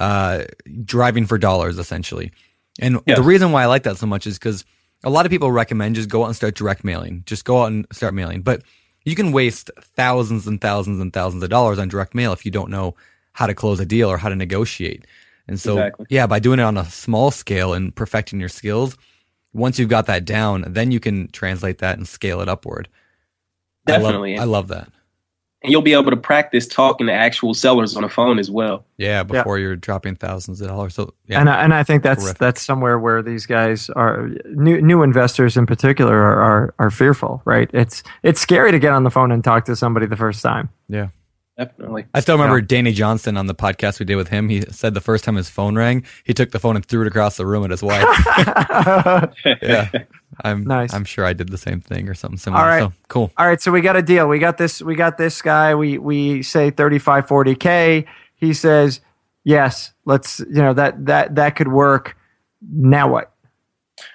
uh, 0.00 0.44
driving 0.84 1.26
for 1.26 1.38
dollars, 1.38 1.78
essentially. 1.78 2.32
And 2.78 3.00
the 3.06 3.22
reason 3.22 3.52
why 3.52 3.62
I 3.62 3.66
like 3.66 3.84
that 3.84 3.96
so 3.96 4.06
much 4.06 4.26
is 4.26 4.38
because 4.38 4.64
a 5.02 5.10
lot 5.10 5.24
of 5.24 5.30
people 5.30 5.50
recommend 5.50 5.94
just 5.94 6.08
go 6.08 6.24
out 6.24 6.26
and 6.26 6.36
start 6.36 6.54
direct 6.54 6.84
mailing. 6.84 7.22
Just 7.26 7.44
go 7.44 7.62
out 7.62 7.66
and 7.66 7.86
start 7.90 8.12
mailing. 8.12 8.42
But 8.42 8.62
you 9.04 9.14
can 9.14 9.32
waste 9.32 9.70
thousands 9.80 10.46
and 10.46 10.60
thousands 10.60 11.00
and 11.00 11.12
thousands 11.12 11.42
of 11.42 11.48
dollars 11.48 11.78
on 11.78 11.88
direct 11.88 12.14
mail 12.14 12.32
if 12.32 12.44
you 12.44 12.50
don't 12.50 12.70
know 12.70 12.94
how 13.32 13.46
to 13.46 13.54
close 13.54 13.80
a 13.80 13.86
deal 13.86 14.10
or 14.10 14.18
how 14.18 14.28
to 14.28 14.36
negotiate. 14.36 15.06
And 15.48 15.60
so, 15.60 15.78
exactly. 15.78 16.06
yeah, 16.10 16.26
by 16.26 16.38
doing 16.38 16.58
it 16.58 16.64
on 16.64 16.76
a 16.76 16.84
small 16.86 17.30
scale 17.30 17.72
and 17.72 17.94
perfecting 17.94 18.40
your 18.40 18.48
skills, 18.48 18.96
once 19.52 19.78
you've 19.78 19.88
got 19.88 20.06
that 20.06 20.24
down, 20.24 20.64
then 20.66 20.90
you 20.90 21.00
can 21.00 21.28
translate 21.28 21.78
that 21.78 21.96
and 21.96 22.06
scale 22.06 22.40
it 22.40 22.48
upward. 22.48 22.88
Definitely. 23.86 24.34
I 24.34 24.40
love, 24.40 24.48
I 24.48 24.50
love 24.50 24.68
that. 24.68 24.88
And 25.66 25.72
you'll 25.72 25.82
be 25.82 25.94
able 25.94 26.12
to 26.12 26.16
practice 26.16 26.64
talking 26.64 27.08
to 27.08 27.12
actual 27.12 27.52
sellers 27.52 27.96
on 27.96 28.02
the 28.02 28.08
phone 28.08 28.38
as 28.38 28.52
well. 28.52 28.84
Yeah, 28.98 29.24
before 29.24 29.58
yeah. 29.58 29.64
you're 29.64 29.76
dropping 29.76 30.14
thousands 30.14 30.60
of 30.60 30.68
dollars. 30.68 30.94
So, 30.94 31.12
yeah, 31.26 31.40
and 31.40 31.50
I, 31.50 31.64
and 31.64 31.74
I 31.74 31.82
think 31.82 32.04
that's 32.04 32.22
terrific. 32.22 32.38
that's 32.38 32.62
somewhere 32.62 33.00
where 33.00 33.20
these 33.20 33.46
guys 33.46 33.90
are 33.90 34.28
new 34.44 34.80
new 34.80 35.02
investors 35.02 35.56
in 35.56 35.66
particular 35.66 36.14
are, 36.16 36.40
are 36.40 36.74
are 36.78 36.90
fearful, 36.92 37.42
right? 37.44 37.68
It's 37.72 38.04
it's 38.22 38.40
scary 38.40 38.70
to 38.70 38.78
get 38.78 38.92
on 38.92 39.02
the 39.02 39.10
phone 39.10 39.32
and 39.32 39.42
talk 39.42 39.64
to 39.64 39.74
somebody 39.74 40.06
the 40.06 40.16
first 40.16 40.40
time. 40.40 40.68
Yeah 40.88 41.08
definitely. 41.56 42.06
I 42.14 42.20
still 42.20 42.36
remember 42.36 42.58
yeah. 42.58 42.66
Danny 42.66 42.92
Johnson 42.92 43.36
on 43.36 43.46
the 43.46 43.54
podcast 43.54 43.98
we 43.98 44.06
did 44.06 44.16
with 44.16 44.28
him. 44.28 44.48
He 44.48 44.62
said 44.70 44.94
the 44.94 45.00
first 45.00 45.24
time 45.24 45.36
his 45.36 45.48
phone 45.48 45.76
rang, 45.76 46.04
he 46.24 46.34
took 46.34 46.50
the 46.50 46.58
phone 46.58 46.76
and 46.76 46.84
threw 46.84 47.02
it 47.02 47.08
across 47.08 47.36
the 47.36 47.46
room 47.46 47.64
at 47.64 47.70
his 47.70 47.82
wife. 47.82 48.04
yeah, 49.62 49.90
I'm 50.44 50.64
nice. 50.64 50.92
I'm 50.92 51.04
sure 51.04 51.24
I 51.24 51.32
did 51.32 51.48
the 51.48 51.58
same 51.58 51.80
thing 51.80 52.08
or 52.08 52.14
something 52.14 52.38
similar. 52.38 52.62
All 52.62 52.68
right, 52.68 52.80
so, 52.80 52.92
cool. 53.08 53.30
All 53.36 53.46
right, 53.46 53.60
so 53.60 53.70
we 53.72 53.80
got 53.80 53.96
a 53.96 54.02
deal. 54.02 54.28
We 54.28 54.38
got 54.38 54.58
this. 54.58 54.82
We 54.82 54.94
got 54.94 55.18
this 55.18 55.40
guy. 55.42 55.74
We 55.74 55.98
we 55.98 56.42
say 56.42 56.70
35, 56.70 57.26
40 57.28 57.54
k. 57.54 58.06
He 58.34 58.52
says 58.52 59.00
yes. 59.44 59.92
Let's 60.04 60.40
you 60.40 60.62
know 60.62 60.74
that 60.74 61.06
that 61.06 61.34
that 61.36 61.56
could 61.56 61.68
work. 61.68 62.16
Now 62.70 63.10
what? 63.10 63.32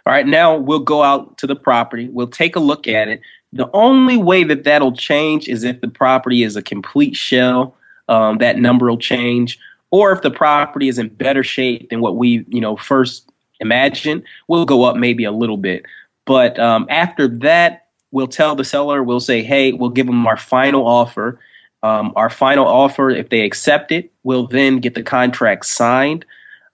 All 0.05 0.13
right, 0.13 0.27
now 0.27 0.55
we'll 0.55 0.79
go 0.79 1.03
out 1.03 1.37
to 1.39 1.47
the 1.47 1.55
property. 1.55 2.07
We'll 2.09 2.27
take 2.27 2.55
a 2.55 2.59
look 2.59 2.87
at 2.87 3.07
it. 3.07 3.21
The 3.53 3.69
only 3.73 4.17
way 4.17 4.43
that 4.43 4.63
that'll 4.63 4.95
change 4.95 5.47
is 5.49 5.63
if 5.63 5.81
the 5.81 5.87
property 5.87 6.43
is 6.43 6.55
a 6.55 6.61
complete 6.61 7.15
shell. 7.15 7.75
Um, 8.07 8.39
that 8.39 8.57
number 8.57 8.87
will 8.87 8.97
change, 8.97 9.57
or 9.89 10.11
if 10.11 10.21
the 10.21 10.31
property 10.31 10.89
is 10.89 10.99
in 10.99 11.07
better 11.09 11.43
shape 11.43 11.89
than 11.89 12.01
what 12.01 12.17
we, 12.17 12.45
you 12.49 12.59
know, 12.59 12.75
first 12.75 13.31
imagined, 13.61 14.23
we'll 14.47 14.65
go 14.65 14.83
up 14.83 14.97
maybe 14.97 15.23
a 15.23 15.31
little 15.31 15.57
bit. 15.57 15.85
But 16.25 16.59
um, 16.59 16.85
after 16.89 17.27
that, 17.39 17.87
we'll 18.11 18.27
tell 18.27 18.55
the 18.55 18.63
seller, 18.63 19.03
we'll 19.03 19.19
say, 19.19 19.41
hey, 19.41 19.73
we'll 19.73 19.89
give 19.89 20.05
them 20.05 20.27
our 20.27 20.37
final 20.37 20.87
offer. 20.87 21.39
Um, 21.83 22.13
our 22.15 22.29
final 22.29 22.67
offer, 22.67 23.09
if 23.09 23.29
they 23.29 23.41
accept 23.41 23.91
it, 23.91 24.11
we'll 24.23 24.47
then 24.47 24.79
get 24.79 24.93
the 24.93 25.03
contract 25.03 25.65
signed. 25.65 26.25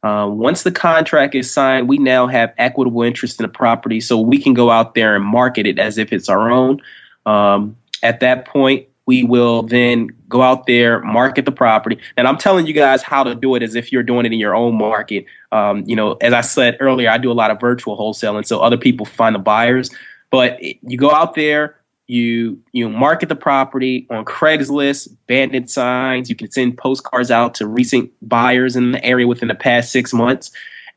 Uh, 0.03 0.27
once 0.29 0.63
the 0.63 0.71
contract 0.71 1.33
is 1.33 1.51
signed, 1.51 1.87
we 1.87 1.97
now 1.97 2.27
have 2.27 2.53
equitable 2.57 3.01
interest 3.03 3.39
in 3.39 3.43
the 3.43 3.51
property, 3.51 3.99
so 3.99 4.19
we 4.19 4.37
can 4.37 4.53
go 4.53 4.69
out 4.69 4.95
there 4.95 5.15
and 5.15 5.25
market 5.25 5.65
it 5.65 5.79
as 5.79 5.97
if 5.97 6.13
it's 6.13 6.29
our 6.29 6.51
own. 6.51 6.81
Um, 7.25 7.75
at 8.03 8.19
that 8.19 8.45
point, 8.45 8.87
we 9.07 9.23
will 9.23 9.63
then 9.63 10.09
go 10.29 10.41
out 10.41 10.67
there, 10.67 11.01
market 11.01 11.45
the 11.45 11.51
property. 11.51 11.97
And 12.17 12.27
I'm 12.27 12.37
telling 12.37 12.67
you 12.67 12.73
guys 12.73 13.01
how 13.01 13.23
to 13.23 13.33
do 13.33 13.55
it 13.55 13.63
as 13.63 13.73
if 13.73 13.91
you're 13.91 14.03
doing 14.03 14.25
it 14.25 14.33
in 14.33 14.37
your 14.37 14.53
own 14.53 14.77
market. 14.77 15.25
Um, 15.53 15.83
you 15.87 15.95
know, 15.95 16.13
as 16.21 16.33
I 16.33 16.41
said 16.41 16.77
earlier, 16.81 17.09
I 17.09 17.17
do 17.17 17.31
a 17.31 17.33
lot 17.33 17.49
of 17.49 17.59
virtual 17.59 17.97
wholesaling, 17.97 18.45
so 18.45 18.59
other 18.59 18.77
people 18.77 19.05
find 19.05 19.33
the 19.33 19.39
buyers. 19.39 19.89
But 20.29 20.61
you 20.61 20.97
go 20.97 21.09
out 21.09 21.35
there, 21.35 21.77
you 22.07 22.61
you 22.73 22.89
market 22.89 23.29
the 23.29 23.35
property 23.35 24.05
on 24.09 24.25
Craigslist, 24.25 25.15
bandit 25.25 25.69
signs. 25.69 26.29
You 26.29 26.35
can 26.35 26.51
send 26.51 26.77
postcards 26.77 27.31
out 27.31 27.55
to 27.55 27.67
recent 27.67 28.11
buyers 28.21 28.75
in 28.75 28.91
the 28.91 29.03
area 29.05 29.25
within 29.25 29.47
the 29.47 29.55
past 29.55 29.91
six 29.91 30.13
months. 30.13 30.51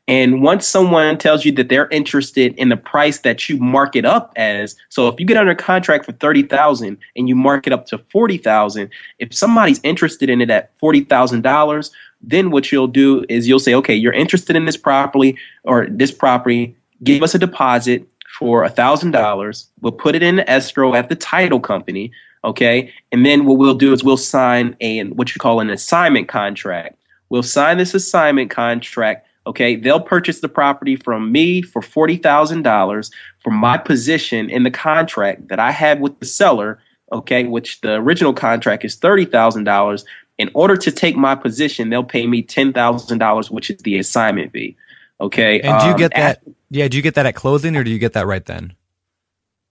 And 0.07 0.41
once 0.41 0.67
someone 0.67 1.17
tells 1.17 1.45
you 1.45 1.51
that 1.53 1.69
they're 1.69 1.87
interested 1.89 2.55
in 2.55 2.69
the 2.69 2.77
price 2.77 3.19
that 3.19 3.47
you 3.47 3.57
mark 3.57 3.95
it 3.95 4.03
up 4.03 4.33
as, 4.35 4.75
so 4.89 5.07
if 5.07 5.19
you 5.19 5.25
get 5.25 5.37
under 5.37 5.55
contract 5.55 6.05
for 6.05 6.11
thirty 6.11 6.43
thousand 6.43 6.97
and 7.15 7.29
you 7.29 7.35
mark 7.35 7.67
it 7.67 7.73
up 7.73 7.85
to 7.87 7.97
forty 8.11 8.37
thousand, 8.37 8.89
if 9.19 9.33
somebody's 9.33 9.79
interested 9.83 10.29
in 10.29 10.41
it 10.41 10.49
at 10.49 10.71
forty 10.79 11.01
thousand 11.01 11.41
dollars, 11.41 11.91
then 12.21 12.51
what 12.51 12.71
you'll 12.71 12.87
do 12.87 13.25
is 13.29 13.47
you'll 13.47 13.59
say, 13.59 13.73
okay, 13.75 13.95
you're 13.95 14.13
interested 14.13 14.55
in 14.55 14.65
this 14.65 14.77
property 14.77 15.37
or 15.63 15.87
this 15.87 16.11
property. 16.11 16.75
Give 17.03 17.23
us 17.23 17.33
a 17.33 17.39
deposit 17.39 18.07
for 18.37 18.67
thousand 18.69 19.11
dollars. 19.11 19.67
We'll 19.81 19.91
put 19.91 20.15
it 20.15 20.23
in 20.23 20.39
escrow 20.41 20.93
at 20.95 21.09
the 21.09 21.15
title 21.15 21.59
company. 21.59 22.11
Okay. 22.43 22.91
And 23.11 23.25
then 23.25 23.45
what 23.45 23.59
we'll 23.59 23.75
do 23.75 23.93
is 23.93 24.03
we'll 24.03 24.17
sign 24.17 24.75
a 24.81 25.03
what 25.05 25.33
you 25.35 25.39
call 25.39 25.59
an 25.59 25.69
assignment 25.69 26.27
contract. 26.27 26.97
We'll 27.29 27.43
sign 27.43 27.77
this 27.77 27.93
assignment 27.93 28.49
contract. 28.49 29.27
Okay. 29.47 29.75
They'll 29.75 30.01
purchase 30.01 30.41
the 30.41 30.49
property 30.49 30.95
from 30.95 31.31
me 31.31 31.61
for 31.61 31.81
forty 31.81 32.17
thousand 32.17 32.61
dollars 32.61 33.11
for 33.39 33.51
my 33.51 33.77
position 33.77 34.49
in 34.49 34.63
the 34.63 34.71
contract 34.71 35.47
that 35.47 35.59
I 35.59 35.71
had 35.71 36.01
with 36.01 36.19
the 36.19 36.25
seller. 36.25 36.79
Okay, 37.11 37.43
which 37.43 37.81
the 37.81 37.95
original 37.95 38.33
contract 38.33 38.85
is 38.85 38.95
thirty 38.95 39.25
thousand 39.25 39.65
dollars. 39.65 40.05
In 40.37 40.49
order 40.53 40.77
to 40.77 40.91
take 40.91 41.15
my 41.15 41.35
position, 41.35 41.89
they'll 41.89 42.03
pay 42.03 42.25
me 42.25 42.41
ten 42.41 42.71
thousand 42.71 43.17
dollars, 43.17 43.51
which 43.51 43.69
is 43.69 43.77
the 43.79 43.97
assignment 43.97 44.53
fee. 44.53 44.77
Okay. 45.19 45.59
And 45.61 45.79
do 45.79 45.85
you 45.87 45.91
um, 45.91 45.97
get 45.97 46.11
that? 46.15 46.37
At, 46.37 46.53
yeah. 46.69 46.87
Do 46.87 46.97
you 46.97 47.03
get 47.03 47.15
that 47.15 47.25
at 47.25 47.35
closing, 47.35 47.75
or 47.75 47.83
do 47.83 47.91
you 47.91 47.99
get 47.99 48.13
that 48.13 48.25
right 48.25 48.45
then? 48.45 48.73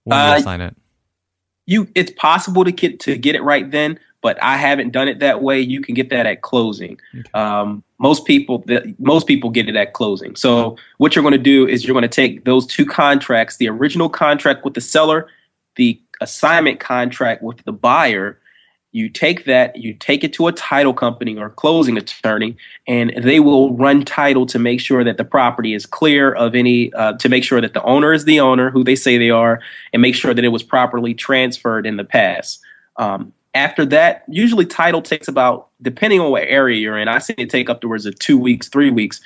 When 0.03 0.17
uh, 0.17 0.35
you 0.37 0.43
sign 0.43 0.61
it. 0.61 0.75
You, 1.67 1.87
it's 1.95 2.11
possible 2.11 2.63
to 2.63 2.71
get 2.71 2.99
to 3.01 3.17
get 3.17 3.35
it 3.35 3.43
right 3.43 3.69
then, 3.69 3.99
but 4.21 4.41
I 4.41 4.57
haven't 4.57 4.91
done 4.91 5.07
it 5.07 5.19
that 5.19 5.41
way. 5.41 5.59
You 5.59 5.81
can 5.81 5.95
get 5.95 6.09
that 6.09 6.25
at 6.25 6.41
closing. 6.41 6.99
Okay. 7.17 7.29
Um, 7.33 7.83
most 7.97 8.25
people, 8.25 8.63
most 8.99 9.27
people 9.27 9.49
get 9.49 9.67
it 9.67 9.75
at 9.75 9.93
closing. 9.93 10.35
So 10.35 10.77
what 10.97 11.15
you're 11.15 11.23
going 11.23 11.33
to 11.33 11.37
do 11.37 11.67
is 11.67 11.85
you're 11.85 11.93
going 11.93 12.03
to 12.03 12.07
take 12.07 12.45
those 12.45 12.65
two 12.65 12.85
contracts, 12.85 13.57
the 13.57 13.69
original 13.69 14.09
contract 14.09 14.63
with 14.63 14.73
the 14.75 14.81
seller, 14.81 15.27
the 15.75 15.99
assignment 16.21 16.79
contract 16.79 17.41
with 17.41 17.63
the 17.63 17.71
buyer, 17.71 18.39
you 18.93 19.07
take 19.07 19.45
that, 19.45 19.77
you 19.77 19.93
take 19.93 20.23
it 20.23 20.33
to 20.33 20.47
a 20.47 20.51
title 20.51 20.93
company 20.93 21.37
or 21.37 21.49
closing 21.49 21.97
attorney, 21.97 22.57
and 22.87 23.13
they 23.23 23.39
will 23.39 23.73
run 23.75 24.03
title 24.03 24.45
to 24.47 24.59
make 24.59 24.81
sure 24.81 25.03
that 25.03 25.17
the 25.17 25.23
property 25.23 25.73
is 25.73 25.85
clear 25.85 26.33
of 26.33 26.55
any, 26.55 26.91
uh, 26.93 27.13
to 27.13 27.29
make 27.29 27.43
sure 27.43 27.61
that 27.61 27.73
the 27.73 27.83
owner 27.83 28.11
is 28.11 28.25
the 28.25 28.39
owner, 28.39 28.69
who 28.69 28.83
they 28.83 28.95
say 28.95 29.17
they 29.17 29.29
are, 29.29 29.61
and 29.93 30.01
make 30.01 30.15
sure 30.15 30.33
that 30.33 30.43
it 30.43 30.49
was 30.49 30.61
properly 30.61 31.13
transferred 31.13 31.85
in 31.85 31.95
the 31.95 32.03
past. 32.03 32.59
Um, 32.97 33.31
after 33.53 33.85
that, 33.87 34.23
usually 34.27 34.65
title 34.65 35.01
takes 35.01 35.27
about, 35.27 35.69
depending 35.81 36.19
on 36.19 36.31
what 36.31 36.43
area 36.43 36.79
you're 36.79 36.97
in, 36.97 37.07
I 37.07 37.19
see 37.19 37.33
it 37.37 37.49
take 37.49 37.69
upwards 37.69 38.05
of 38.05 38.17
two 38.19 38.37
weeks, 38.37 38.69
three 38.69 38.91
weeks. 38.91 39.19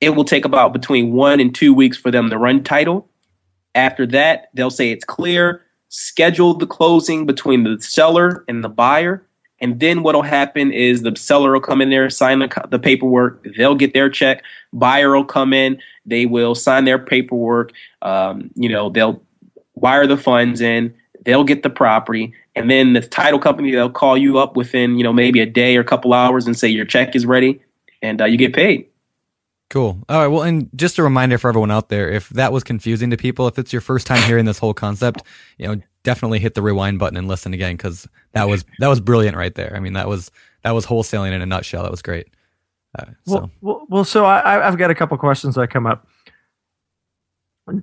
It 0.00 0.10
will 0.10 0.24
take 0.24 0.44
about 0.44 0.72
between 0.72 1.12
one 1.12 1.40
and 1.40 1.54
two 1.54 1.74
weeks 1.74 1.96
for 1.96 2.10
them 2.10 2.30
to 2.30 2.38
run 2.38 2.62
title. 2.62 3.08
After 3.74 4.06
that, 4.06 4.50
they'll 4.54 4.70
say 4.70 4.90
it's 4.90 5.04
clear 5.04 5.64
schedule 5.94 6.54
the 6.54 6.66
closing 6.66 7.24
between 7.24 7.62
the 7.62 7.80
seller 7.80 8.44
and 8.48 8.64
the 8.64 8.68
buyer, 8.68 9.24
And 9.60 9.78
then 9.78 10.02
what'll 10.02 10.22
happen 10.22 10.72
is 10.72 11.02
the 11.02 11.14
seller 11.16 11.52
will 11.52 11.60
come 11.60 11.80
in 11.80 11.88
there, 11.88 12.10
sign 12.10 12.40
the, 12.40 12.66
the 12.68 12.78
paperwork. 12.78 13.46
They'll 13.56 13.76
get 13.76 13.94
their 13.94 14.10
check. 14.10 14.42
Buyer 14.72 15.14
will 15.14 15.24
come 15.24 15.52
in. 15.52 15.80
They 16.04 16.26
will 16.26 16.54
sign 16.54 16.84
their 16.84 16.98
paperwork. 16.98 17.72
Um, 18.02 18.50
you 18.56 18.68
know, 18.68 18.90
they'll 18.90 19.22
wire 19.74 20.06
the 20.06 20.16
funds 20.16 20.60
in. 20.60 20.92
They'll 21.24 21.44
get 21.44 21.62
the 21.62 21.70
property, 21.70 22.34
and 22.56 22.70
then 22.70 22.92
the 22.92 23.00
title 23.00 23.38
company 23.38 23.72
they'll 23.72 23.90
call 23.90 24.16
you 24.16 24.38
up 24.38 24.56
within 24.56 24.96
you 24.96 25.04
know 25.04 25.12
maybe 25.12 25.40
a 25.40 25.46
day 25.46 25.76
or 25.76 25.80
a 25.80 25.84
couple 25.84 26.12
hours 26.12 26.46
and 26.46 26.56
say 26.56 26.68
your 26.68 26.84
check 26.84 27.14
is 27.14 27.26
ready, 27.26 27.60
and 28.02 28.20
uh, 28.20 28.24
you 28.24 28.36
get 28.36 28.52
paid. 28.52 28.88
Cool. 29.70 29.98
All 30.08 30.20
right. 30.20 30.28
Well, 30.28 30.42
and 30.42 30.68
just 30.76 30.98
a 30.98 31.02
reminder 31.02 31.38
for 31.38 31.48
everyone 31.48 31.70
out 31.70 31.88
there, 31.88 32.08
if 32.08 32.28
that 32.30 32.52
was 32.52 32.62
confusing 32.62 33.10
to 33.10 33.16
people, 33.16 33.48
if 33.48 33.58
it's 33.58 33.72
your 33.72 33.80
first 33.80 34.06
time 34.06 34.22
hearing 34.22 34.44
this 34.44 34.58
whole 34.58 34.74
concept, 34.74 35.22
you 35.58 35.66
know, 35.66 35.80
definitely 36.04 36.38
hit 36.38 36.54
the 36.54 36.62
rewind 36.62 36.98
button 36.98 37.16
and 37.16 37.26
listen 37.26 37.52
again 37.54 37.76
because 37.76 38.06
that 38.32 38.48
was 38.48 38.64
that 38.78 38.88
was 38.88 39.00
brilliant 39.00 39.36
right 39.36 39.54
there. 39.54 39.72
I 39.74 39.80
mean, 39.80 39.94
that 39.94 40.06
was 40.06 40.30
that 40.62 40.72
was 40.72 40.86
wholesaling 40.86 41.32
in 41.32 41.42
a 41.42 41.46
nutshell. 41.46 41.82
That 41.82 41.90
was 41.90 42.02
great. 42.02 42.28
Uh, 42.96 43.06
so. 43.26 43.32
Well, 43.32 43.50
well, 43.60 43.86
well, 43.88 44.04
so 44.04 44.24
I, 44.24 44.64
I've 44.64 44.78
got 44.78 44.90
a 44.90 44.94
couple 44.94 45.16
questions 45.18 45.56
that 45.56 45.68
come 45.68 45.86
up. 45.86 46.06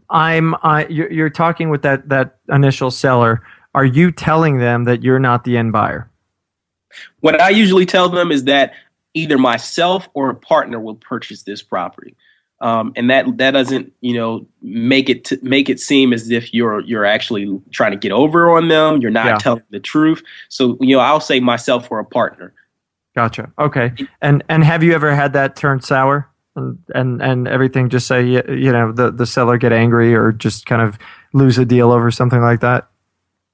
I'm 0.10 0.56
I 0.64 0.86
you're, 0.88 1.12
you're 1.12 1.30
talking 1.30 1.70
with 1.70 1.82
that 1.82 2.08
that 2.10 2.38
initial 2.50 2.92
seller. 2.92 3.44
Are 3.74 3.86
you 3.86 4.12
telling 4.12 4.58
them 4.58 4.84
that 4.86 5.04
you're 5.04 5.20
not 5.20 5.44
the 5.44 5.58
end 5.58 5.72
buyer? 5.72 6.10
What 7.22 7.40
I 7.40 7.50
usually 7.50 7.86
tell 7.86 8.10
them 8.10 8.32
is 8.32 8.44
that 8.46 8.74
either 9.14 9.38
myself 9.38 10.10
or 10.14 10.30
a 10.30 10.36
partner 10.36 10.80
will 10.80 10.96
purchase 10.96 11.44
this 11.44 11.62
property. 11.62 12.16
Um, 12.60 12.94
and 12.96 13.10
that 13.10 13.38
that 13.38 13.52
doesn't 13.52 13.92
you 14.02 14.14
know 14.14 14.46
make 14.62 15.10
it 15.10 15.26
t- 15.26 15.40
make 15.42 15.68
it 15.68 15.80
seem 15.80 16.14
as 16.14 16.30
if 16.30 16.54
you're 16.54 16.82
you're 16.82 17.06
actually 17.06 17.60
trying 17.72 17.92
to 17.92 17.98
get 17.98 18.12
over 18.12 18.56
on 18.56 18.68
them. 18.68 19.02
You're 19.02 19.10
not 19.10 19.26
yeah. 19.26 19.38
telling 19.40 19.64
the 19.72 19.80
truth. 19.80 20.22
So 20.50 20.78
you 20.80 20.96
know 20.96 21.02
I'll 21.02 21.20
say 21.20 21.40
myself 21.40 21.90
or 21.90 21.98
a 21.98 22.06
partner. 22.06 22.54
Gotcha. 23.16 23.52
Okay. 23.58 23.94
And 24.22 24.44
and 24.48 24.64
have 24.64 24.84
you 24.84 24.94
ever 24.94 25.16
had 25.16 25.34
that 25.34 25.56
turn 25.56 25.82
sour 25.82 26.30
and 26.56 26.78
and, 26.94 27.20
and 27.20 27.48
everything 27.48 27.90
just 27.90 28.06
say 28.06 28.24
you 28.28 28.72
know 28.72 28.92
the 28.92 29.10
the 29.10 29.26
seller 29.26 29.58
get 29.58 29.74
angry 29.74 30.14
or 30.14 30.32
just 30.32 30.68
kind 30.68 30.84
of 30.84 31.00
lose 31.34 31.58
a 31.58 31.66
deal 31.66 31.92
over 31.92 32.12
something 32.12 32.42
like 32.42 32.60
that? 32.60 32.91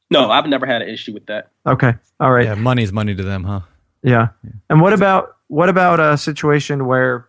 No, 0.10 0.32
I've 0.32 0.48
never 0.48 0.66
had 0.66 0.82
an 0.82 0.90
issue 0.90 1.14
with 1.14 1.26
that. 1.26 1.52
Okay. 1.66 1.94
All 2.20 2.32
right. 2.32 2.46
Yeah, 2.46 2.56
money's 2.56 2.94
money 2.94 3.14
to 3.14 3.24
them, 3.24 3.44
huh? 3.44 3.62
Yeah. 4.04 4.30
yeah. 4.44 4.52
And 4.70 4.82
what 4.82 4.94
about 4.94 5.36
what 5.48 5.70
about 5.70 6.00
a 6.00 6.18
situation 6.18 6.86
where 6.86 7.28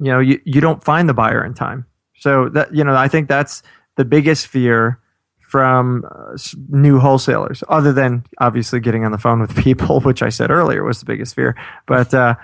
you 0.00 0.10
know 0.10 0.20
you, 0.20 0.40
you 0.44 0.60
don't 0.60 0.82
find 0.82 1.08
the 1.08 1.14
buyer 1.14 1.44
in 1.44 1.54
time 1.54 1.86
so 2.16 2.48
that 2.50 2.74
you 2.74 2.84
know 2.84 2.94
i 2.94 3.08
think 3.08 3.28
that's 3.28 3.62
the 3.96 4.04
biggest 4.04 4.46
fear 4.46 4.98
from 5.38 6.04
uh, 6.10 6.36
new 6.68 6.98
wholesalers 6.98 7.62
other 7.68 7.92
than 7.92 8.24
obviously 8.38 8.80
getting 8.80 9.04
on 9.04 9.12
the 9.12 9.18
phone 9.18 9.40
with 9.40 9.54
people 9.64 10.00
which 10.00 10.22
i 10.22 10.28
said 10.28 10.50
earlier 10.50 10.84
was 10.84 11.00
the 11.00 11.06
biggest 11.06 11.34
fear 11.34 11.56
but 11.86 12.12
uh, 12.14 12.34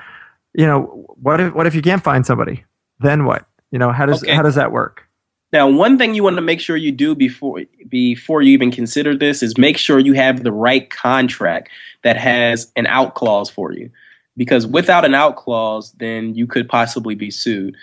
you 0.55 0.67
know 0.67 1.07
what 1.21 1.41
if 1.41 1.55
what 1.55 1.67
if 1.67 1.75
you 1.75 1.83
can't 1.83 2.05
find 2.05 2.25
somebody 2.25 2.65
then 3.01 3.25
what 3.25 3.47
you 3.71 3.79
know 3.79 3.93
how 3.93 4.07
does 4.07 4.23
okay. 4.23 4.35
how 4.35 4.43
does 4.43 4.55
that 4.55 4.73
work 4.73 5.07
now 5.53 5.69
one 5.69 5.99
thing 5.99 6.15
you 6.15 6.23
want 6.23 6.37
to 6.37 6.43
make 6.43 6.61
sure 6.61 6.77
you 6.77 6.93
do 6.93 7.15
before 7.15 7.63
before 7.89 8.43
you 8.43 8.53
even 8.53 8.71
consider 8.71 9.17
this 9.17 9.43
is 9.43 9.57
make 9.59 9.79
sure 9.79 9.99
you 9.99 10.13
have 10.13 10.43
the 10.43 10.53
right 10.53 10.91
contract 10.91 11.69
that 12.03 12.17
has 12.17 12.71
an 12.77 12.87
out 12.87 13.15
clause 13.15 13.51
for 13.51 13.73
you 13.73 13.91
because 14.37 14.67
without 14.67 15.05
an 15.05 15.15
out 15.15 15.37
clause, 15.37 15.93
then 15.99 16.35
you 16.35 16.47
could 16.47 16.69
possibly 16.69 17.15
be 17.15 17.31
sued. 17.31 17.77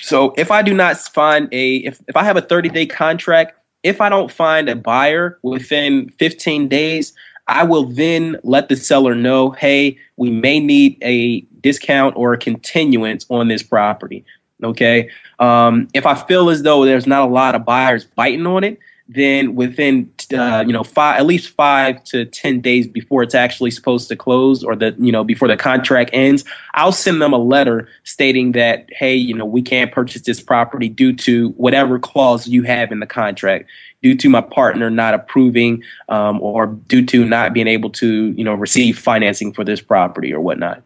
So 0.00 0.34
if 0.36 0.50
I 0.50 0.62
do 0.62 0.74
not 0.74 0.98
find 0.98 1.48
a 1.52 1.76
if, 1.76 2.00
if 2.06 2.16
I 2.16 2.24
have 2.24 2.36
a 2.36 2.42
30 2.42 2.68
day 2.68 2.86
contract, 2.86 3.54
if 3.82 4.00
I 4.00 4.08
don't 4.08 4.30
find 4.30 4.68
a 4.68 4.76
buyer 4.76 5.38
within 5.42 6.10
15 6.18 6.68
days, 6.68 7.12
I 7.46 7.64
will 7.64 7.84
then 7.84 8.36
let 8.44 8.68
the 8.68 8.76
seller 8.76 9.14
know, 9.14 9.50
hey, 9.52 9.98
we 10.16 10.30
may 10.30 10.60
need 10.60 10.98
a 11.02 11.40
discount 11.62 12.16
or 12.16 12.34
a 12.34 12.38
continuance 12.38 13.24
on 13.30 13.48
this 13.48 13.62
property. 13.62 14.24
Okay. 14.62 15.08
Um, 15.38 15.88
if 15.94 16.06
I 16.06 16.14
feel 16.14 16.50
as 16.50 16.62
though 16.62 16.84
there's 16.84 17.06
not 17.06 17.28
a 17.28 17.30
lot 17.30 17.54
of 17.54 17.64
buyers 17.64 18.04
biting 18.04 18.46
on 18.46 18.64
it, 18.64 18.78
then 19.08 19.54
within 19.54 20.10
uh, 20.34 20.62
you 20.66 20.72
know 20.72 20.84
five 20.84 21.18
at 21.18 21.26
least 21.26 21.48
five 21.50 22.02
to 22.04 22.26
ten 22.26 22.60
days 22.60 22.86
before 22.86 23.22
it's 23.22 23.34
actually 23.34 23.70
supposed 23.70 24.08
to 24.08 24.16
close 24.16 24.62
or 24.62 24.76
the 24.76 24.94
you 24.98 25.10
know 25.10 25.24
before 25.24 25.48
the 25.48 25.56
contract 25.56 26.10
ends 26.12 26.44
i'll 26.74 26.92
send 26.92 27.22
them 27.22 27.32
a 27.32 27.38
letter 27.38 27.88
stating 28.04 28.52
that 28.52 28.86
hey 28.92 29.14
you 29.14 29.34
know 29.34 29.46
we 29.46 29.62
can't 29.62 29.92
purchase 29.92 30.22
this 30.22 30.42
property 30.42 30.88
due 30.88 31.14
to 31.14 31.50
whatever 31.50 31.98
clause 31.98 32.46
you 32.46 32.62
have 32.62 32.92
in 32.92 33.00
the 33.00 33.06
contract 33.06 33.68
due 34.02 34.14
to 34.14 34.28
my 34.28 34.42
partner 34.42 34.90
not 34.90 35.14
approving 35.14 35.82
um, 36.10 36.40
or 36.42 36.66
due 36.66 37.04
to 37.04 37.24
not 37.24 37.54
being 37.54 37.66
able 37.66 37.88
to 37.88 38.32
you 38.32 38.44
know 38.44 38.54
receive 38.54 38.98
financing 38.98 39.52
for 39.54 39.64
this 39.64 39.80
property 39.80 40.32
or 40.32 40.40
whatnot 40.40 40.82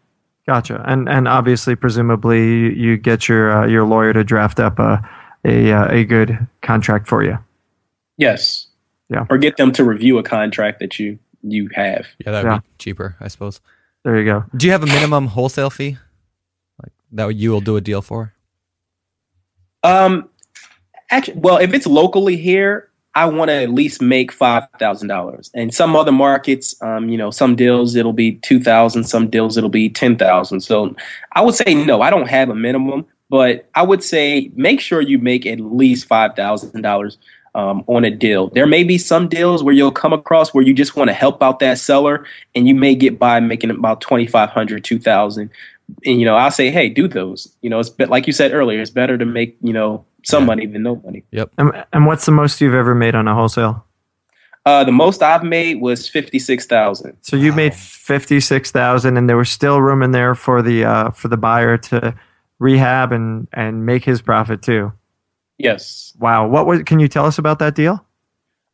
gotcha 0.47 0.83
and 0.87 1.09
and 1.09 1.29
obviously 1.29 1.77
presumably 1.77 2.77
you 2.79 2.97
get 2.97 3.29
your 3.29 3.53
uh, 3.53 3.67
your 3.67 3.85
lawyer 3.85 4.13
to 4.13 4.25
draft 4.25 4.59
up 4.61 4.79
a 4.79 5.09
a, 5.45 5.73
uh, 5.73 5.89
a 5.91 6.05
good 6.05 6.47
contract 6.61 7.09
for 7.09 7.25
you 7.25 7.39
Yes. 8.23 8.69
Yeah. 9.09 9.27
Or 9.29 9.39
get 9.39 9.57
them 9.57 9.73
to 9.73 9.85
review 9.85 10.19
a 10.19 10.23
contract 10.23 10.79
that 10.81 10.99
you 10.99 11.19
you 11.43 11.69
have. 11.75 12.07
Yeah, 12.25 12.31
that'd 12.31 12.51
yeah. 12.51 12.59
be 12.59 12.65
cheaper, 12.79 13.17
I 13.21 13.27
suppose. 13.27 13.61
There 14.05 14.17
you 14.17 14.25
go. 14.25 14.45
Do 14.57 14.67
you 14.67 14.73
have 14.73 14.85
a 14.85 14.87
minimum 14.87 15.27
wholesale 15.27 15.71
fee? 15.71 15.99
Like 16.81 16.93
that 17.13 17.35
you 17.35 17.51
will 17.51 17.61
do 17.61 17.77
a 17.77 17.81
deal 17.81 18.01
for? 18.01 18.33
Um 19.83 20.29
actually 21.11 21.39
well, 21.39 21.59
if 21.59 21.75
it's 21.75 21.87
locally 21.87 22.37
here, 22.37 22.91
I 23.15 23.27
want 23.27 23.51
to 23.51 23.55
at 23.55 23.71
least 23.71 24.01
make 24.01 24.33
five 24.33 24.65
thousand 24.79 25.09
dollars. 25.09 25.51
And 25.55 25.75
some 25.75 25.95
other 25.95 26.13
markets, 26.13 26.81
um, 26.83 27.09
you 27.09 27.19
know, 27.19 27.31
some 27.31 27.55
deals 27.55 27.95
it'll 27.95 28.13
be 28.13 28.37
two 28.37 28.61
thousand, 28.61 29.05
some 29.05 29.29
deals 29.29 29.57
it'll 29.57 29.71
be 29.71 29.91
ten 29.91 30.17
thousand. 30.17 30.61
So 30.61 30.95
I 31.33 31.43
would 31.43 31.55
say 31.55 31.75
no, 31.75 32.01
I 32.01 32.11
don't 32.11 32.29
have 32.29 32.49
a 32.49 32.55
minimum, 32.55 33.07
but 33.29 33.69
I 33.75 33.83
would 33.83 34.03
say 34.03 34.51
make 34.55 34.81
sure 34.81 35.01
you 35.01 35.19
make 35.19 35.47
at 35.47 35.61
least 35.61 36.07
five 36.07 36.35
thousand 36.35 36.81
dollars 36.81 37.19
um, 37.55 37.85
on 37.87 38.05
a 38.05 38.11
deal. 38.11 38.49
There 38.49 38.67
may 38.67 38.83
be 38.83 38.97
some 38.97 39.29
deals 39.29 39.63
where 39.63 39.75
you'll 39.75 39.93
come 39.93 40.13
across 40.15 40.55
where 40.55 40.65
you 40.65 40.73
just 40.73 40.97
want 40.97 41.09
to 41.09 41.15
help 41.15 41.43
out 41.43 41.59
that 41.59 41.79
seller 41.79 42.25
and 42.55 42.67
you 42.67 42.75
may 42.75 42.95
get 42.95 43.19
by 43.19 43.41
making 43.41 43.71
about 43.71 44.01
2500 44.01 44.83
2000 44.83 45.51
and 46.07 46.21
you 46.21 46.25
know 46.25 46.37
i'll 46.37 46.51
say 46.51 46.71
hey 46.71 46.89
do 46.89 47.09
those 47.09 47.53
you 47.61 47.69
know 47.69 47.81
it's 47.81 47.91
like 47.99 48.27
you 48.27 48.33
said 48.33 48.53
earlier 48.53 48.81
it's 48.81 48.91
better 48.91 49.19
to 49.19 49.27
make 49.27 49.57
you 49.61 49.73
know 49.73 50.05
some 50.25 50.43
yeah. 50.43 50.47
money 50.47 50.67
than 50.67 50.83
no 50.83 50.97
money 50.97 51.25
yep 51.31 51.51
and, 51.59 51.85
and 51.93 52.07
what's 52.07 52.27
the 52.27 52.33
most 52.33 52.61
you've 52.61 52.75
ever 52.75 52.95
made 52.95 53.15
on 53.15 53.29
a 53.29 53.35
wholesale 53.35 53.85
uh, 54.65 54.85
the 54.85 54.93
most 54.93 55.23
I've 55.23 55.43
made 55.43 55.81
was 55.81 56.09
fifty 56.09 56.39
six 56.39 56.67
thousand. 56.67 57.17
So 57.21 57.37
you 57.37 57.51
wow. 57.51 57.57
made 57.57 57.75
fifty 57.75 58.39
six 58.39 58.71
thousand, 58.71 59.17
and 59.17 59.29
there 59.29 59.37
was 59.37 59.51
still 59.51 59.81
room 59.81 60.05
in 60.05 60.13
there 60.13 60.37
for 60.37 60.63
the 60.63 60.85
uh, 60.85 61.11
for 61.11 61.27
the 61.27 61.37
buyer 61.37 61.77
to 61.79 62.15
rehab 62.61 63.11
and 63.11 63.49
and 63.53 63.85
make 63.85 64.05
his 64.05 64.23
profit 64.23 64.63
too. 64.63 64.93
Yes. 65.59 66.13
Wow. 66.19 66.47
What 66.47 66.67
was? 66.67 66.83
Can 66.85 67.01
you 67.01 67.09
tell 67.09 67.27
us 67.27 67.39
about 67.39 67.59
that 67.59 67.75
deal? 67.75 68.05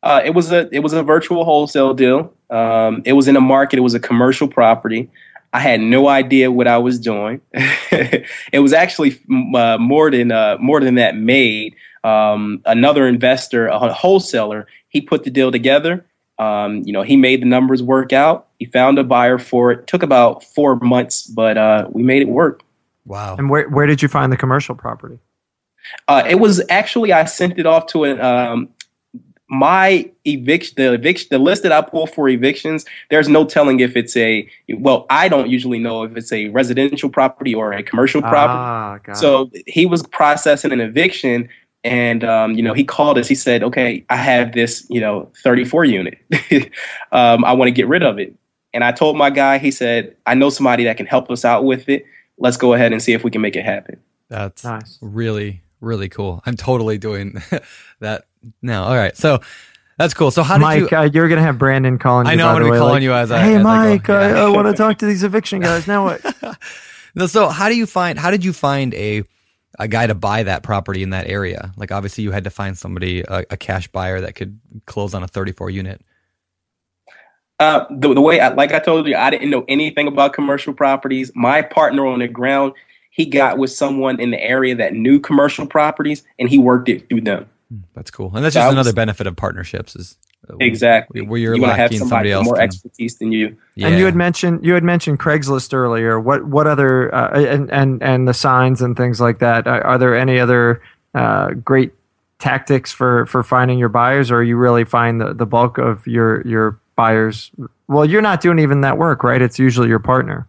Uh, 0.03 0.21
it 0.23 0.31
was 0.31 0.51
a 0.51 0.69
it 0.71 0.79
was 0.79 0.93
a 0.93 1.03
virtual 1.03 1.43
wholesale 1.43 1.93
deal. 1.93 2.33
Um, 2.49 3.01
it 3.05 3.13
was 3.13 3.27
in 3.27 3.35
a 3.35 3.41
market. 3.41 3.77
It 3.77 3.81
was 3.81 3.95
a 3.95 3.99
commercial 3.99 4.47
property. 4.47 5.09
I 5.53 5.59
had 5.59 5.81
no 5.81 6.07
idea 6.07 6.51
what 6.51 6.67
I 6.67 6.77
was 6.77 6.99
doing. 6.99 7.41
it 7.53 8.61
was 8.61 8.73
actually 8.73 9.19
uh, 9.55 9.77
more 9.79 10.11
than 10.11 10.31
uh, 10.31 10.57
more 10.59 10.79
than 10.79 10.95
that 10.95 11.15
made. 11.15 11.75
Um, 12.03 12.61
another 12.65 13.07
investor, 13.07 13.67
a 13.67 13.91
wholesaler, 13.91 14.67
he 14.89 15.01
put 15.01 15.23
the 15.23 15.29
deal 15.29 15.51
together. 15.51 16.05
Um, 16.37 16.83
you 16.85 16.93
know, 16.93 17.01
he 17.01 17.17
made 17.17 17.41
the 17.41 17.45
numbers 17.45 17.83
work 17.83 18.13
out. 18.13 18.47
He 18.59 18.65
found 18.65 18.97
a 18.97 19.03
buyer 19.03 19.37
for 19.37 19.71
it. 19.71 19.87
Took 19.87 20.03
about 20.03 20.43
four 20.43 20.77
months, 20.77 21.27
but 21.27 21.57
uh, 21.57 21.87
we 21.91 22.03
made 22.03 22.21
it 22.21 22.29
work. 22.29 22.63
Wow! 23.05 23.35
And 23.37 23.49
where 23.49 23.67
where 23.69 23.87
did 23.87 24.01
you 24.01 24.07
find 24.07 24.31
the 24.31 24.37
commercial 24.37 24.75
property? 24.75 25.19
Uh, 26.07 26.23
it 26.27 26.35
was 26.35 26.61
actually 26.69 27.11
I 27.11 27.25
sent 27.25 27.57
it 27.57 27.65
off 27.65 27.87
to 27.87 28.03
an 28.03 28.21
um, 28.21 28.69
my 29.49 30.09
eviction 30.25 30.75
the 30.77 30.93
eviction 30.93 31.27
the 31.31 31.39
list 31.39 31.63
that 31.63 31.71
I 31.71 31.81
pull 31.81 32.07
for 32.07 32.29
evictions. 32.29 32.85
There's 33.09 33.27
no 33.27 33.45
telling 33.45 33.79
if 33.79 33.95
it's 33.95 34.15
a 34.15 34.47
well. 34.77 35.05
I 35.09 35.27
don't 35.27 35.49
usually 35.49 35.79
know 35.79 36.03
if 36.03 36.15
it's 36.15 36.31
a 36.31 36.49
residential 36.49 37.09
property 37.09 37.53
or 37.55 37.73
a 37.73 37.83
commercial 37.83 38.21
property. 38.21 39.09
Ah, 39.09 39.13
so 39.13 39.49
it. 39.51 39.63
he 39.67 39.85
was 39.85 40.03
processing 40.03 40.71
an 40.71 40.79
eviction. 40.79 41.49
And 41.83 42.23
um, 42.23 42.53
you 42.53 42.61
know, 42.61 42.73
he 42.73 42.83
called 42.83 43.17
us. 43.17 43.27
He 43.27 43.35
said, 43.35 43.63
"Okay, 43.63 44.05
I 44.09 44.17
have 44.17 44.51
this, 44.51 44.85
you 44.89 44.99
know, 44.99 45.31
34 45.43 45.85
unit. 45.85 46.17
um, 47.11 47.45
I 47.45 47.53
want 47.53 47.67
to 47.67 47.71
get 47.71 47.87
rid 47.87 48.03
of 48.03 48.19
it." 48.19 48.35
And 48.73 48.83
I 48.83 48.91
told 48.91 49.17
my 49.17 49.29
guy. 49.29 49.57
He 49.57 49.71
said, 49.71 50.15
"I 50.25 50.33
know 50.33 50.49
somebody 50.49 50.83
that 50.83 50.97
can 50.97 51.05
help 51.05 51.31
us 51.31 51.45
out 51.45 51.63
with 51.63 51.87
it. 51.87 52.05
Let's 52.37 52.57
go 52.57 52.73
ahead 52.73 52.91
and 52.91 53.01
see 53.01 53.13
if 53.13 53.23
we 53.23 53.31
can 53.31 53.41
make 53.41 53.55
it 53.55 53.63
happen." 53.63 53.97
That's 54.27 54.63
nice. 54.63 54.99
really 55.01 55.61
really 55.81 56.09
cool. 56.09 56.41
I'm 56.45 56.55
totally 56.55 56.97
doing 56.97 57.41
that 57.99 58.25
now. 58.61 58.85
All 58.85 58.95
right, 58.95 59.15
so 59.15 59.39
that's 59.97 60.13
cool. 60.13 60.31
So 60.31 60.43
how 60.43 60.57
did 60.57 60.61
Mike, 60.61 60.91
you? 60.91 60.97
Uh, 60.97 61.09
you're 61.13 61.27
gonna 61.27 61.41
have 61.41 61.57
Brandon 61.57 61.97
calling. 61.97 62.27
I 62.27 62.35
know 62.35 62.47
I'm 62.47 62.61
gonna 62.61 62.71
be 62.71 62.77
calling 62.77 62.93
like, 62.95 63.03
you 63.03 63.13
as 63.13 63.31
I. 63.31 63.41
Hey, 63.41 63.55
as 63.55 63.63
Mike, 63.63 64.09
I, 64.09 64.31
I, 64.31 64.39
I 64.41 64.49
want 64.49 64.67
to 64.67 64.73
talk 64.73 64.97
to 64.99 65.05
these 65.05 65.23
eviction 65.23 65.61
guys. 65.61 65.87
Now 65.87 66.05
what? 66.05 66.57
no, 67.15 67.27
so 67.27 67.49
how 67.49 67.69
do 67.69 67.75
you 67.75 67.85
find? 67.85 68.17
How 68.17 68.31
did 68.31 68.43
you 68.45 68.53
find 68.53 68.93
a 68.93 69.23
a 69.77 69.87
guy 69.87 70.07
to 70.07 70.15
buy 70.15 70.43
that 70.43 70.63
property 70.63 71.03
in 71.03 71.09
that 71.11 71.27
area? 71.27 71.73
Like 71.77 71.91
obviously 71.91 72.23
you 72.23 72.31
had 72.31 72.43
to 72.45 72.49
find 72.49 72.77
somebody 72.77 73.21
a, 73.21 73.45
a 73.49 73.57
cash 73.57 73.87
buyer 73.87 74.21
that 74.21 74.35
could 74.35 74.59
close 74.85 75.13
on 75.13 75.23
a 75.23 75.27
34 75.27 75.69
unit. 75.69 76.01
Uh, 77.59 77.85
the, 77.89 78.13
the 78.13 78.21
way, 78.21 78.39
I, 78.39 78.49
like 78.49 78.71
I 78.71 78.79
told 78.79 79.05
you, 79.05 79.17
I 79.17 79.29
didn't 79.29 79.49
know 79.49 79.65
anything 79.67 80.07
about 80.07 80.31
commercial 80.31 80.73
properties. 80.73 81.29
My 81.35 81.61
partner 81.61 82.05
on 82.07 82.19
the 82.19 82.27
ground, 82.27 82.73
he 83.19 83.25
got 83.25 83.57
with 83.57 83.69
someone 83.69 84.17
in 84.21 84.31
the 84.31 84.41
area 84.41 84.73
that 84.73 84.93
knew 84.93 85.19
commercial 85.19 85.67
properties, 85.67 86.23
and 86.39 86.47
he 86.47 86.57
worked 86.57 86.87
it 86.87 87.09
through 87.09 87.19
them. 87.19 87.45
Hmm, 87.69 87.79
that's 87.93 88.09
cool, 88.09 88.31
and 88.33 88.45
that's 88.45 88.53
So 88.53 88.61
just 88.61 88.67
was- 88.67 88.73
another 88.75 88.93
benefit 88.93 89.27
of 89.27 89.35
partnerships 89.35 89.93
is 89.93 90.15
uh, 90.49 90.55
Exactly. 90.61 91.19
where 91.21 91.37
you're 91.37 91.55
you 91.55 91.61
want 91.61 91.73
have 91.75 91.91
lacking 91.91 91.99
somebody 91.99 92.29
somebody 92.29 92.29
with 92.29 92.35
else. 92.37 92.45
more 92.45 92.55
can- 92.55 92.63
expertise 92.63 93.17
than 93.17 93.33
you. 93.33 93.57
And 93.81 93.99
you 93.99 94.05
had 94.05 94.15
mentioned 94.15 94.63
you 94.65 94.73
had 94.73 94.85
mentioned 94.85 95.19
Craigslist 95.19 95.73
earlier. 95.73 96.17
What 96.17 96.45
what 96.45 96.65
other 96.65 97.13
uh, 97.13 97.37
and 97.37 97.69
and 97.71 98.01
and 98.01 98.25
the 98.25 98.33
signs 98.33 98.81
and 98.81 98.95
things 98.95 99.19
like 99.19 99.39
that? 99.39 99.67
Are, 99.67 99.81
are 99.85 99.97
there 99.97 100.15
any 100.17 100.39
other 100.39 100.81
uh, 101.13 101.49
great 101.55 101.91
tactics 102.39 102.93
for 102.93 103.25
for 103.25 103.43
finding 103.43 103.77
your 103.79 103.89
buyers, 103.89 104.31
or 104.31 104.41
you 104.45 104.55
really 104.55 104.85
find 104.85 105.19
the, 105.19 105.33
the 105.33 105.45
bulk 105.45 105.77
of 105.77 106.07
your 106.07 106.41
your 106.47 106.79
buyers? 106.95 107.51
Well, 107.89 108.05
you're 108.05 108.21
not 108.21 108.39
doing 108.39 108.59
even 108.59 108.79
that 108.81 108.97
work, 108.97 109.25
right? 109.25 109.41
It's 109.41 109.59
usually 109.59 109.89
your 109.89 109.99
partner. 109.99 110.47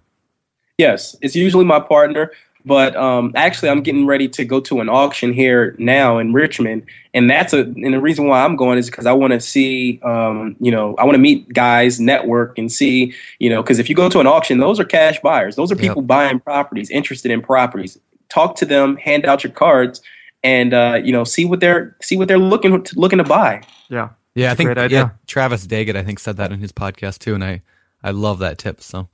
Yes, 0.79 1.15
it's 1.21 1.35
usually 1.37 1.65
my 1.67 1.81
partner, 1.81 2.31
but 2.65 2.95
um, 2.97 3.33
actually, 3.37 3.71
I'm 3.71 3.83
getting 3.83 4.07
ready 4.07 4.29
to 4.29 4.45
go 4.45 4.61
to 4.61 4.81
an 4.81 4.89
auction 4.89 5.33
here 5.33 5.75
now 5.79 6.19
in 6.19 6.33
Richmond, 6.33 6.85
and 7.15 7.31
that's 7.31 7.53
a 7.53 7.61
and 7.61 7.93
the 7.95 8.01
reason 8.01 8.27
why 8.27 8.45
I'm 8.45 8.57
going 8.57 8.79
is 8.79 8.91
because 8.91 9.07
I 9.07 9.13
want 9.13 9.33
to 9.33 9.41
see, 9.41 10.01
um, 10.03 10.57
you 10.61 10.71
know, 10.71 10.95
I 10.97 11.05
want 11.05 11.15
to 11.15 11.21
meet 11.21 11.53
guys, 11.53 11.99
network, 12.01 12.59
and 12.59 12.71
see, 12.71 13.15
you 13.39 13.49
know, 13.51 13.63
because 13.63 13.79
if 13.79 13.89
you 13.89 13.95
go 13.95 14.09
to 14.09 14.21
an 14.21 14.27
auction, 14.27 14.59
those 14.59 14.79
are 14.81 14.85
cash 14.85 15.19
buyers, 15.21 15.57
those 15.57 15.71
are 15.73 15.77
Yep. 15.77 15.83
people 15.83 16.03
buying 16.03 16.41
properties, 16.41 16.91
interested 16.91 17.31
in 17.31 17.43
properties. 17.43 17.99
Talk 18.29 18.55
to 18.57 18.65
them, 18.67 18.97
hand 18.97 19.25
out 19.27 19.43
your 19.43 19.53
cards, 19.53 20.01
and 20.45 20.73
uh, 20.75 21.01
you 21.03 21.13
know, 21.13 21.25
see 21.25 21.45
what 21.45 21.61
they're 21.61 21.97
see 22.03 22.17
what 22.17 22.29
they're 22.29 22.39
looking 22.39 22.83
to, 22.83 22.99
looking 22.99 23.19
to 23.19 23.25
buy. 23.25 23.63
Yeah. 23.89 24.11
Yeah, 24.37 24.49
I 24.49 24.53
It's 24.53 24.55
a 24.55 24.57
think 24.59 24.67
great 24.69 24.79
idea. 24.79 24.99
yeah, 24.99 25.11
Travis 25.27 25.67
Daggett 25.67 25.97
I 25.97 26.05
think 26.05 26.19
said 26.21 26.37
that 26.37 26.53
in 26.53 26.61
his 26.61 26.73
podcast 26.73 27.19
too, 27.19 27.35
and 27.35 27.43
I 27.43 27.63
I 28.05 28.13
love 28.13 28.39
that 28.39 28.59
tip. 28.59 28.81
So 28.81 29.09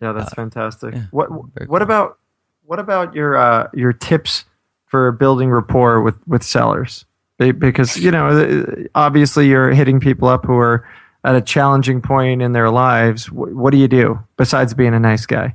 Yeah, 0.00 0.12
that's 0.12 0.34
fantastic. 0.34 0.94
yeah, 0.94 1.04
what 1.12 1.30
what 1.30 1.50
cool. 1.66 1.82
about 1.82 2.18
what 2.66 2.78
about 2.78 3.14
your 3.14 3.36
uh, 3.36 3.68
your 3.72 3.92
tips 3.92 4.44
for 4.86 5.12
building 5.12 5.50
rapport 5.50 6.02
with 6.02 6.16
with 6.26 6.42
sellers? 6.42 7.04
Because 7.38 7.96
you 7.98 8.10
know, 8.10 8.86
obviously, 8.94 9.48
you're 9.48 9.70
hitting 9.70 10.00
people 10.00 10.28
up 10.28 10.44
who 10.44 10.56
are 10.56 10.88
at 11.24 11.34
a 11.34 11.40
challenging 11.40 12.00
point 12.00 12.42
in 12.42 12.52
their 12.52 12.70
lives. 12.70 13.30
What 13.30 13.70
do 13.70 13.78
you 13.78 13.88
do 13.88 14.18
besides 14.36 14.74
being 14.74 14.94
a 14.94 15.00
nice 15.00 15.26
guy? 15.26 15.54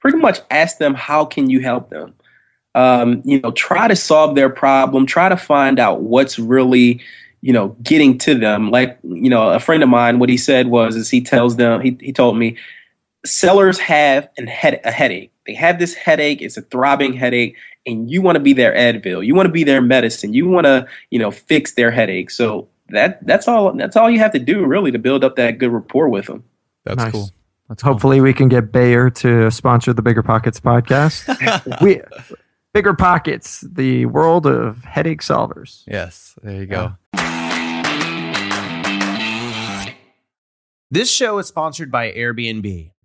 pretty 0.00 0.18
much 0.18 0.40
ask 0.50 0.78
them 0.78 0.94
how 0.94 1.24
can 1.24 1.48
you 1.48 1.60
help 1.60 1.90
them 1.90 2.12
um, 2.74 3.22
you 3.24 3.40
know 3.40 3.52
try 3.52 3.86
to 3.86 3.94
solve 3.94 4.34
their 4.34 4.50
problem 4.50 5.06
try 5.06 5.28
to 5.28 5.36
find 5.36 5.78
out 5.78 6.02
what's 6.02 6.38
really 6.38 7.00
you 7.42 7.52
know 7.52 7.68
getting 7.82 8.18
to 8.18 8.34
them 8.34 8.70
like 8.70 8.98
you 9.02 9.30
know 9.30 9.50
a 9.50 9.60
friend 9.60 9.82
of 9.82 9.88
mine 9.88 10.18
what 10.18 10.28
he 10.28 10.36
said 10.36 10.68
was 10.68 10.96
is 10.96 11.10
he 11.10 11.20
tells 11.20 11.56
them 11.56 11.80
he, 11.80 11.96
he 12.00 12.12
told 12.12 12.36
me 12.36 12.56
sellers 13.24 13.78
have 13.78 14.28
an 14.38 14.46
head, 14.46 14.80
a 14.84 14.90
headache 14.90 15.30
they 15.46 15.54
have 15.54 15.78
this 15.78 15.94
headache 15.94 16.40
it's 16.40 16.56
a 16.56 16.62
throbbing 16.62 17.12
headache 17.12 17.54
and 17.86 18.10
you 18.10 18.22
want 18.22 18.36
to 18.36 18.40
be 18.40 18.52
their 18.52 18.74
advil 18.74 19.24
you 19.24 19.34
want 19.34 19.46
to 19.46 19.52
be 19.52 19.62
their 19.64 19.82
medicine 19.82 20.32
you 20.32 20.48
want 20.48 20.64
to 20.64 20.86
you 21.10 21.18
know 21.18 21.30
fix 21.30 21.74
their 21.74 21.90
headache 21.90 22.30
so 22.30 22.66
that 22.88 23.24
that's 23.26 23.46
all 23.46 23.72
that's 23.76 23.94
all 23.96 24.10
you 24.10 24.18
have 24.18 24.32
to 24.32 24.38
do 24.38 24.64
really 24.64 24.90
to 24.90 24.98
build 24.98 25.22
up 25.22 25.36
that 25.36 25.58
good 25.58 25.70
rapport 25.70 26.08
with 26.08 26.26
them 26.26 26.42
that's 26.84 26.96
Nice. 26.96 27.12
cool. 27.12 27.30
That's 27.68 27.82
cool. 27.82 27.92
Hopefully, 27.92 28.20
we 28.22 28.32
can 28.32 28.48
get 28.48 28.72
Bayer 28.72 29.10
to 29.10 29.50
sponsor 29.50 29.92
the 29.92 30.02
Bigger 30.02 30.22
Pockets 30.24 30.58
podcast. 30.58 31.80
we 31.82 32.00
Bigger 32.72 32.94
Pockets, 32.94 33.60
the 33.60 34.06
world 34.06 34.46
of 34.46 34.82
headache 34.84 35.20
solvers. 35.20 35.84
Yes, 35.86 36.36
there 36.42 36.56
you 36.56 36.66
go. 36.66 36.96
This 40.90 41.08
show 41.08 41.38
is 41.38 41.46
sponsored 41.46 41.92
by 41.92 42.10
Airbnb. 42.10 42.90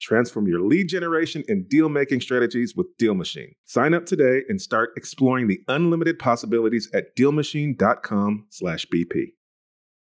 Transform 0.00 0.48
your 0.48 0.60
lead 0.60 0.88
generation 0.88 1.44
and 1.48 1.68
deal 1.68 1.88
making 1.88 2.22
strategies 2.22 2.74
with 2.74 2.96
Deal 2.96 3.14
Machine. 3.14 3.54
Sign 3.66 3.94
up 3.94 4.06
today 4.06 4.42
and 4.48 4.60
start 4.60 4.90
exploring 4.96 5.46
the 5.48 5.60
unlimited 5.68 6.18
possibilities 6.18 6.90
at 6.94 7.14
dealmachine.com/bp. 7.16 9.32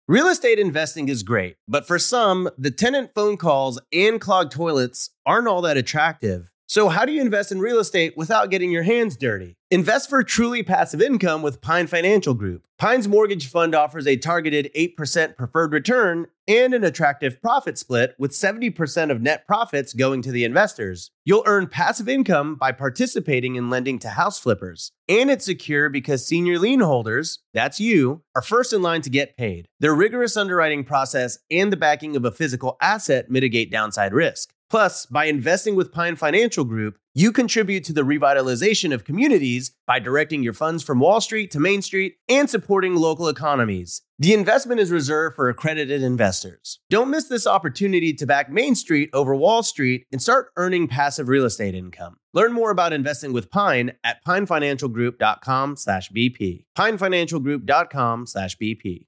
Real 0.07 0.27
estate 0.27 0.59
investing 0.59 1.07
is 1.07 1.23
great, 1.23 1.55
but 1.67 1.87
for 1.87 1.97
some, 1.97 2.49
the 2.57 2.71
tenant 2.71 3.11
phone 3.15 3.37
calls 3.37 3.79
and 3.93 4.19
clogged 4.19 4.51
toilets 4.51 5.11
aren't 5.25 5.47
all 5.47 5.61
that 5.61 5.77
attractive. 5.77 6.51
So, 6.73 6.89
how 6.89 7.05
do 7.05 7.11
you 7.11 7.21
invest 7.21 7.51
in 7.51 7.59
real 7.59 7.77
estate 7.77 8.17
without 8.17 8.49
getting 8.49 8.71
your 8.71 8.81
hands 8.81 9.15
dirty? 9.15 9.57
Invest 9.69 10.09
for 10.09 10.23
truly 10.23 10.63
passive 10.63 11.03
income 11.03 11.43
with 11.43 11.61
Pine 11.61 11.85
Financial 11.85 12.33
Group. 12.33 12.65
Pine's 12.79 13.07
mortgage 13.07 13.47
fund 13.47 13.75
offers 13.75 14.07
a 14.07 14.17
targeted 14.17 14.71
8% 14.75 15.37
preferred 15.37 15.71
return 15.71 16.25
and 16.47 16.73
an 16.73 16.83
attractive 16.83 17.39
profit 17.43 17.77
split 17.77 18.15
with 18.17 18.31
70% 18.31 19.11
of 19.11 19.21
net 19.21 19.45
profits 19.45 19.93
going 19.93 20.23
to 20.23 20.31
the 20.31 20.43
investors. 20.43 21.11
You'll 21.23 21.43
earn 21.45 21.67
passive 21.67 22.09
income 22.09 22.55
by 22.55 22.71
participating 22.71 23.55
in 23.55 23.69
lending 23.69 23.99
to 23.99 24.09
house 24.09 24.39
flippers. 24.39 24.91
And 25.07 25.29
it's 25.29 25.45
secure 25.45 25.89
because 25.89 26.25
senior 26.25 26.57
lien 26.57 26.79
holders, 26.79 27.37
that's 27.53 27.79
you, 27.79 28.23
are 28.35 28.41
first 28.41 28.73
in 28.73 28.81
line 28.81 29.01
to 29.01 29.11
get 29.11 29.37
paid. 29.37 29.67
Their 29.79 29.93
rigorous 29.93 30.35
underwriting 30.35 30.83
process 30.83 31.37
and 31.51 31.71
the 31.71 31.77
backing 31.77 32.15
of 32.15 32.25
a 32.25 32.31
physical 32.31 32.77
asset 32.81 33.29
mitigate 33.29 33.71
downside 33.71 34.11
risk. 34.11 34.53
Plus, 34.73 35.05
by 35.05 35.25
investing 35.25 35.75
with 35.75 35.91
Pine 35.91 36.15
Financial 36.15 36.65
Group, 36.65 36.97
You 37.15 37.31
contribute 37.31 37.83
to 37.83 37.93
the 37.93 38.01
revitalization 38.01 38.91
of 38.91 39.03
communities 39.03 39.71
by 39.85 39.99
directing 39.99 40.41
your 40.41 40.53
funds 40.53 40.81
from 40.81 40.99
Wall 40.99 41.21
Street 41.21 41.51
to 41.51 41.59
Main 41.59 41.83
Street 41.83 42.15
and 42.27 42.49
supporting 42.49 42.95
local 42.95 43.27
economies. 43.27 44.01
The 44.17 44.33
investment 44.33 44.81
is 44.81 44.89
reserved 44.89 45.35
for 45.35 45.47
accredited 45.47 46.01
investors. 46.01 46.79
Don't 46.89 47.11
miss 47.11 47.25
this 47.25 47.45
opportunity 47.45 48.15
to 48.15 48.25
back 48.25 48.49
Main 48.49 48.73
Street 48.73 49.11
over 49.13 49.35
Wall 49.35 49.61
Street 49.61 50.07
and 50.11 50.19
start 50.19 50.47
earning 50.57 50.87
passive 50.87 51.27
real 51.27 51.45
estate 51.45 51.75
income. 51.75 52.17
Learn 52.33 52.51
more 52.51 52.71
about 52.71 52.93
investing 52.93 53.31
with 53.31 53.51
Pine 53.51 53.91
at 54.03 54.25
pinefinancialgroup.com/bp. 54.25 56.65
pinefinancialgroup.com/bp. 56.75 59.05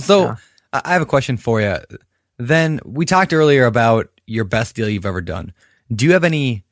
So 0.00 0.22
Yeah. 0.22 0.34
I 0.72 0.82
I 0.84 0.92
have 0.94 1.02
a 1.02 1.06
question 1.06 1.36
for 1.36 1.60
you. 1.60 1.76
Then 2.38 2.80
we 2.84 3.06
talked 3.06 3.32
earlier 3.32 3.66
about 3.66 4.10
your 4.26 4.44
best 4.44 4.74
deal 4.76 4.88
you've 4.88 5.06
ever 5.06 5.20
done. 5.20 5.52
Do 5.94 6.04
you 6.04 6.12
have 6.12 6.24
any 6.24 6.64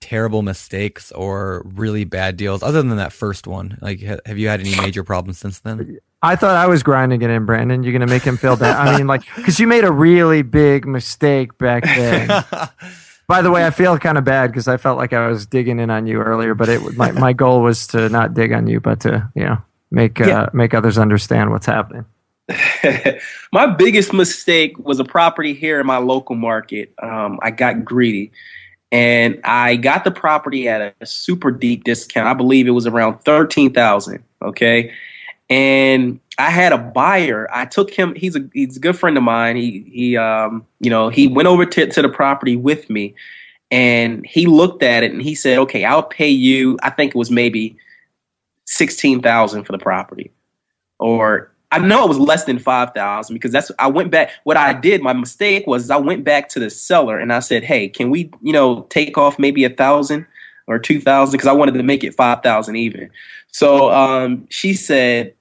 terrible 0.00 0.42
mistakes 0.42 1.10
or 1.12 1.62
really 1.74 2.04
bad 2.04 2.36
deals 2.36 2.62
other 2.62 2.82
than 2.82 2.96
that 2.96 3.12
first 3.12 3.46
one? 3.46 3.78
Like, 3.80 4.02
ha- 4.02 4.18
have 4.26 4.36
you 4.38 4.48
had 4.48 4.60
any 4.60 4.76
major 4.76 5.02
problems 5.02 5.38
since 5.38 5.60
then? 5.60 5.98
I 6.22 6.36
thought 6.36 6.56
I 6.56 6.66
was 6.66 6.82
grinding 6.82 7.22
it 7.22 7.30
in, 7.30 7.44
Brandon. 7.46 7.82
You're 7.82 7.92
gonna 7.92 8.06
make 8.06 8.22
him 8.22 8.36
feel 8.36 8.56
bad. 8.56 8.76
I 8.76 8.96
mean, 8.96 9.06
like, 9.06 9.22
because 9.36 9.58
you 9.60 9.66
made 9.66 9.84
a 9.84 9.92
really 9.92 10.42
big 10.42 10.86
mistake 10.86 11.56
back 11.58 11.84
then. 11.84 12.28
By 13.26 13.40
the 13.40 13.50
way, 13.50 13.66
I 13.66 13.70
feel 13.70 13.98
kind 13.98 14.18
of 14.18 14.24
bad 14.24 14.48
because 14.48 14.68
I 14.68 14.76
felt 14.76 14.98
like 14.98 15.14
I 15.14 15.26
was 15.28 15.46
digging 15.46 15.78
in 15.78 15.88
on 15.90 16.06
you 16.06 16.20
earlier, 16.20 16.54
but 16.54 16.68
it 16.68 16.96
my 16.96 17.10
my 17.12 17.32
goal 17.32 17.62
was 17.62 17.86
to 17.88 18.08
not 18.10 18.34
dig 18.34 18.52
on 18.52 18.66
you, 18.66 18.80
but 18.80 19.00
to 19.00 19.30
you 19.34 19.44
know 19.44 19.58
make 19.90 20.20
uh, 20.20 20.26
Yeah. 20.26 20.48
make 20.52 20.74
others 20.74 20.98
understand 20.98 21.50
what's 21.50 21.64
happening. 21.66 22.04
my 23.52 23.66
biggest 23.66 24.12
mistake 24.12 24.78
was 24.78 25.00
a 25.00 25.04
property 25.04 25.54
here 25.54 25.80
in 25.80 25.86
my 25.86 25.98
local 25.98 26.36
market. 26.36 26.92
Um, 27.02 27.38
I 27.42 27.50
got 27.50 27.84
greedy 27.84 28.32
and 28.94 29.40
I 29.42 29.74
got 29.74 30.04
the 30.04 30.12
property 30.12 30.68
at 30.68 30.94
a 31.00 31.06
super 31.06 31.50
deep 31.50 31.82
discount. 31.82 32.28
I 32.28 32.34
believe 32.34 32.68
it 32.68 32.70
was 32.70 32.86
around 32.86 33.18
13,000. 33.24 34.22
Okay. 34.40 34.92
And 35.50 36.20
I 36.38 36.50
had 36.50 36.72
a 36.72 36.78
buyer. 36.78 37.48
I 37.52 37.64
took 37.64 37.90
him. 37.90 38.14
He's 38.14 38.36
a 38.36 38.48
he's 38.52 38.76
a 38.76 38.80
good 38.80 38.96
friend 38.96 39.16
of 39.16 39.24
mine. 39.24 39.56
He 39.56 39.84
he 39.92 40.16
um 40.16 40.64
you 40.80 40.90
know 40.90 41.08
he 41.08 41.26
went 41.26 41.48
over 41.48 41.66
to 41.66 41.86
to 41.86 42.02
the 42.02 42.08
property 42.08 42.56
with 42.56 42.88
me, 42.88 43.14
and 43.70 44.24
he 44.24 44.46
looked 44.46 44.82
at 44.82 45.02
it 45.02 45.12
and 45.12 45.20
he 45.20 45.34
said, 45.34 45.58
"Okay, 45.58 45.84
I'll 45.84 46.02
pay 46.02 46.28
you. 46.28 46.78
I 46.82 46.90
think 46.90 47.10
it 47.10 47.18
was 47.18 47.30
maybe 47.30 47.76
sixteen 48.64 49.20
thousand 49.20 49.64
for 49.64 49.72
the 49.72 49.78
property, 49.78 50.30
or 50.98 51.52
I 51.70 51.78
know 51.78 52.04
it 52.04 52.08
was 52.08 52.18
less 52.18 52.44
than 52.44 52.58
five 52.58 52.92
thousand 52.94 53.34
because 53.34 53.52
that's 53.52 53.70
I 53.78 53.88
went 53.88 54.10
back. 54.10 54.30
What 54.44 54.56
I 54.56 54.72
did, 54.72 55.02
my 55.02 55.12
mistake 55.12 55.66
was 55.66 55.90
I 55.90 55.96
went 55.96 56.24
back 56.24 56.48
to 56.50 56.60
the 56.60 56.70
seller 56.70 57.18
and 57.18 57.32
I 57.32 57.40
said, 57.40 57.64
"Hey, 57.64 57.88
can 57.88 58.10
we, 58.10 58.30
you 58.42 58.52
know, 58.52 58.82
take 58.90 59.18
off 59.18 59.38
maybe 59.38 59.64
a 59.64 59.70
thousand 59.70 60.26
or 60.66 60.78
two 60.78 61.00
thousand 61.00 61.32
because 61.32 61.48
I 61.48 61.52
wanted 61.52 61.74
to 61.74 61.82
make 61.82 62.04
it 62.04 62.14
five 62.14 62.42
thousand 62.42 62.76
even." 62.76 63.10
So 63.48 63.90
um, 63.90 64.46
she 64.50 64.74
said, 64.74 65.34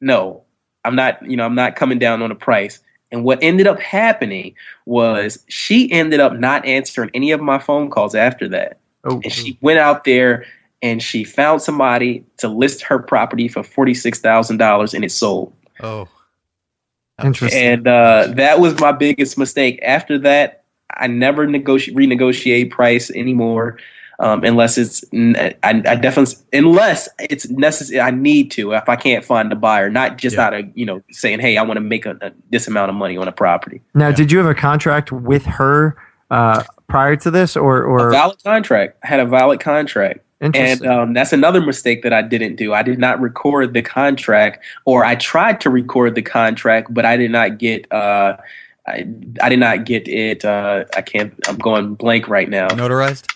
"No, 0.00 0.42
I'm 0.84 0.96
not. 0.96 1.24
You 1.28 1.36
know, 1.36 1.44
I'm 1.44 1.54
not 1.54 1.76
coming 1.76 1.98
down 1.98 2.22
on 2.22 2.30
the 2.30 2.34
price." 2.34 2.80
And 3.12 3.24
what 3.24 3.42
ended 3.42 3.66
up 3.66 3.80
happening 3.80 4.54
was 4.86 5.44
she 5.48 5.90
ended 5.90 6.20
up 6.20 6.34
not 6.34 6.64
answering 6.64 7.10
any 7.12 7.32
of 7.32 7.40
my 7.40 7.58
phone 7.58 7.90
calls 7.90 8.14
after 8.14 8.48
that 8.48 8.78
Oh, 9.04 9.20
and 9.24 9.32
she 9.32 9.58
went 9.60 9.78
out 9.78 10.04
there 10.04 10.44
and 10.82 11.02
she 11.02 11.24
found 11.24 11.62
somebody 11.62 12.24
to 12.38 12.48
list 12.48 12.82
her 12.82 12.98
property 12.98 13.48
for 13.48 13.62
forty 13.62 13.94
six 13.94 14.18
thousand 14.18 14.56
dollars, 14.58 14.94
and 14.94 15.04
it 15.04 15.12
sold. 15.12 15.52
oh, 15.80 16.08
interesting. 17.22 17.60
And 17.62 17.88
uh, 17.88 18.28
that 18.36 18.60
was 18.60 18.78
my 18.80 18.92
biggest 18.92 19.38
mistake. 19.38 19.78
After 19.82 20.18
that, 20.18 20.64
I 20.94 21.06
never 21.06 21.46
negotiate 21.46 21.96
renegotiate 21.96 22.70
price 22.70 23.10
anymore. 23.10 23.78
Um, 24.18 24.44
unless 24.44 24.76
it's, 24.76 25.02
I, 25.14 25.54
I 25.62 25.72
definitely, 25.96 26.36
unless 26.52 27.08
it's 27.18 27.48
necessary, 27.48 28.00
I 28.00 28.10
need 28.10 28.50
to. 28.50 28.72
If 28.74 28.86
I 28.86 28.94
can't 28.94 29.24
find 29.24 29.50
a 29.50 29.56
buyer, 29.56 29.88
not 29.88 30.18
just 30.18 30.36
Yeah. 30.36 30.46
out 30.46 30.52
of 30.52 30.66
you 30.76 30.84
know 30.84 31.02
saying, 31.10 31.40
"Hey, 31.40 31.56
I 31.56 31.62
want 31.62 31.78
to 31.78 31.80
make 31.80 32.04
a, 32.04 32.18
a, 32.20 32.30
this 32.50 32.68
amount 32.68 32.90
of 32.90 32.96
money 32.96 33.16
on 33.16 33.28
a 33.28 33.32
property." 33.32 33.80
now, 33.94 34.10
did 34.10 34.30
you 34.30 34.36
have 34.36 34.46
a 34.46 34.54
contract 34.54 35.10
with 35.10 35.46
her 35.46 35.96
uh, 36.30 36.62
prior 36.86 37.16
to 37.16 37.30
this, 37.30 37.56
or 37.56 37.82
A 37.82 37.88
or 37.88 38.10
valid 38.10 38.42
contract. 38.44 38.98
I 39.02 39.06
had 39.06 39.20
a 39.20 39.26
valid 39.26 39.60
contract. 39.60 40.20
And 40.40 40.86
um, 40.86 41.12
that's 41.12 41.32
another 41.32 41.60
mistake 41.60 42.02
that 42.02 42.14
I 42.14 42.22
didn't 42.22 42.56
do. 42.56 42.72
I 42.72 42.82
did 42.82 42.98
not 42.98 43.20
record 43.20 43.74
the 43.74 43.82
contract, 43.82 44.64
or 44.86 45.04
I 45.04 45.14
tried 45.16 45.60
to 45.62 45.70
record 45.70 46.14
the 46.14 46.22
contract, 46.22 46.92
but 46.94 47.04
I 47.04 47.16
did 47.16 47.30
not 47.30 47.58
get. 47.58 47.90
Uh, 47.92 48.36
I, 48.86 49.06
I 49.42 49.48
did 49.50 49.58
not 49.58 49.84
get 49.84 50.08
it. 50.08 50.44
Uh, 50.44 50.84
I 50.96 51.02
can't. 51.02 51.34
I'm 51.46 51.58
going 51.58 51.94
blank 51.94 52.28
right 52.28 52.48
now. 52.48 52.68
notarized. 52.68 53.26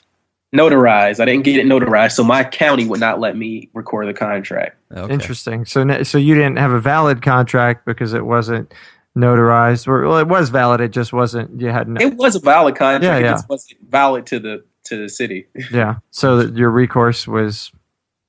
Notarized. 0.54 1.20
I 1.20 1.24
didn't 1.26 1.44
get 1.44 1.56
it 1.56 1.66
notarized, 1.66 2.12
so 2.12 2.24
my 2.24 2.42
county 2.44 2.86
would 2.86 3.00
not 3.00 3.20
let 3.20 3.36
me 3.36 3.68
record 3.74 4.08
the 4.08 4.14
contract. 4.14 4.76
Okay. 4.92 5.12
Interesting. 5.12 5.66
So, 5.66 6.02
so 6.04 6.16
you 6.16 6.34
didn't 6.34 6.56
have 6.56 6.70
a 6.70 6.80
valid 6.80 7.22
contract 7.22 7.84
because 7.84 8.14
it 8.14 8.24
wasn't 8.24 8.72
notarized, 9.16 9.86
well, 9.86 10.18
it 10.18 10.28
was 10.28 10.50
valid. 10.50 10.80
It 10.80 10.92
just 10.92 11.12
wasn't. 11.12 11.60
You 11.60 11.68
had 11.68 11.88
no. 11.88 12.00
It 12.00 12.14
was 12.14 12.36
a 12.36 12.40
valid 12.40 12.76
contract. 12.76 13.04
Yeah, 13.04 13.30
It 13.30 13.34
just 13.34 13.48
wasn't 13.48 13.80
valid 13.90 14.26
to 14.26 14.38
the 14.38 14.64
to 14.84 14.96
the 14.96 15.08
city 15.08 15.46
yeah. 15.72 15.96
So 16.10 16.36
that 16.38 16.56
your 16.56 16.70
recourse 16.70 17.26
was 17.26 17.72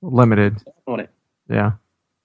limited. 0.02 0.58
on 0.88 1.00
it. 1.02 1.10
Yeah. 1.50 1.74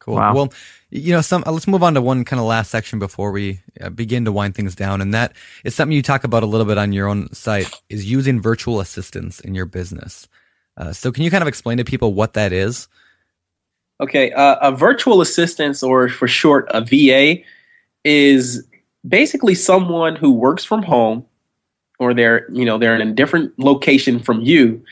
Cool. 0.00 0.14
Wow. 0.14 0.34
Well, 0.34 0.52
you 0.90 1.12
know, 1.12 1.20
some 1.20 1.44
let's 1.46 1.68
move 1.68 1.82
on 1.82 1.94
to 1.94 2.00
one 2.00 2.24
kind 2.24 2.40
of 2.40 2.46
last 2.46 2.70
section 2.70 2.98
before 2.98 3.30
we 3.32 3.60
uh, 3.80 3.90
begin 3.90 4.24
to 4.24 4.32
wind 4.32 4.54
things 4.54 4.74
down, 4.74 5.00
and 5.00 5.12
that 5.12 5.34
is 5.62 5.74
something 5.74 5.94
you 5.94 6.02
talk 6.02 6.24
about 6.24 6.42
a 6.42 6.46
little 6.46 6.66
bit 6.66 6.78
on 6.78 6.92
your 6.92 7.06
own 7.06 7.32
site 7.34 7.70
is 7.90 8.10
using 8.10 8.40
virtual 8.40 8.80
assistants 8.80 9.40
in 9.40 9.54
your 9.54 9.66
business. 9.66 10.26
Uh, 10.78 10.92
so, 10.92 11.12
can 11.12 11.22
you 11.22 11.30
kind 11.30 11.42
of 11.42 11.48
explain 11.48 11.76
to 11.76 11.84
people 11.84 12.14
what 12.14 12.32
that 12.32 12.52
is? 12.52 12.88
Okay, 14.00 14.32
uh, 14.32 14.56
a 14.62 14.72
virtual 14.74 15.20
assistant, 15.20 15.82
or 15.82 16.08
for 16.08 16.26
short, 16.26 16.66
a 16.70 16.80
VA, 16.80 17.42
is 18.02 18.66
basically 19.06 19.54
someone 19.54 20.16
who 20.16 20.32
works 20.32 20.64
from 20.64 20.82
home, 20.82 21.26
or 22.00 22.12
they're 22.14 22.50
you 22.50 22.64
know 22.64 22.78
they're 22.78 22.96
in 22.96 23.06
a 23.06 23.12
different 23.12 23.56
location 23.58 24.18
from 24.18 24.40
you, 24.40 24.82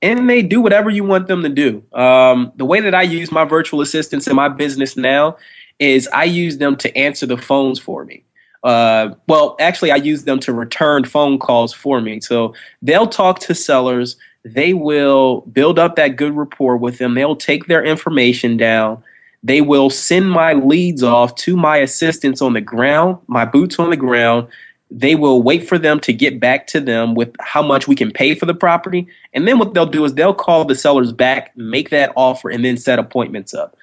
and 0.00 0.30
they 0.30 0.42
do 0.42 0.60
whatever 0.60 0.90
you 0.90 1.02
want 1.02 1.26
them 1.26 1.42
to 1.42 1.48
do. 1.48 1.82
Um, 1.92 2.52
the 2.54 2.64
way 2.64 2.80
that 2.80 2.94
I 2.94 3.02
use 3.02 3.32
my 3.32 3.44
virtual 3.44 3.80
assistants 3.80 4.28
in 4.28 4.36
my 4.36 4.48
business 4.48 4.96
now 4.96 5.36
is 5.80 6.08
I 6.12 6.24
use 6.24 6.58
them 6.58 6.76
to 6.76 6.96
answer 6.96 7.26
the 7.26 7.36
phones 7.36 7.78
for 7.80 8.04
me. 8.04 8.22
Uh, 8.62 9.14
well, 9.28 9.56
actually, 9.60 9.90
I 9.90 9.96
use 9.96 10.24
them 10.24 10.40
to 10.40 10.52
return 10.52 11.04
phone 11.04 11.38
calls 11.38 11.72
for 11.72 12.00
me. 12.00 12.20
So 12.20 12.54
they'll 12.82 13.06
talk 13.06 13.38
to 13.40 13.54
sellers. 13.54 14.16
They 14.44 14.74
will 14.74 15.42
build 15.52 15.78
up 15.78 15.96
that 15.96 16.16
good 16.16 16.36
rapport 16.36 16.76
with 16.76 16.98
them. 16.98 17.14
They'll 17.14 17.36
take 17.36 17.66
their 17.66 17.84
information 17.84 18.56
down. 18.56 19.02
They 19.44 19.60
will 19.60 19.90
send 19.90 20.30
my 20.30 20.54
leads 20.54 21.02
off 21.02 21.34
to 21.36 21.56
my 21.56 21.76
assistants 21.76 22.42
on 22.42 22.54
the 22.54 22.60
ground, 22.60 23.18
my 23.28 23.44
boots 23.44 23.78
on 23.78 23.90
the 23.90 23.96
ground. 23.96 24.48
They 24.90 25.14
will 25.14 25.42
wait 25.42 25.68
for 25.68 25.78
them 25.78 26.00
to 26.00 26.12
get 26.12 26.40
back 26.40 26.66
to 26.68 26.80
them 26.80 27.14
with 27.14 27.34
how 27.40 27.62
much 27.62 27.86
we 27.86 27.94
can 27.94 28.10
pay 28.10 28.34
for 28.34 28.46
the 28.46 28.54
property. 28.54 29.06
And 29.34 29.46
then 29.46 29.58
what 29.58 29.74
they'll 29.74 29.86
do 29.86 30.04
is 30.04 30.14
they'll 30.14 30.34
call 30.34 30.64
the 30.64 30.74
sellers 30.74 31.12
back, 31.12 31.54
make 31.56 31.90
that 31.90 32.12
offer, 32.16 32.48
and 32.48 32.64
then 32.64 32.76
set 32.76 32.98
appointments 32.98 33.52
up. 33.52 33.76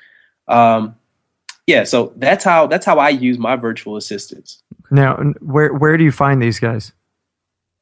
Um, 0.47 0.95
yeah, 1.67 1.83
so 1.83 2.13
that's 2.17 2.43
how 2.43 2.67
that's 2.67 2.85
how 2.85 2.99
I 2.99 3.09
use 3.09 3.37
my 3.37 3.55
virtual 3.55 3.97
assistants. 3.97 4.61
Now, 4.91 5.15
where 5.41 5.73
where 5.73 5.97
do 5.97 6.03
you 6.03 6.11
find 6.11 6.41
these 6.41 6.59
guys? 6.59 6.91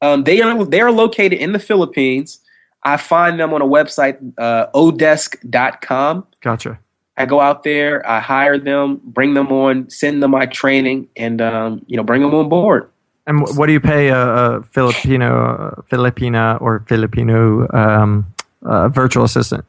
Um, 0.00 0.24
they 0.24 0.40
are 0.40 0.64
they 0.64 0.80
are 0.80 0.92
located 0.92 1.34
in 1.34 1.52
the 1.52 1.58
Philippines. 1.58 2.40
I 2.82 2.96
find 2.98 3.40
them 3.40 3.54
on 3.54 3.62
a 3.62 3.66
website, 3.66 4.18
uh, 4.38 4.66
odesk.com. 4.74 6.26
Gotcha. 6.40 6.78
I 7.16 7.26
go 7.26 7.40
out 7.40 7.62
there, 7.62 8.06
I 8.08 8.20
hire 8.20 8.58
them, 8.58 9.00
bring 9.04 9.34
them 9.34 9.52
on, 9.52 9.88
send 9.88 10.22
them 10.22 10.32
my 10.32 10.46
training, 10.46 11.08
and 11.16 11.40
um, 11.40 11.82
you 11.86 11.96
know, 11.96 12.02
bring 12.02 12.22
them 12.22 12.34
on 12.34 12.48
board. 12.48 12.90
And 13.26 13.40
wh- 13.40 13.56
what 13.58 13.66
do 13.66 13.72
you 13.72 13.80
pay 13.80 14.08
a, 14.08 14.18
a 14.18 14.62
Filipino, 14.62 15.84
Filipina, 15.90 16.60
or 16.60 16.80
Filipino 16.86 17.68
um, 17.72 18.26
uh, 18.62 18.88
virtual 18.88 19.24
assistant? 19.24 19.64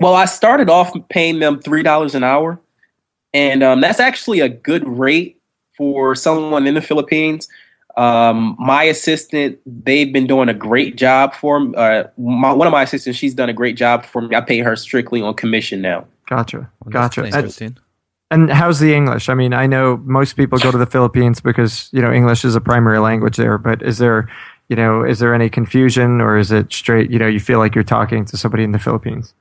Well, 0.00 0.14
I 0.14 0.24
started 0.24 0.70
off 0.70 0.92
paying 1.08 1.38
them 1.38 1.60
three 1.60 1.82
dollars 1.82 2.14
an 2.14 2.24
hour, 2.24 2.58
and 3.32 3.62
um, 3.62 3.80
that's 3.80 4.00
actually 4.00 4.40
a 4.40 4.48
good 4.48 4.86
rate 4.86 5.40
for 5.76 6.14
someone 6.14 6.66
in 6.66 6.74
the 6.74 6.82
Philippines. 6.82 7.48
Um, 7.96 8.56
my 8.58 8.82
assistant, 8.84 9.58
they've 9.66 10.12
been 10.12 10.26
doing 10.26 10.48
a 10.48 10.54
great 10.54 10.96
job 10.96 11.32
for 11.34 11.60
me. 11.60 11.74
Uh, 11.76 12.04
my, 12.18 12.52
one 12.52 12.66
of 12.66 12.72
my 12.72 12.82
assistants, 12.82 13.18
she's 13.18 13.34
done 13.34 13.48
a 13.48 13.52
great 13.52 13.76
job 13.76 14.04
for 14.04 14.22
me. 14.22 14.34
I 14.34 14.40
pay 14.40 14.58
her 14.58 14.74
strictly 14.74 15.22
on 15.22 15.34
commission 15.34 15.80
now. 15.80 16.04
Gotcha. 16.26 16.58
Well, 16.58 16.68
that's 16.86 17.14
Gotcha. 17.14 17.30
pretty 17.30 17.80
And, 18.30 18.50
how's 18.50 18.80
the 18.80 18.94
English? 18.94 19.28
I 19.28 19.34
mean, 19.34 19.52
I 19.52 19.66
know 19.66 19.98
most 19.98 20.34
people 20.34 20.58
go 20.58 20.70
to 20.70 20.78
the 20.78 20.86
Philippines 20.86 21.40
because 21.40 21.88
you 21.92 22.00
know 22.02 22.12
English 22.12 22.44
is 22.44 22.56
a 22.56 22.60
primary 22.60 22.98
language 22.98 23.36
there. 23.36 23.58
But 23.58 23.82
is 23.82 23.98
there, 23.98 24.28
you 24.68 24.76
know, 24.76 25.04
is 25.04 25.18
there 25.18 25.34
any 25.34 25.48
confusion, 25.48 26.20
or 26.20 26.36
is 26.36 26.50
it 26.50 26.72
straight? 26.72 27.10
You 27.10 27.18
know, 27.18 27.28
you 27.28 27.40
feel 27.40 27.58
like 27.58 27.74
you're 27.74 27.84
talking 27.84 28.24
to 28.24 28.36
somebody 28.36 28.64
in 28.64 28.72
the 28.72 28.78
Philippines. 28.78 29.34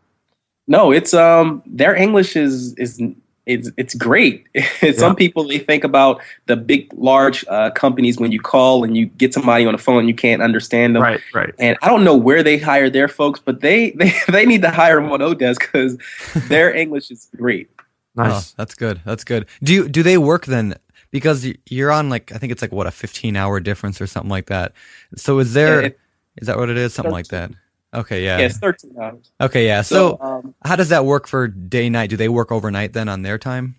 No, 0.67 0.91
it's 0.91 1.13
um 1.13 1.63
their 1.65 1.95
English 1.95 2.35
is 2.35 2.73
is 2.75 3.01
it's 3.45 3.69
it's 3.77 3.93
great. 3.93 4.47
Some 4.95 5.15
people 5.15 5.47
they 5.47 5.59
think 5.59 5.83
about 5.83 6.21
the 6.45 6.55
big, 6.55 6.91
large 6.93 7.45
uh, 7.49 7.71
companies 7.71 8.17
when 8.17 8.31
you 8.31 8.39
call 8.39 8.83
and 8.83 8.95
you 8.95 9.07
get 9.07 9.33
somebody 9.33 9.65
on 9.65 9.73
the 9.73 9.77
phone, 9.77 10.07
you 10.07 10.13
can't 10.13 10.41
understand 10.41 10.95
them. 10.95 11.03
Right, 11.03 11.19
right. 11.33 11.53
And 11.59 11.77
I 11.81 11.89
don't 11.89 12.03
know 12.03 12.15
where 12.15 12.43
they 12.43 12.57
hire 12.57 12.89
their 12.89 13.07
folks, 13.07 13.39
but 13.43 13.61
they 13.61 13.91
they, 13.99 14.13
they 14.29 14.45
need 14.45 14.61
to 14.61 14.71
hire 14.71 15.01
them 15.01 15.11
on 15.11 15.19
Odesk 15.19 15.59
because 15.59 15.97
their 16.47 16.73
English 16.73 17.11
is 17.11 17.29
great. 17.35 17.69
Nice. 18.15 18.51
Oh, 18.51 18.53
that's 18.57 18.75
good. 18.75 19.01
That's 19.05 19.23
good. 19.23 19.47
Do 19.63 19.73
you 19.73 19.89
do 19.89 20.03
they 20.03 20.17
work 20.17 20.45
then? 20.45 20.75
Because 21.11 21.47
you're 21.67 21.91
on 21.91 22.09
like 22.09 22.31
I 22.31 22.37
think 22.37 22.51
it's 22.51 22.61
like 22.61 22.71
what 22.71 22.87
a 22.87 22.91
15 22.91 23.35
hour 23.35 23.59
difference 23.59 23.99
or 24.01 24.07
something 24.07 24.29
like 24.29 24.47
that. 24.47 24.73
So 25.15 25.39
is 25.39 25.53
there 25.53 25.81
Yeah, 25.81 25.87
is 25.87 25.93
it- 25.93 26.45
that 26.45 26.57
what 26.57 26.69
it 26.69 26.77
is? 26.77 26.93
Something 26.93 27.11
like 27.11 27.27
that. 27.27 27.51
Okay, 27.95 28.23
yeah. 28.25 28.39
Yeah, 28.39 28.47
thirteen 28.47 28.95
hours. 28.99 29.31
Okay, 29.39 29.67
yeah. 29.67 29.83
So, 29.83 30.17
So, 30.19 30.25
um, 30.25 30.55
how 30.65 30.75
does 30.75 30.89
that 30.89 31.05
work 31.05 31.27
for 31.27 31.47
day 31.47 31.89
night? 31.89 32.09
Do 32.09 32.17
they 32.17 32.27
work 32.29 32.51
overnight 32.51 32.93
then 32.93 33.07
on 33.07 33.21
their 33.21 33.37
time? 33.37 33.75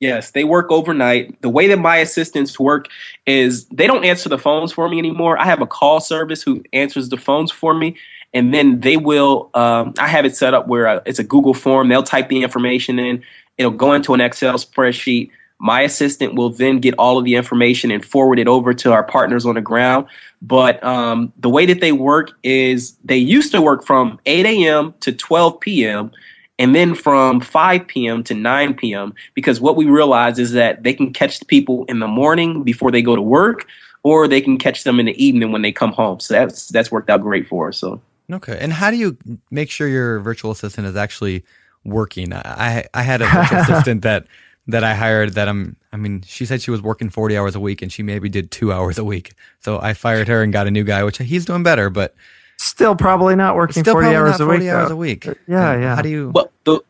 Yes, 0.00 0.30
they 0.30 0.44
work 0.44 0.70
overnight. 0.70 1.38
The 1.42 1.50
way 1.50 1.66
that 1.66 1.78
my 1.78 1.96
assistants 1.98 2.58
work 2.58 2.86
is 3.26 3.66
they 3.66 3.86
don't 3.86 4.04
answer 4.06 4.30
the 4.30 4.38
phones 4.38 4.72
for 4.72 4.88
me 4.88 4.98
anymore. 4.98 5.36
I 5.38 5.44
have 5.44 5.60
a 5.60 5.66
call 5.66 6.00
service 6.00 6.42
who 6.42 6.62
answers 6.72 7.10
the 7.10 7.18
phones 7.18 7.50
for 7.52 7.74
me, 7.74 7.94
and 8.34 8.52
then 8.52 8.80
they 8.80 8.96
will. 8.96 9.50
Um, 9.54 9.94
I 9.98 10.08
have 10.08 10.24
it 10.24 10.36
set 10.36 10.54
up 10.54 10.68
where 10.68 10.86
uh, 10.86 11.00
it's 11.06 11.18
a 11.18 11.24
Google 11.24 11.54
form. 11.54 11.88
They'll 11.88 12.02
type 12.02 12.28
the 12.28 12.42
information 12.42 12.98
in. 12.98 13.22
It'll 13.56 13.72
go 13.72 13.92
into 13.92 14.14
an 14.14 14.20
Excel 14.20 14.54
spreadsheet. 14.54 15.30
My 15.60 15.82
assistant 15.82 16.34
will 16.34 16.50
then 16.50 16.78
get 16.78 16.94
all 16.98 17.18
of 17.18 17.24
the 17.24 17.34
information 17.34 17.90
and 17.90 18.04
forward 18.04 18.38
it 18.38 18.46
over 18.46 18.72
to 18.74 18.92
our 18.92 19.02
partners 19.02 19.44
on 19.44 19.56
the 19.56 19.60
ground. 19.60 20.06
But 20.40 20.82
um, 20.84 21.32
the 21.38 21.50
way 21.50 21.66
that 21.66 21.80
they 21.80 21.90
work 21.90 22.30
is 22.44 22.96
they 23.04 23.16
used 23.16 23.50
to 23.52 23.60
work 23.60 23.84
from 23.84 24.20
8 24.26 24.46
a.m. 24.46 24.94
to 25.00 25.12
12 25.12 25.58
p.m 25.58 26.12
and 26.58 26.74
then 26.74 26.94
from 26.94 27.40
5 27.40 27.86
p.m. 27.86 28.24
to 28.24 28.34
9 28.34 28.74
p.m. 28.74 29.14
because 29.34 29.60
what 29.60 29.76
we 29.76 29.86
realize 29.86 30.38
is 30.38 30.52
that 30.52 30.82
they 30.82 30.92
can 30.92 31.12
catch 31.12 31.38
the 31.38 31.44
people 31.44 31.84
in 31.84 32.00
the 32.00 32.08
morning 32.08 32.64
before 32.64 32.90
they 32.90 33.02
go 33.02 33.14
to 33.14 33.22
work, 33.22 33.66
or 34.02 34.26
they 34.26 34.40
can 34.40 34.58
catch 34.58 34.84
them 34.84 34.98
in 34.98 35.06
the 35.06 35.24
evening 35.24 35.52
when 35.52 35.62
they 35.62 35.72
come 35.72 35.92
home. 35.92 36.20
So 36.20 36.34
that's 36.34 36.68
that's 36.68 36.90
worked 36.90 37.10
out 37.10 37.20
great 37.20 37.46
for 37.46 37.68
us. 37.68 37.78
So 37.78 38.00
Okay. 38.32 38.58
And 38.60 38.72
how 38.72 38.90
do 38.90 38.96
you 38.96 39.16
make 39.50 39.70
sure 39.70 39.88
your 39.88 40.20
virtual 40.20 40.50
assistant 40.50 40.86
is 40.86 40.96
actually 40.96 41.44
working? 41.84 42.32
I 42.32 42.84
I 42.94 43.02
had 43.02 43.22
a 43.22 43.26
virtual 43.26 43.58
assistant 43.60 44.02
that 44.08 44.26
that 44.66 44.84
I 44.84 44.94
hired 44.94 45.34
that 45.34 45.48
I'm 45.48 45.76
I 45.92 45.96
mean, 45.96 46.22
she 46.26 46.44
said 46.44 46.60
she 46.60 46.70
was 46.70 46.82
working 46.82 47.08
40 47.08 47.36
hours 47.38 47.54
a 47.54 47.60
week 47.60 47.80
and 47.80 47.90
she 47.90 48.02
maybe 48.02 48.28
did 48.28 48.50
2 48.50 48.72
hours 48.72 48.98
a 48.98 49.04
week. 49.04 49.32
So 49.60 49.80
I 49.80 49.94
fired 49.94 50.28
her 50.28 50.42
and 50.42 50.52
got 50.52 50.66
a 50.66 50.70
new 50.70 50.84
guy, 50.84 51.02
which 51.04 51.18
he's 51.18 51.44
doing 51.46 51.62
better, 51.62 51.88
but 51.90 52.14
Still 52.60 52.96
probably 52.96 53.36
not 53.36 53.54
working 53.54 53.82
still 53.84 53.94
40 53.94 54.08
hours 54.16 54.30
not 54.32 54.40
a 54.40 54.44
40 54.44 54.58
week. 54.58 54.68
hours 54.68 54.88
though. 54.88 54.94
a 54.94 54.96
week. 54.96 55.28
Uh, 55.28 55.34
yeah, 55.46 55.72
And 55.72 55.82
yeah. 55.82 55.96
How 55.96 56.02
do 56.02 56.08
you 56.08 56.30
Well, 56.34 56.50
the 56.64 56.80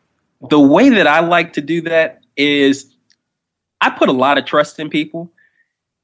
the 0.49 0.59
way 0.59 0.89
that 0.89 1.05
I 1.07 1.19
like 1.19 1.53
to 1.53 1.61
do 1.61 1.81
that 1.81 2.21
is 2.35 2.93
I 3.79 3.89
put 3.91 4.09
a 4.09 4.13
lot 4.13 4.37
of 4.37 4.45
trust 4.45 4.79
in 4.79 4.89
people. 4.89 5.31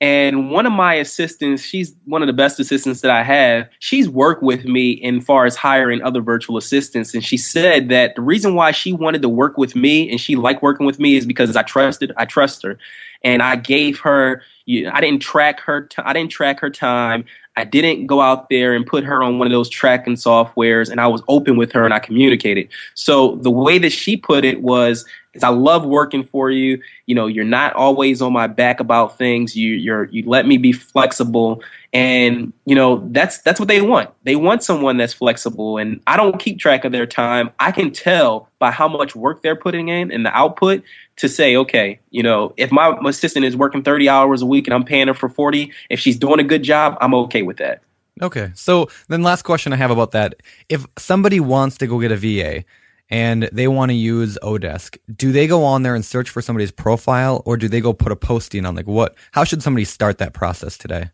And 0.01 0.51
one 0.51 0.65
of 0.65 0.73
my 0.73 0.93
assistants, 0.95 1.63
she's 1.63 1.95
one 2.03 2.21
of 2.21 2.27
the 2.27 2.33
best 2.33 2.59
assistants 2.59 2.99
that 3.01 3.11
I 3.11 3.23
have. 3.23 3.69
She's 3.79 4.09
worked 4.09 4.43
with 4.43 4.65
me 4.65 4.91
in 4.91 5.21
far 5.21 5.45
as 5.45 5.55
hiring 5.55 6.01
other 6.03 6.21
virtual 6.21 6.57
assistants. 6.57 7.13
And 7.13 7.23
she 7.23 7.37
said 7.37 7.87
that 7.89 8.15
the 8.15 8.21
reason 8.21 8.55
why 8.55 8.71
she 8.71 8.91
wanted 8.91 9.21
to 9.21 9.29
work 9.29 9.57
with 9.57 9.73
me 9.75 10.09
and 10.11 10.19
she 10.19 10.35
liked 10.35 10.61
working 10.61 10.85
with 10.85 10.99
me 10.99 11.15
is 11.15 11.25
because 11.25 11.55
I 11.55 11.63
trusted, 11.63 12.11
I 12.17 12.25
trust 12.25 12.61
her. 12.63 12.77
And 13.23 13.41
I 13.41 13.55
gave 13.55 13.99
her, 13.99 14.41
you- 14.65 14.89
I 14.93 14.99
didn't 14.99 15.21
track 15.21 15.61
her, 15.61 15.87
I 15.97 16.11
didn't 16.11 16.31
track 16.31 16.59
her 16.59 16.69
time. 16.69 17.23
I 17.57 17.63
didn't 17.63 18.07
go 18.07 18.21
out 18.21 18.49
there 18.49 18.73
and 18.73 18.85
put 18.85 19.03
her 19.03 19.23
on 19.23 19.39
one 19.39 19.47
of 19.47 19.51
those 19.51 19.69
tracking 19.69 20.15
softwares 20.15 20.89
and 20.89 20.99
I 20.99 21.07
was 21.07 21.21
open 21.27 21.57
with 21.57 21.71
her 21.71 21.85
and 21.85 21.93
I 21.93 21.99
communicated. 21.99 22.67
So 22.93 23.35
the 23.37 23.51
way 23.51 23.77
that 23.77 23.91
she 23.91 24.17
put 24.17 24.43
it 24.43 24.61
was 24.61 25.05
is 25.33 25.43
I 25.43 25.49
love 25.49 25.85
working 25.85 26.23
for 26.23 26.49
you. 26.49 26.81
You 27.05 27.15
know, 27.15 27.27
you're 27.27 27.45
not 27.45 27.73
always 27.73 28.21
on 28.21 28.33
my 28.33 28.47
back 28.47 28.79
about 28.79 29.17
things. 29.17 29.55
You 29.55 29.73
you're 29.73 30.05
you 30.05 30.23
let 30.27 30.45
me 30.45 30.57
be 30.57 30.71
flexible 30.71 31.61
and 31.93 32.51
you 32.65 32.75
know 32.75 33.07
that's 33.11 33.39
that's 33.39 33.59
what 33.59 33.69
they 33.69 33.81
want. 33.81 34.09
They 34.23 34.35
want 34.35 34.63
someone 34.63 34.97
that's 34.97 35.13
flexible 35.13 35.77
and 35.77 36.01
I 36.07 36.17
don't 36.17 36.39
keep 36.39 36.59
track 36.59 36.83
of 36.83 36.91
their 36.91 37.05
time. 37.05 37.51
I 37.59 37.71
can 37.71 37.91
tell 37.91 38.49
by 38.59 38.71
how 38.71 38.87
much 38.87 39.15
work 39.15 39.41
they're 39.41 39.55
putting 39.55 39.89
in 39.89 40.11
and 40.11 40.25
the 40.25 40.35
output 40.35 40.83
to 41.17 41.29
say, 41.29 41.55
okay, 41.55 41.99
you 42.11 42.21
know, 42.21 42.53
if 42.57 42.71
my 42.71 42.97
assistant 43.05 43.45
is 43.45 43.55
working 43.55 43.83
30 43.83 44.09
hours 44.09 44.41
a 44.41 44.45
week 44.45 44.67
and 44.67 44.73
I'm 44.73 44.83
paying 44.83 45.07
her 45.07 45.13
for 45.13 45.29
40, 45.29 45.71
if 45.89 45.99
she's 45.99 46.17
doing 46.17 46.39
a 46.39 46.43
good 46.43 46.63
job, 46.63 46.97
I'm 47.01 47.13
okay 47.13 47.41
with 47.41 47.57
that. 47.57 47.81
Okay. 48.21 48.51
So 48.53 48.89
then 49.07 49.23
last 49.23 49.43
question 49.43 49.73
I 49.73 49.77
have 49.77 49.91
about 49.91 50.11
that. 50.11 50.35
If 50.69 50.85
somebody 50.97 51.39
wants 51.39 51.77
to 51.77 51.87
go 51.87 51.99
get 51.99 52.11
a 52.11 52.17
VA 52.17 52.63
and 53.09 53.49
they 53.51 53.67
want 53.67 53.89
to 53.89 53.95
use 53.95 54.37
Odesk, 54.41 54.97
do 55.15 55.31
they 55.31 55.47
go 55.47 55.63
on 55.63 55.83
there 55.83 55.95
and 55.95 56.03
search 56.03 56.29
for 56.29 56.41
somebody's 56.41 56.71
profile 56.71 57.43
or 57.45 57.57
do 57.57 57.67
they 57.67 57.81
go 57.81 57.93
put 57.93 58.11
a 58.11 58.15
posting 58.15 58.65
on 58.65 58.75
like 58.75 58.87
what 58.87 59.15
how 59.31 59.43
should 59.43 59.61
somebody 59.61 59.85
start 59.85 60.17
that 60.17 60.33
process 60.33 60.77
today? 60.77 61.09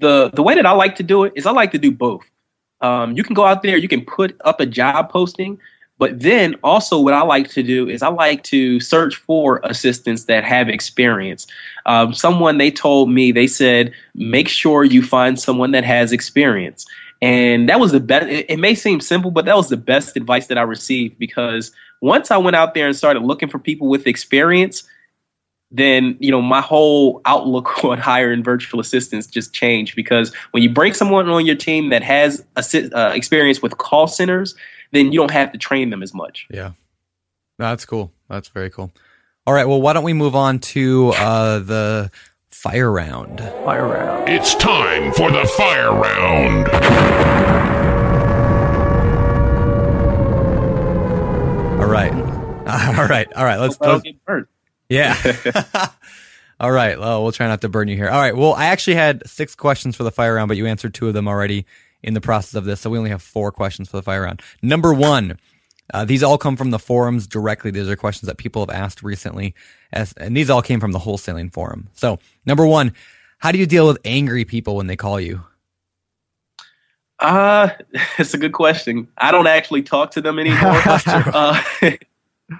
the 0.00 0.30
the 0.34 0.42
way 0.42 0.54
that 0.54 0.66
I 0.66 0.72
like 0.72 0.96
to 0.96 1.02
do 1.02 1.24
it 1.24 1.32
is 1.36 1.46
I 1.46 1.52
like 1.52 1.70
to 1.72 1.78
do 1.78 1.92
both. 1.92 2.24
Um, 2.80 3.16
you 3.16 3.22
can 3.22 3.34
go 3.34 3.44
out 3.44 3.62
there, 3.62 3.76
you 3.76 3.88
can 3.88 4.04
put 4.04 4.36
up 4.44 4.60
a 4.60 4.66
job 4.66 5.10
posting, 5.10 5.58
but 6.00 6.18
then 6.18 6.56
also 6.64 6.98
what 6.98 7.12
I 7.12 7.20
like 7.20 7.50
to 7.50 7.62
do 7.62 7.86
is 7.86 8.02
I 8.02 8.08
like 8.08 8.42
to 8.44 8.80
search 8.80 9.16
for 9.16 9.60
assistants 9.64 10.24
that 10.24 10.44
have 10.44 10.70
experience. 10.70 11.46
Um, 11.84 12.14
someone 12.14 12.56
they 12.56 12.70
told 12.70 13.10
me 13.10 13.32
they 13.32 13.46
said 13.46 13.92
make 14.14 14.48
sure 14.48 14.82
you 14.82 15.02
find 15.02 15.38
someone 15.38 15.72
that 15.72 15.84
has 15.84 16.10
experience, 16.10 16.86
and 17.20 17.68
that 17.68 17.78
was 17.78 17.92
the 17.92 18.00
best. 18.00 18.28
It, 18.28 18.46
it 18.48 18.58
may 18.58 18.74
seem 18.74 19.02
simple, 19.02 19.30
but 19.30 19.44
that 19.44 19.56
was 19.56 19.68
the 19.68 19.76
best 19.76 20.16
advice 20.16 20.46
that 20.46 20.56
I 20.56 20.62
received 20.62 21.18
because 21.18 21.70
once 22.00 22.30
I 22.30 22.38
went 22.38 22.56
out 22.56 22.72
there 22.72 22.86
and 22.86 22.96
started 22.96 23.22
looking 23.22 23.50
for 23.50 23.58
people 23.58 23.88
with 23.88 24.06
experience 24.06 24.88
then 25.72 26.16
you 26.18 26.32
know 26.32 26.42
my 26.42 26.60
whole 26.60 27.20
outlook 27.26 27.84
on 27.84 27.98
hiring 27.98 28.42
virtual 28.42 28.80
assistants 28.80 29.26
just 29.26 29.52
changed 29.52 29.94
because 29.94 30.34
when 30.50 30.62
you 30.62 30.70
bring 30.70 30.92
someone 30.92 31.28
on 31.28 31.46
your 31.46 31.54
team 31.54 31.90
that 31.90 32.02
has 32.02 32.44
assi- 32.56 32.92
uh, 32.92 33.12
experience 33.14 33.62
with 33.62 33.78
call 33.78 34.08
centers, 34.08 34.56
then 34.92 35.12
you 35.12 35.18
don't 35.18 35.30
have 35.30 35.52
to 35.52 35.58
train 35.58 35.90
them 35.90 36.02
as 36.02 36.12
much. 36.14 36.46
Yeah. 36.50 36.72
That's 37.58 37.84
cool. 37.84 38.12
That's 38.28 38.48
very 38.48 38.70
cool. 38.70 38.92
All 39.46 39.54
right, 39.54 39.66
well 39.66 39.80
why 39.80 39.92
don't 39.92 40.04
we 40.04 40.12
move 40.12 40.34
on 40.34 40.58
to 40.60 41.12
uh 41.16 41.58
the 41.60 42.10
fire 42.50 42.90
round. 42.90 43.40
Fire 43.64 43.86
round. 43.88 44.28
It's 44.28 44.54
time 44.56 45.12
for 45.12 45.30
the 45.30 45.46
fire 45.56 45.92
round. 45.92 46.68
All 51.80 51.86
right. 51.86 52.12
All 52.98 53.06
right. 53.06 53.32
All 53.34 53.44
right. 53.44 53.58
Let's, 53.58 53.78
Well, 53.80 54.02
let's. 54.26 54.46
Yeah. 54.88 55.16
All 56.60 56.70
right. 56.70 56.98
Well, 57.00 57.22
we'll 57.22 57.32
try 57.32 57.46
not 57.48 57.62
to 57.62 57.68
burn 57.68 57.88
you 57.88 57.96
here. 57.96 58.08
All 58.08 58.20
right. 58.20 58.36
Well, 58.36 58.52
I 58.52 58.66
actually 58.66 58.96
had 58.96 59.26
six 59.26 59.54
questions 59.54 59.96
for 59.96 60.02
the 60.02 60.10
fire 60.10 60.34
round, 60.34 60.48
but 60.48 60.58
you 60.58 60.66
answered 60.66 60.92
two 60.92 61.08
of 61.08 61.14
them 61.14 61.26
already 61.26 61.64
in 62.02 62.14
the 62.14 62.20
process 62.20 62.54
of 62.54 62.64
this. 62.64 62.80
So 62.80 62.90
we 62.90 62.98
only 62.98 63.10
have 63.10 63.22
four 63.22 63.52
questions 63.52 63.88
for 63.88 63.96
the 63.96 64.02
fire 64.02 64.22
round. 64.22 64.42
Number 64.62 64.92
one, 64.92 65.38
uh, 65.92 66.04
these 66.04 66.22
all 66.22 66.38
come 66.38 66.56
from 66.56 66.70
the 66.70 66.78
forums 66.78 67.26
directly. 67.26 67.70
These 67.70 67.88
are 67.88 67.96
questions 67.96 68.26
that 68.28 68.38
people 68.38 68.62
have 68.62 68.70
asked 68.70 69.02
recently, 69.02 69.54
as, 69.92 70.12
and 70.14 70.36
these 70.36 70.50
all 70.50 70.62
came 70.62 70.80
from 70.80 70.92
the 70.92 70.98
wholesaling 70.98 71.52
forum. 71.52 71.88
So, 71.92 72.18
number 72.46 72.66
one, 72.66 72.94
how 73.38 73.52
do 73.52 73.58
you 73.58 73.66
deal 73.66 73.86
with 73.86 73.98
angry 74.04 74.44
people 74.44 74.76
when 74.76 74.86
they 74.86 74.96
call 74.96 75.20
you? 75.20 75.42
Uh, 77.18 77.70
it's 78.18 78.34
a 78.34 78.38
good 78.38 78.52
question. 78.52 79.08
I 79.18 79.30
don't 79.30 79.46
actually 79.46 79.82
talk 79.82 80.10
to 80.12 80.20
them 80.20 80.38
anymore. 80.38 80.80
uh, 80.86 81.60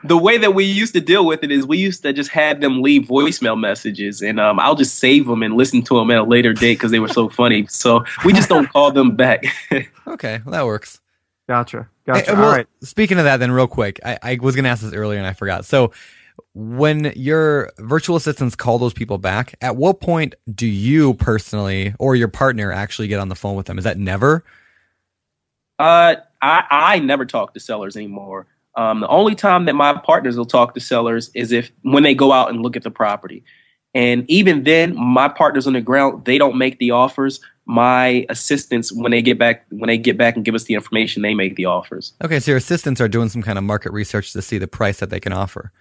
the 0.05 0.16
way 0.16 0.38
that 0.38 0.55
we 0.55 0.64
used 0.64 0.95
to 0.95 1.01
deal 1.01 1.26
with 1.26 1.43
it 1.43 1.51
is 1.51 1.66
we 1.66 1.78
used 1.78 2.03
to 2.03 2.12
just 2.12 2.30
have 2.30 2.61
them 2.61 2.82
leave 2.82 3.03
voicemail 3.03 3.59
messages, 3.59 4.22
and 4.22 4.38
um, 4.38 4.61
I'll 4.61 4.74
just 4.74 4.99
save 4.99 5.26
them 5.26 5.43
and 5.43 5.57
listen 5.57 5.82
to 5.82 5.95
them 5.95 6.11
at 6.11 6.18
a 6.18 6.22
later 6.22 6.53
date 6.53 6.74
because 6.74 6.91
they 6.91 7.01
were 7.01 7.09
so 7.09 7.28
funny. 7.28 7.66
So 7.66 8.05
we 8.24 8.32
just 8.32 8.49
don't 8.49 8.68
call 8.68 8.93
them 8.93 9.16
back. 9.16 9.45
Okay, 10.07 10.41
well, 10.45 10.53
that 10.53 10.66
works. 10.66 11.01
Gotcha. 11.47 11.88
Hey, 12.05 12.12
Gotcha. 12.14 12.34
well, 12.34 12.45
All 12.45 12.51
right. 12.51 12.66
Speaking 12.82 13.18
of 13.18 13.24
that, 13.24 13.36
then 13.36 13.53
real 13.53 13.68
quick, 13.68 14.01
I, 14.05 14.18
I 14.22 14.38
was 14.41 14.57
going 14.57 14.64
to 14.64 14.70
ask 14.70 14.82
this 14.82 14.93
earlier 14.93 15.18
and 15.18 15.26
I 15.26 15.34
forgot. 15.34 15.64
So, 15.64 15.93
when 16.53 17.12
your 17.14 17.70
virtual 17.78 18.16
assistants 18.16 18.57
call 18.57 18.78
those 18.78 18.93
people 18.93 19.18
back, 19.18 19.55
at 19.61 19.76
what 19.76 20.01
point 20.01 20.34
do 20.53 20.66
you 20.66 21.14
personally 21.14 21.95
or 22.01 22.16
your 22.16 22.26
partner 22.26 22.72
actually 22.72 23.07
get 23.07 23.20
on 23.20 23.28
the 23.28 23.36
phone 23.36 23.55
with 23.55 23.66
them? 23.66 23.78
Is 23.78 23.84
that 23.84 23.99
never? 23.99 24.45
Uh, 25.78 26.16
I 26.43 26.64
I 26.70 26.99
never 26.99 27.24
talk 27.24 27.55
to 27.55 27.61
sellers 27.61 27.97
anymore. 27.97 28.47
Um, 28.80 29.00
the 29.00 29.08
only 29.08 29.34
time 29.34 29.66
that 29.66 29.74
my 29.74 29.92
partners 29.92 30.38
will 30.38 30.46
talk 30.46 30.72
to 30.72 30.80
sellers 30.80 31.30
is 31.34 31.52
if 31.52 31.70
when 31.82 32.02
they 32.02 32.14
go 32.14 32.32
out 32.32 32.48
and 32.48 32.62
look 32.62 32.76
at 32.76 32.82
the 32.82 32.90
property, 32.90 33.44
and 33.92 34.24
even 34.30 34.64
then, 34.64 34.96
my 34.96 35.28
partners 35.28 35.66
on 35.66 35.74
the 35.74 35.82
ground 35.82 36.24
they 36.24 36.38
don't 36.38 36.56
make 36.56 36.78
the 36.78 36.90
offers. 36.90 37.40
My 37.66 38.24
assistants, 38.30 38.90
when 38.90 39.12
they 39.12 39.20
get 39.20 39.38
back, 39.38 39.66
when 39.68 39.88
they 39.88 39.98
get 39.98 40.16
back 40.16 40.34
and 40.34 40.46
give 40.46 40.54
us 40.54 40.64
the 40.64 40.72
information, 40.72 41.20
they 41.20 41.34
make 41.34 41.56
the 41.56 41.66
offers. 41.66 42.14
Okay, 42.24 42.40
so 42.40 42.52
your 42.52 42.56
assistants 42.56 43.02
are 43.02 43.08
doing 43.08 43.28
some 43.28 43.42
kind 43.42 43.58
of 43.58 43.64
market 43.64 43.92
research 43.92 44.32
to 44.32 44.40
see 44.40 44.56
the 44.56 44.66
price 44.66 44.98
that 45.00 45.10
they 45.10 45.20
can 45.20 45.34
offer. 45.34 45.72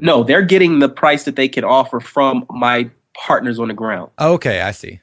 No, 0.00 0.24
they're 0.24 0.42
getting 0.42 0.80
the 0.80 0.88
price 0.88 1.22
that 1.24 1.36
they 1.36 1.48
can 1.48 1.62
offer 1.62 2.00
from 2.00 2.44
my 2.50 2.90
partners 3.14 3.60
on 3.60 3.68
the 3.68 3.74
ground. 3.74 4.10
Okay, 4.18 4.62
I 4.62 4.72
see. 4.72 5.00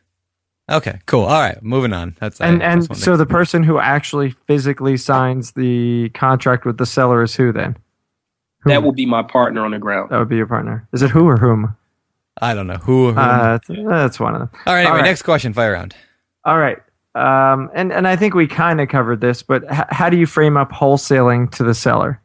Okay, 0.70 1.00
cool. 1.06 1.24
All 1.24 1.40
right, 1.40 1.62
moving 1.64 1.94
on. 1.94 2.16
That's 2.20 2.42
And 2.42 2.62
I 2.62 2.66
and 2.72 2.82
just 2.82 2.90
wanted 2.90 3.00
to- 3.00 3.06
so 3.06 3.18
the 3.18 3.26
person 3.26 3.64
who 3.64 3.80
actually 3.80 4.32
physically 4.48 4.98
signs 4.98 5.52
the 5.54 6.10
contract 6.10 6.66
with 6.66 6.78
the 6.78 6.86
seller 6.86 7.24
is 7.24 7.36
who 7.36 7.52
then? 7.54 7.78
That 8.66 8.84
will 8.84 8.92
be 8.92 9.06
my 9.06 9.24
partner 9.24 9.64
on 9.64 9.72
the 9.72 9.80
ground. 9.80 10.10
That 10.10 10.20
would 10.20 10.28
be 10.28 10.36
your 10.36 10.46
partner. 10.48 10.86
Is 10.92 11.02
it 11.02 11.10
who 11.12 11.26
or 11.26 11.38
whom? 11.38 11.74
I 12.42 12.54
don't 12.54 12.68
know 12.68 12.74
who. 12.76 13.14
who 13.14 13.18
Uh, 13.20 13.60
that's 13.88 14.20
one 14.20 14.34
of 14.36 14.40
them. 14.42 14.50
all 14.66 14.74
right. 14.74 14.80
Anyway, 14.82 14.92
all 14.92 14.98
right. 14.98 15.06
next 15.06 15.22
question. 15.22 15.54
Fire 15.54 15.72
round. 15.72 15.96
All 16.44 16.58
right. 16.60 16.78
Um, 17.16 17.72
and, 17.74 17.94
and 17.94 18.06
I 18.08 18.16
think 18.18 18.34
we 18.36 18.46
kind 18.46 18.82
of 18.82 18.90
covered 18.90 19.22
this, 19.22 19.42
but 19.42 19.64
h- 19.72 19.86
how 19.90 20.10
do 20.10 20.18
you 20.18 20.26
frame 20.28 20.58
up 20.58 20.72
wholesaling 20.72 21.50
to 21.54 21.64
the 21.64 21.74
seller? 21.74 22.22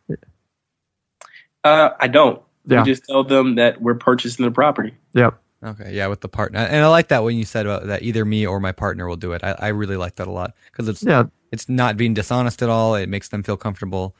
Uh, 1.65 1.91
I 2.01 2.09
don't. 2.09 2.43
Yeah. 2.67 2.83
We 2.83 2.87
just 2.91 3.05
tell 3.07 3.25
them 3.25 3.55
that 3.55 3.81
we're 3.81 3.95
purchasing 3.95 4.45
the 4.45 4.51
property. 4.51 4.95
Yep. 5.15 5.39
Okay, 5.65 5.93
yeah, 5.95 6.09
with 6.09 6.21
the 6.21 6.29
partner, 6.29 6.59
and 6.59 6.85
I 6.85 6.89
like 6.89 7.09
that 7.09 7.23
when 7.23 7.37
you 7.37 7.45
said 7.45 7.67
about 7.67 7.87
that 7.87 8.03
either 8.03 8.25
me 8.25 8.45
or 8.47 8.59
my 8.59 8.73
partner 8.73 9.07
will 9.07 9.17
do 9.17 9.33
it. 9.33 9.45
I, 9.45 9.55
I 9.59 9.69
really 9.69 9.97
like 9.97 10.17
that 10.17 10.27
a 10.27 10.31
lot 10.33 10.55
because 10.71 10.89
it's 10.89 11.05
Yeah. 11.05 11.25
it's 11.53 11.69
not 11.69 11.97
being 11.97 12.15
dishonest 12.15 12.63
at 12.63 12.69
all. 12.69 12.97
It 12.97 13.09
makes 13.09 13.29
them 13.29 13.45
feel 13.45 13.57
comfortable. 13.57 14.17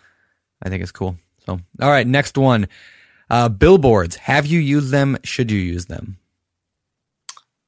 I 0.63 0.69
think 0.69 0.83
it's 0.83 0.93
cool. 0.93 1.17
So, 1.45 1.59
all 1.81 1.91
right, 1.91 2.07
next 2.07 2.39
one, 2.39 2.69
uh, 3.29 3.49
billboards. 3.49 4.15
Have 4.17 4.47
you 4.47 4.61
used 4.61 4.93
them? 4.93 5.19
Should 5.25 5.51
you 5.51 5.59
use 5.59 5.87
them? 5.87 6.17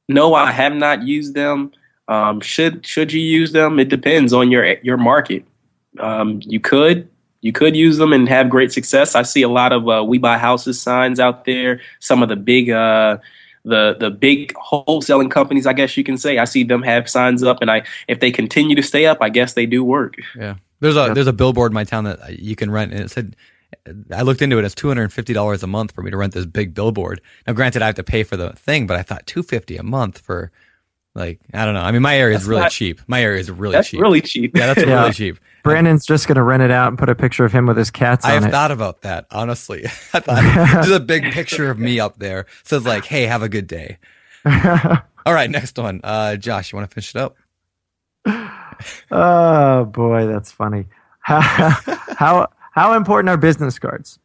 No, 0.07 0.33
I 0.35 0.51
have 0.51 0.73
not 0.73 1.03
used 1.03 1.33
them. 1.33 1.71
Um, 2.07 2.39
should 2.39 2.85
should 2.85 3.11
you 3.11 3.19
use 3.21 3.51
them? 3.51 3.79
It 3.79 3.89
depends 3.89 4.31
on 4.31 4.51
your 4.51 4.65
your 4.83 4.97
market. 4.97 5.43
Um, 5.99 6.39
you 6.43 6.59
could 6.59 7.09
you 7.41 7.51
could 7.51 7.75
use 7.75 7.97
them 7.97 8.13
and 8.13 8.29
have 8.29 8.49
great 8.49 8.71
success. 8.71 9.15
I 9.15 9.23
see 9.23 9.41
a 9.41 9.49
lot 9.49 9.73
of 9.73 9.89
uh, 9.89 10.03
"We 10.07 10.17
Buy 10.19 10.37
Houses" 10.37 10.81
signs 10.81 11.19
out 11.19 11.43
there. 11.45 11.81
Some 11.99 12.23
of 12.23 12.29
the 12.29 12.35
big 12.35 12.69
uh, 12.69 13.17
the 13.65 13.95
the 13.99 14.09
big 14.09 14.53
wholesaling 14.53 15.29
companies, 15.29 15.65
I 15.65 15.73
guess 15.73 15.97
you 15.97 16.03
can 16.03 16.17
say. 16.17 16.37
I 16.37 16.45
see 16.45 16.63
them 16.63 16.83
have 16.83 17.09
signs 17.09 17.43
up, 17.43 17.57
and 17.61 17.69
I 17.69 17.83
if 18.07 18.19
they 18.19 18.31
continue 18.31 18.75
to 18.75 18.83
stay 18.83 19.05
up, 19.05 19.17
I 19.21 19.29
guess 19.29 19.53
they 19.53 19.65
do 19.65 19.83
work. 19.83 20.15
Yeah, 20.37 20.55
there's 20.79 20.95
a 20.95 21.11
there's 21.13 21.27
a 21.27 21.33
billboard 21.33 21.71
in 21.71 21.73
my 21.73 21.83
town 21.83 22.05
that 22.05 22.21
uh, 22.21 22.27
you 22.29 22.55
can 22.55 22.71
rent, 22.71 22.93
and 22.93 23.01
it 23.01 23.11
said. 23.11 23.35
I 24.09 24.21
looked 24.21 24.41
into 24.41 24.57
it. 24.57 24.63
It's 24.63 24.75
two 24.75 24.87
hundred 24.87 25.03
and 25.03 25.13
fifty 25.13 25.33
dollars 25.33 25.61
a 25.61 25.67
month 25.67 25.91
for 25.91 26.01
me 26.01 26.09
to 26.09 26.17
rent 26.17 26.33
this 26.33 26.45
big 26.45 26.73
billboard. 26.73 27.19
Now, 27.45 27.53
granted, 27.53 27.81
I 27.81 27.87
have 27.87 27.95
to 27.95 28.03
pay 28.03 28.23
for 28.23 28.37
the 28.37 28.53
thing, 28.53 28.87
but 28.87 28.95
I 28.95 29.03
thought 29.03 29.27
two 29.27 29.43
fifty 29.43 29.75
a 29.75 29.83
month 29.83 30.19
for, 30.19 30.51
like, 31.15 31.39
I 31.53 31.65
don't 31.65 31.73
know. 31.73 31.81
I 31.81 31.91
mean, 31.91 32.01
my 32.01 32.17
area 32.17 32.35
is 32.37 32.45
really 32.45 32.61
not- 32.61 32.71
cheap. 32.71 33.01
My 33.07 33.21
area 33.21 33.39
is 33.39 33.49
really 33.49 33.73
That's 33.73 33.89
cheap. 33.89 34.01
really 34.01 34.21
cheap. 34.21 34.55
yeah, 34.55 34.67
that's 34.73 34.85
Yeah. 34.87 34.99
really 35.01 35.13
cheap. 35.13 35.39
Brandon's 35.63 36.05
just 36.05 36.27
going 36.27 36.35
to 36.35 36.43
rent 36.43 36.61
it 36.61 36.69
out 36.69 36.89
and 36.89 36.97
put 36.99 37.09
a 37.09 37.15
picture 37.15 37.43
of 37.45 37.51
him 37.51 37.65
with 37.65 37.77
his 37.77 37.89
cats 37.89 38.23
I 38.23 38.35
on 38.35 38.43
have 38.43 38.49
it. 38.49 38.51
thought 38.51 38.69
about 38.71 39.01
that, 39.01 39.25
honestly. 39.31 39.85
I 40.13 40.19
thought 40.19 40.73
there's 40.73 40.91
a 40.91 40.99
big 40.99 41.31
picture 41.31 41.71
of 41.71 41.79
me 41.79 41.99
up 41.99 42.19
there. 42.19 42.45
Says 42.63 42.85
like, 42.85 43.05
"Hey, 43.05 43.23
have 43.23 43.41
a 43.41 43.49
good 43.49 43.65
day." 43.65 43.97
All 44.45 45.33
right, 45.33 45.49
next 45.49 45.75
one. 45.79 46.01
Uh, 46.03 46.35
Josh, 46.35 46.71
you 46.71 46.77
want 46.77 46.87
to 46.91 46.93
finish 46.93 47.15
it 47.15 47.19
up? 47.19 47.35
oh 49.11 49.85
boy, 49.85 50.27
that's 50.27 50.51
funny. 50.51 50.85
How, 51.19 51.39
how 52.19 52.47
how 52.71 52.93
important 52.93 53.29
are 53.29 53.37
business 53.37 53.79
cards? 53.79 54.19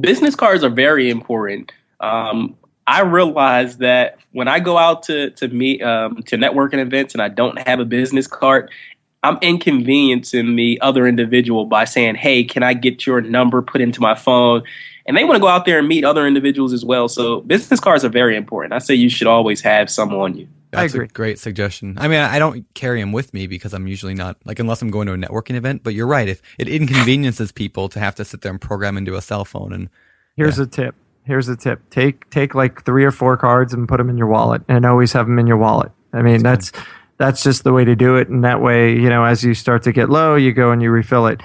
business 0.00 0.34
cards 0.34 0.64
are 0.64 0.70
very 0.70 1.08
important. 1.10 1.72
Um, 2.00 2.56
I 2.86 3.02
realize 3.02 3.78
that 3.78 4.18
when 4.32 4.48
I 4.48 4.60
go 4.60 4.78
out 4.78 5.02
to 5.04 5.30
to 5.30 5.48
meet 5.48 5.82
um, 5.82 6.22
to 6.24 6.36
networking 6.36 6.78
events 6.78 7.14
and 7.14 7.22
I 7.22 7.28
don't 7.28 7.58
have 7.66 7.80
a 7.80 7.84
business 7.84 8.26
card, 8.26 8.70
I'm 9.22 9.38
inconveniencing 9.40 10.56
the 10.56 10.80
other 10.80 11.06
individual 11.06 11.66
by 11.66 11.84
saying, 11.84 12.16
"Hey, 12.16 12.44
can 12.44 12.62
I 12.62 12.74
get 12.74 13.06
your 13.06 13.20
number 13.20 13.62
put 13.62 13.80
into 13.80 14.00
my 14.00 14.14
phone?" 14.14 14.62
And 15.06 15.16
they 15.16 15.24
want 15.24 15.36
to 15.36 15.40
go 15.40 15.48
out 15.48 15.64
there 15.64 15.78
and 15.78 15.88
meet 15.88 16.04
other 16.04 16.26
individuals 16.26 16.72
as 16.72 16.84
well. 16.84 17.08
So 17.08 17.40
business 17.40 17.80
cards 17.80 18.04
are 18.04 18.08
very 18.08 18.36
important. 18.36 18.72
I 18.72 18.78
say 18.78 18.94
you 18.94 19.08
should 19.08 19.26
always 19.26 19.60
have 19.62 19.90
some 19.90 20.14
on 20.14 20.36
you. 20.36 20.46
I 20.72 20.82
That's 20.82 20.94
agree. 20.94 21.06
a 21.06 21.08
great 21.08 21.38
suggestion. 21.38 21.98
I 21.98 22.08
mean, 22.08 22.20
I 22.20 22.38
don't 22.38 22.64
carry 22.74 23.00
them 23.00 23.12
with 23.12 23.34
me 23.34 23.46
because 23.46 23.74
I'm 23.74 23.86
usually 23.86 24.14
not 24.14 24.38
like 24.44 24.58
unless 24.58 24.80
I'm 24.80 24.90
going 24.90 25.06
to 25.08 25.12
a 25.12 25.16
networking 25.16 25.54
event. 25.54 25.82
But 25.82 25.94
you're 25.94 26.06
right. 26.06 26.28
If 26.28 26.40
it 26.58 26.68
inconveniences 26.68 27.52
people 27.52 27.88
to 27.90 28.00
have 28.00 28.14
to 28.16 28.24
sit 28.24 28.40
there 28.40 28.50
and 28.50 28.60
program 28.60 28.96
into 28.96 29.14
a 29.16 29.20
cell 29.20 29.44
phone, 29.44 29.72
and 29.72 29.90
Here's 30.36 30.58
a 30.58 30.66
tip. 30.66 30.94
Here's 31.24 31.48
a 31.48 31.56
tip. 31.56 31.88
Take 31.90 32.28
take 32.30 32.54
like 32.54 32.84
three 32.84 33.04
or 33.04 33.12
four 33.12 33.36
cards 33.36 33.72
and 33.72 33.88
put 33.88 33.98
them 33.98 34.10
in 34.10 34.18
your 34.18 34.26
wallet, 34.26 34.62
and 34.68 34.84
always 34.84 35.12
have 35.12 35.26
them 35.26 35.38
in 35.38 35.46
your 35.46 35.56
wallet. 35.56 35.92
I 36.12 36.22
mean, 36.22 36.42
that's 36.42 36.72
that's 37.18 37.42
just 37.42 37.62
the 37.62 37.72
way 37.72 37.84
to 37.84 37.94
do 37.94 38.16
it. 38.16 38.28
And 38.28 38.44
that 38.44 38.60
way, 38.60 38.92
you 38.92 39.08
know, 39.08 39.24
as 39.24 39.44
you 39.44 39.54
start 39.54 39.82
to 39.84 39.92
get 39.92 40.10
low, 40.10 40.34
you 40.34 40.52
go 40.52 40.72
and 40.72 40.82
you 40.82 40.90
refill 40.90 41.26
it. 41.26 41.40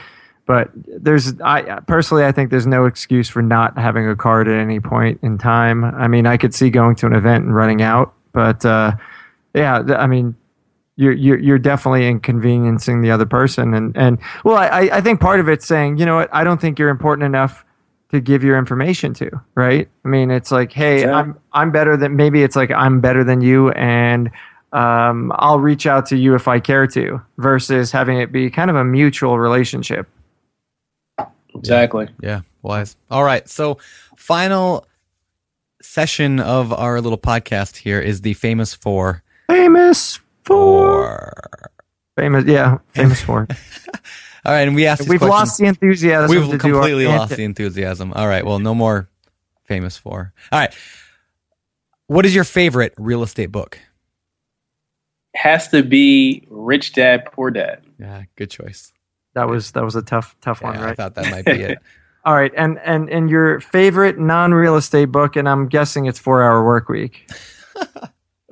But 0.47 0.71
there's, 0.73 1.39
I 1.41 1.81
personally, 1.81 2.23
I 2.23 2.31
think 2.31 2.51
there's 2.51 2.65
no 2.65 2.85
excuse 2.85 3.27
for 3.27 3.41
not 3.41 3.77
having 3.77 4.07
a 4.07 4.15
card 4.15 4.47
at 4.47 4.57
any 4.57 4.79
point 4.79 5.19
in 5.21 5.37
time. 5.37 5.83
I 5.83 6.07
mean, 6.07 6.25
I 6.25 6.37
could 6.37 6.55
see 6.55 6.69
going 6.69 6.95
to 6.95 7.05
an 7.05 7.13
event 7.13 7.43
and 7.43 7.53
running 7.53 7.81
out, 7.81 8.13
but 8.31 8.65
uh, 8.65 8.93
yeah, 9.53 9.83
I 9.97 10.07
mean, 10.07 10.35
you're, 10.95 11.13
you're 11.13 11.37
you're 11.37 11.59
definitely 11.59 12.07
inconveniencing 12.07 13.01
the 13.01 13.11
other 13.11 13.25
person, 13.25 13.73
and 13.73 13.95
and 13.95 14.17
well, 14.43 14.55
I 14.55 14.89
I 14.91 15.01
think 15.01 15.19
part 15.19 15.39
of 15.39 15.47
it's 15.47 15.67
saying, 15.67 15.97
you 15.97 16.05
know 16.05 16.15
what, 16.15 16.29
I 16.33 16.43
don't 16.43 16.59
think 16.59 16.79
you're 16.79 16.89
important 16.89 17.25
enough 17.25 17.65
to 18.11 18.19
give 18.21 18.43
your 18.43 18.57
information 18.57 19.13
to, 19.15 19.29
right? 19.55 19.89
I 20.05 20.07
mean, 20.07 20.31
it's 20.31 20.51
like, 20.51 20.71
hey, 20.71 21.01
Yeah. 21.01 21.13
I'm 21.15 21.37
I'm 21.53 21.71
better 21.71 21.97
than 21.97 22.15
maybe 22.15 22.43
it's 22.43 22.55
like 22.55 22.71
I'm 22.71 23.01
better 23.01 23.23
than 23.23 23.41
you, 23.41 23.71
and 23.71 24.31
um, 24.73 25.31
I'll 25.35 25.59
reach 25.59 25.85
out 25.87 26.05
to 26.07 26.17
you 26.17 26.35
if 26.35 26.47
I 26.47 26.59
care 26.59 26.87
to, 26.87 27.21
versus 27.37 27.91
having 27.91 28.19
it 28.19 28.31
be 28.31 28.49
kind 28.49 28.69
of 28.69 28.75
a 28.75 28.83
mutual 28.83 29.39
relationship. 29.39 30.07
Exactly. 31.55 32.07
yeah, 32.21 32.41
wise. 32.61 32.95
All 33.09 33.23
right. 33.23 33.47
So, 33.49 33.77
final 34.15 34.85
session 35.81 36.39
of 36.39 36.71
our 36.73 37.01
little 37.01 37.17
podcast 37.17 37.77
here 37.77 37.99
is 37.99 38.21
the 38.21 38.33
famous 38.35 38.73
four. 38.73 39.23
Famous 39.47 40.17
for 40.17 40.23
Four. 40.45 41.71
famous, 42.17 42.45
yeah, 42.45 42.77
famous 42.89 43.21
for. 43.21 43.47
All 44.47 44.53
right, 44.53 44.65
and 44.67 44.75
we 44.75 44.85
asked. 44.87 45.01
We've 45.09 45.19
questions- 45.19 45.29
lost 45.29 45.57
the 45.59 45.65
enthusiasm. 45.65 46.29
We've 46.29 46.39
to 46.41 46.47
do 46.47 46.53
our 46.53 46.57
completely 46.59 47.05
lost 47.07 47.35
the 47.35 47.43
enthusiasm. 47.43 48.13
All 48.13 48.27
right. 48.27 48.45
Well, 48.45 48.59
no 48.59 48.73
more 48.73 49.09
famous 49.65 49.97
four. 49.97 50.33
All 50.51 50.59
right. 50.59 50.73
What 52.07 52.25
is 52.25 52.33
your 52.33 52.45
favorite 52.45 52.93
real 52.97 53.21
estate 53.23 53.51
book? 53.51 53.77
Has 55.35 55.67
to 55.69 55.83
be 55.83 56.47
Rich 56.49 56.93
Dad 56.93 57.25
Poor 57.31 57.51
Dad. 57.51 57.81
Yeah, 57.99 58.23
good 58.37 58.49
choice. 58.49 58.93
That 59.33 59.47
was 59.49 59.71
that 59.71 59.83
was 59.83 59.95
a 59.95 60.01
tough 60.01 60.35
tough 60.41 60.61
Yeah, 60.61 60.69
one, 60.71 60.77
I 60.79 60.93
thought 60.95 61.15
that 61.15 61.29
might 61.29 61.45
be 61.45 61.51
it. 61.61 61.77
All 62.25 62.33
right, 62.33 62.51
and 62.57 62.79
and 62.83 63.09
and 63.09 63.29
your 63.29 63.59
favorite 63.59 64.17
non-real 64.17 64.77
estate 64.77 65.05
book, 65.11 65.35
and 65.35 65.47
I'm 65.47 65.67
guessing 65.67 66.05
it's 66.05 66.17
Four 66.19 66.41
Hour 66.41 66.63
Work 66.65 66.89
Week. 66.89 67.29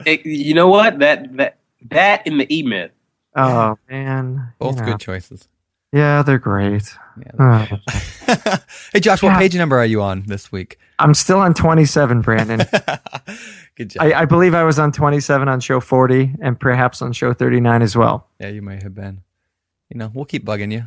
It- 0.05 0.25
you 0.25 0.53
know 0.53 0.67
what? 0.67 0.99
That 0.99 1.35
that 1.37 1.57
that 1.89 2.27
in 2.27 2.37
the 2.37 2.53
E 2.53 2.63
Myth. 2.63 2.91
Oh 3.33 3.77
man, 3.89 4.51
Both 4.59 4.75
yeah. 4.77 4.85
good 4.85 4.99
choices. 4.99 5.47
Yeah, 5.95 6.23
they're 6.23 6.39
great. 6.39 6.93
Yeah. 7.17 7.67
Oh. 8.27 8.57
hey, 8.93 8.99
Josh, 8.99 9.23
what 9.23 9.29
Yeah. 9.29 9.37
page 9.39 9.55
number 9.55 9.77
are 9.77 9.85
you 9.85 10.01
on 10.01 10.23
this 10.27 10.51
week? 10.51 10.77
I'm 10.99 11.13
still 11.13 11.39
on 11.39 11.53
27, 11.53 12.21
Brandon. 12.21 12.59
good 13.75 13.91
job. 13.91 14.03
I, 14.03 14.13
I 14.13 14.25
believe 14.25 14.53
I 14.53 14.63
was 14.63 14.77
on 14.77 14.91
27 14.91 15.47
on 15.47 15.61
show 15.61 15.79
40, 15.79 16.35
and 16.41 16.59
perhaps 16.59 17.01
on 17.01 17.13
show 17.13 17.31
39 17.33 17.81
as 17.81 17.95
well. 17.95 18.27
yeah, 18.39 18.49
you 18.49 18.61
may 18.61 18.75
have 18.83 18.93
been. 18.93 19.21
You 19.89 19.97
know, 19.97 20.11
we'll 20.13 20.25
keep 20.25 20.43
bugging 20.45 20.73
you. 20.73 20.83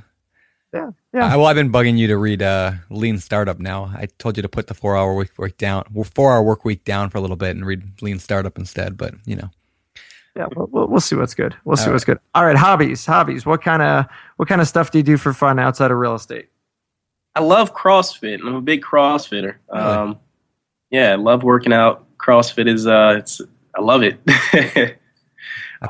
Yeah, 0.74 0.90
yeah. 1.14 1.32
I, 1.32 1.36
well, 1.36 1.46
I've 1.46 1.56
been 1.56 1.72
bugging 1.72 1.96
you 1.96 2.08
to 2.08 2.18
read 2.18 2.42
uh, 2.42 2.72
Lean 2.90 3.16
Startup 3.18 3.58
now. 3.58 3.84
I 3.96 4.08
told 4.18 4.36
you 4.36 4.42
to 4.42 4.48
put 4.50 4.66
the 4.66 4.74
four 4.74 4.94
hour 4.98 5.14
work 5.14 5.30
week 5.38 5.56
down, 5.56 5.84
four 6.14 6.34
hour 6.34 6.42
work 6.42 6.66
week 6.66 6.84
down 6.84 7.08
for 7.08 7.16
a 7.16 7.22
little 7.22 7.36
bit 7.36 7.56
and 7.56 7.64
read 7.64 8.02
Lean 8.02 8.18
Startup 8.18 8.58
instead. 8.58 8.98
But 8.98 9.14
you 9.24 9.36
know, 9.36 9.48
Yeah, 10.38 10.46
we'll, 10.54 10.68
we'll, 10.70 10.86
we'll 10.86 11.00
see 11.00 11.16
what's 11.16 11.34
good. 11.34 11.56
We'll 11.64 11.76
see 11.76 11.86
All 11.86 11.92
what's 11.92 12.04
good. 12.04 12.20
All 12.36 12.46
right, 12.46 12.56
hobbies, 12.56 13.04
hobbies. 13.04 13.44
What 13.44 13.60
kind 13.60 13.82
of 13.82 14.06
what 14.36 14.48
kind 14.48 14.60
of 14.60 14.68
stuff 14.68 14.92
do 14.92 14.98
you 14.98 15.04
do 15.04 15.16
for 15.16 15.32
fun 15.32 15.58
outside 15.58 15.90
of 15.90 15.98
real 15.98 16.14
estate? 16.14 16.48
I 17.34 17.40
love 17.40 17.74
CrossFit. 17.74 18.38
I'm 18.40 18.54
a 18.54 18.60
big 18.60 18.82
CrossFitter. 18.82 19.56
Really? 19.72 19.84
Um, 19.84 20.18
yeah, 20.90 21.10
I 21.10 21.16
love 21.16 21.42
working 21.42 21.72
out. 21.72 22.06
CrossFit 22.18 22.68
is 22.68 22.86
uh, 22.86 23.16
it's 23.18 23.40
I 23.76 23.80
love 23.80 24.04
it. 24.04 24.20
I 24.28 24.96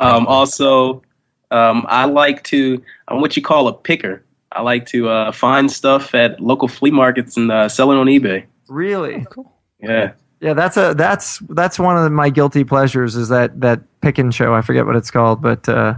um, 0.01 0.27
also, 0.27 1.03
um, 1.51 1.85
I 1.87 2.07
like 2.07 2.43
to 2.45 2.83
I'm 3.09 3.21
what 3.21 3.37
you 3.37 3.43
call 3.43 3.69
a 3.69 3.75
picker. 3.75 4.25
I 4.53 4.63
like 4.63 4.87
to 4.87 5.11
uh, 5.11 5.31
find 5.31 5.71
stuff 5.71 6.15
at 6.15 6.41
local 6.41 6.69
flea 6.69 6.91
markets 6.91 7.37
and 7.37 7.53
uh, 7.53 7.69
sell 7.69 7.93
it 7.93 7.97
on 7.97 8.07
eBay. 8.07 8.47
Really? 8.69 9.27
cool. 9.29 9.53
Yeah, 9.79 10.13
Yeah, 10.41 10.55
that's 10.55 10.77
a 10.77 10.95
that's 10.95 11.39
that's 11.51 11.79
one 11.79 11.97
of 11.97 12.13
my 12.13 12.31
guilty 12.31 12.65
pleasures 12.65 13.17
is 13.17 13.29
that 13.29 13.61
that 13.61 13.81
pick 14.01 14.19
and 14.19 14.35
show. 14.35 14.55
I 14.55 14.63
forget 14.63 14.87
what 14.87 14.97
it's 14.97 15.11
called, 15.11 15.43
but 15.43 15.69
uh, 15.69 15.95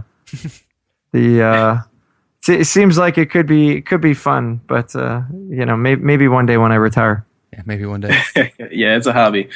the 1.11 1.43
uh, 1.43 1.81
it 2.47 2.61
it 2.61 2.65
seems 2.65 2.97
like 2.97 3.17
it 3.17 3.29
could 3.29 3.45
be 3.45 3.77
it 3.77 3.85
could 3.85 4.01
be 4.01 4.13
fun. 4.13 4.61
But 4.67 4.95
uh, 4.95 5.21
you 5.49 5.65
know, 5.65 5.77
maybe 5.77 6.01
maybe 6.01 6.27
one 6.27 6.45
day 6.45 6.57
when 6.57 6.71
I 6.71 6.75
retire. 6.75 7.25
Yeah, 7.53 7.61
maybe 7.65 7.85
one 7.85 8.01
day. 8.01 8.19
yeah, 8.71 8.95
it's 8.95 9.07
a 9.07 9.13
hobby. 9.13 9.49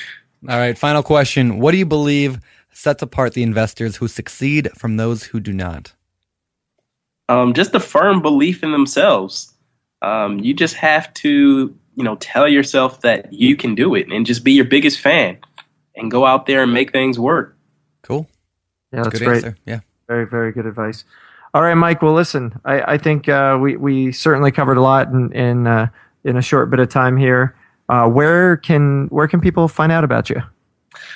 All 0.47 0.57
right, 0.57 0.77
final 0.77 1.01
question. 1.01 1.59
What 1.59 1.71
do 1.71 1.77
you 1.77 1.85
believe 1.85 2.39
sets 2.71 3.01
apart 3.01 3.33
the 3.33 3.41
investors 3.41 3.95
who 3.95 4.07
succeed 4.07 4.69
from 4.77 4.97
those 4.97 5.23
who 5.23 5.39
do 5.39 5.53
not? 5.53 5.93
um, 7.29 7.53
just 7.53 7.73
a 7.75 7.79
firm 7.79 8.21
belief 8.21 8.63
in 8.63 8.71
themselves. 8.71 9.53
Um, 10.01 10.39
you 10.39 10.53
just 10.53 10.75
have 10.75 11.13
to, 11.15 11.75
you 11.95 12.03
know, 12.03 12.15
tell 12.17 12.47
yourself 12.47 13.01
that 13.01 13.31
you 13.31 13.55
can 13.55 13.75
do 13.75 13.95
it, 13.95 14.11
and 14.11 14.25
just 14.25 14.43
be 14.43 14.53
your 14.53 14.65
biggest 14.65 14.99
fan, 14.99 15.37
and 15.95 16.11
go 16.11 16.25
out 16.25 16.45
there 16.45 16.63
and 16.63 16.73
make 16.73 16.91
things 16.91 17.19
work. 17.19 17.55
Cool. 18.01 18.27
Yeah, 18.91 19.03
that's 19.03 19.19
Good 19.19 19.25
great. 19.25 19.35
answer. 19.37 19.57
Yeah. 19.65 19.79
Very 20.07 20.27
very 20.27 20.51
good 20.51 20.65
advice. 20.65 21.03
All 21.53 21.61
right, 21.61 21.73
Mike. 21.73 22.01
Well, 22.01 22.13
listen, 22.13 22.59
I, 22.65 22.93
I 22.93 22.97
think 22.97 23.29
uh, 23.29 23.57
we 23.59 23.77
we 23.77 24.11
certainly 24.11 24.51
covered 24.51 24.77
a 24.77 24.81
lot 24.81 25.07
in 25.07 25.31
in 25.31 25.67
uh, 25.67 25.87
in 26.23 26.37
a 26.37 26.41
short 26.41 26.69
bit 26.69 26.79
of 26.79 26.89
time 26.89 27.17
here. 27.17 27.55
Uh, 27.87 28.09
where 28.09 28.57
can 28.57 29.07
where 29.07 29.27
can 29.27 29.39
people 29.39 29.67
find 29.67 29.91
out 29.91 30.03
about 30.03 30.29
you? 30.29 30.41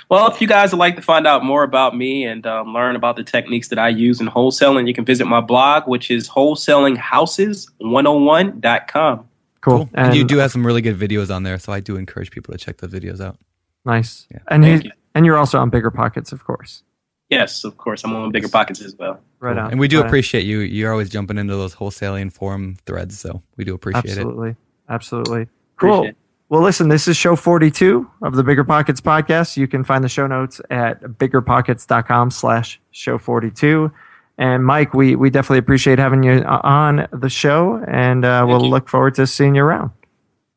Well, 0.10 0.30
if 0.32 0.42
you 0.42 0.48
guys 0.48 0.72
would 0.72 0.80
like 0.80 0.96
to 0.96 1.02
find 1.02 1.28
out 1.28 1.46
more 1.46 1.64
about 1.64 1.96
me 1.96 2.26
and 2.26 2.46
um, 2.48 2.74
learn 2.74 2.96
about 2.96 3.16
the 3.16 3.24
techniques 3.24 3.68
that 3.70 3.80
I 3.80 3.90
use 3.90 4.20
in 4.20 4.28
wholesaling, 4.28 4.88
you 4.88 4.94
can 4.94 5.06
visit 5.06 5.26
my 5.26 5.42
blog, 5.42 5.88
which 5.88 6.10
is 6.10 6.28
wholesalinghouses101.com. 6.30 9.29
Cool. 9.62 9.90
And, 9.94 10.16
you 10.16 10.24
do 10.24 10.38
have 10.38 10.52
some 10.52 10.66
really 10.66 10.82
good 10.82 10.98
videos 10.98 11.34
on 11.34 11.44
there, 11.44 11.60
so 11.60 11.74
I 11.74 11.80
do 11.82 11.98
encourage 11.98 12.32
people 12.32 12.54
to 12.54 12.58
check 12.58 12.78
those 12.78 12.92
videos 12.92 13.20
out. 13.20 13.38
nice. 13.86 14.28
Yeah. 14.32 14.40
And 14.48 14.64
Thank 14.64 14.84
you, 14.84 14.90
you. 14.90 14.96
and 15.16 15.26
you're 15.26 15.38
also 15.38 15.60
on 15.60 15.70
Bigger 15.70 15.92
Pockets, 15.92 16.32
of 16.32 16.44
course. 16.46 16.84
Yes, 17.30 17.64
of 17.64 17.78
course. 17.78 18.04
I'm 18.04 18.16
on 18.16 18.32
Bigger 18.32 18.48
Pockets 18.50 18.82
as 18.82 18.96
well. 18.98 19.20
Right 19.40 19.58
on. 19.58 19.72
And 19.72 19.80
we 19.80 19.88
do 19.88 19.98
Right 19.98 20.04
on. 20.04 20.08
appreciate 20.08 20.46
you. 20.46 20.60
You're 20.60 20.92
always 20.92 21.10
jumping 21.10 21.38
into 21.38 21.56
those 21.56 21.76
wholesaling 21.76 22.32
forum 22.34 22.78
threads, 22.86 23.20
so 23.20 23.44
we 23.58 23.64
do 23.66 23.74
appreciate 23.76 24.06
it. 24.06 24.12
Absolutely. 24.12 24.56
Absolutely. 24.90 25.48
Cool. 25.78 25.94
Appreciate 25.94 26.10
it. 26.12 26.16
Well, 26.50 26.64
listen, 26.64 26.90
this 26.90 27.08
is 27.08 27.16
show 27.16 27.36
42 27.36 28.10
of 28.24 28.36
the 28.36 28.44
Bigger 28.44 28.64
Pockets 28.64 29.00
podcast. 29.02 29.56
You 29.58 29.68
can 29.68 29.84
find 29.84 30.04
the 30.04 30.10
show 30.10 30.26
notes 30.26 30.60
at 30.72 31.00
biggerpockets.com 31.04 32.32
slash 32.32 32.80
show 32.90 33.20
42. 33.20 33.92
And 34.40 34.66
Mike, 34.66 34.94
we, 34.94 35.18
we 35.18 35.30
definitely 35.30 35.58
appreciate 35.58 36.00
having 36.00 36.24
you 36.24 36.42
on 36.44 37.10
the 37.12 37.28
show, 37.28 37.84
and 37.86 38.24
uh, 38.24 38.46
we'll 38.48 38.64
you. 38.64 38.70
look 38.70 38.88
forward 38.88 39.16
to 39.16 39.28
seeing 39.28 39.56
you 39.56 39.64
around. 39.64 39.92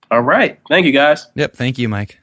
All 0.08 0.22
right. 0.22 0.60
Thank 0.68 0.86
you, 0.86 0.92
guys. 0.92 1.26
Yep. 1.34 1.56
Thank 1.56 1.78
you, 1.78 1.88
Mike. 1.88 2.20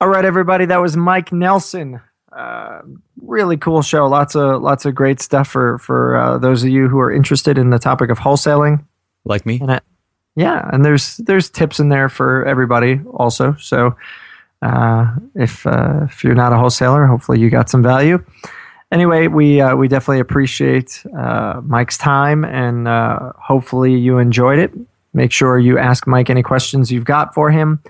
All 0.00 0.08
right, 0.08 0.24
everybody, 0.24 0.64
that 0.66 0.76
was 0.76 0.96
Mike 0.96 1.32
Nelson. 1.32 2.00
Uh, 2.30 2.82
really 3.20 3.56
cool 3.56 3.82
show. 3.82 4.06
Lots 4.06 4.36
of 4.36 4.62
lots 4.62 4.84
of 4.84 4.94
great 4.94 5.20
stuff 5.20 5.48
for 5.48 5.78
for 5.78 6.16
uh, 6.16 6.38
those 6.38 6.62
of 6.62 6.68
you 6.68 6.86
who 6.86 7.00
are 7.00 7.10
interested 7.10 7.58
in 7.58 7.70
the 7.70 7.78
topic 7.78 8.10
of 8.10 8.18
wholesaling. 8.18 8.84
Like 9.24 9.44
me. 9.44 9.58
And 9.60 9.72
I, 9.72 9.80
yeah, 10.36 10.68
and 10.72 10.84
there's 10.84 11.16
there's 11.16 11.50
tips 11.50 11.80
in 11.80 11.88
there 11.88 12.08
for 12.08 12.44
everybody 12.44 13.00
also. 13.14 13.56
So 13.58 13.96
uh, 14.62 15.16
if 15.34 15.66
uh, 15.66 16.00
if 16.04 16.22
you're 16.22 16.34
not 16.34 16.52
a 16.52 16.58
wholesaler, 16.58 17.06
hopefully 17.06 17.40
you 17.40 17.50
got 17.50 17.70
some 17.70 17.82
value. 17.82 18.22
Anyway, 18.96 19.26
we 19.26 19.60
uh, 19.60 19.76
we 19.76 19.88
definitely 19.88 20.20
appreciate 20.20 21.04
uh, 21.14 21.60
Mike's 21.62 21.98
time, 21.98 22.46
and 22.46 22.88
uh, 22.88 23.30
hopefully 23.36 23.94
you 23.94 24.16
enjoyed 24.16 24.58
it. 24.58 24.72
Make 25.12 25.32
sure 25.32 25.58
you 25.58 25.76
ask 25.76 26.06
Mike 26.06 26.30
any 26.30 26.42
questions 26.42 26.90
you've 26.90 27.04
got 27.04 27.34
for 27.34 27.50
him 27.50 27.82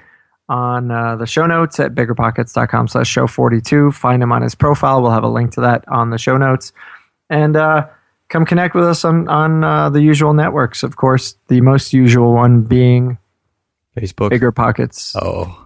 on 0.49 0.91
uh, 0.91 1.15
the 1.15 1.25
show 1.25 1.47
notes 1.47 1.79
at 1.79 1.95
biggerpockets.com 1.95 2.89
slash 2.89 3.09
show 3.09 3.29
42 3.29 3.93
find 3.93 4.21
him 4.21 4.31
on 4.31 4.43
his 4.43 4.55
profile 4.55 5.03
we'll 5.03 5.11
have 5.11 5.25
a 5.25 5.29
link 5.29 5.51
to 5.53 5.61
that 5.61 5.87
on 5.89 6.11
the 6.11 6.19
show 6.19 6.37
notes 6.37 6.73
and 7.29 7.57
uh, 7.57 7.85
come 8.29 8.47
connect 8.47 8.77
with 8.77 8.85
us 8.85 9.05
on, 9.05 9.29
on 9.29 9.65
uh, 9.65 9.91
the 9.91 10.01
usual 10.01 10.35
networks 10.35 10.85
of 10.85 10.95
course 10.95 11.37
the 11.49 11.61
most 11.61 11.93
usual 11.93 12.33
one 12.33 12.63
being 12.63 13.19
Facebook. 13.97 14.31
bigger 14.31 14.53
pockets 14.53 15.17
Oh. 15.21 15.66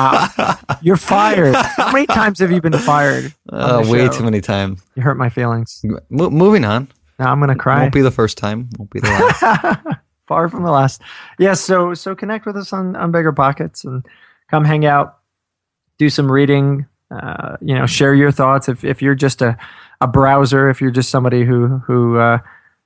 you're 0.82 0.96
fired 0.96 1.54
how 1.54 1.92
many 1.92 2.06
times 2.06 2.38
have 2.38 2.50
you 2.50 2.60
been 2.60 2.72
fired 2.78 3.32
Uh, 3.50 3.84
way 3.88 4.06
show? 4.06 4.12
too 4.18 4.24
many 4.24 4.40
times. 4.40 4.82
you 4.94 5.02
hurt 5.02 5.16
my 5.16 5.28
feelings 5.28 5.82
Mo- 6.10 6.30
moving 6.30 6.64
on. 6.64 6.88
now 7.18 7.30
i'm 7.32 7.40
gonna 7.40 7.54
cry 7.56 7.80
Won't 7.82 7.94
be 7.94 8.02
the 8.02 8.10
first 8.10 8.38
time. 8.38 8.68
Won't 8.78 8.90
be 8.90 9.00
the 9.00 9.08
last. 9.08 9.98
far 10.26 10.48
from 10.48 10.62
the 10.62 10.70
last. 10.70 11.02
Yes, 11.38 11.60
so 11.60 11.92
so 11.94 12.14
connect 12.14 12.46
with 12.46 12.56
us 12.56 12.72
on 12.72 12.94
on 12.96 13.10
Bigger 13.10 13.32
Pockets 13.32 13.84
and 13.84 14.06
come 14.48 14.64
hang 14.64 14.86
out, 14.86 15.18
do 15.98 16.08
some 16.08 16.30
reading. 16.30 16.86
Uh, 17.10 17.56
you 17.60 17.74
know, 17.74 17.84
share 17.86 18.14
your 18.14 18.30
thoughts. 18.30 18.68
If 18.68 18.84
if 18.84 19.02
you're 19.02 19.16
just 19.16 19.42
a 19.42 19.58
a 20.00 20.06
browser, 20.06 20.70
if 20.70 20.80
you're 20.80 20.92
just 20.92 21.10
somebody 21.10 21.44
who 21.44 21.78
who 21.84 22.16
uh, 22.18 22.38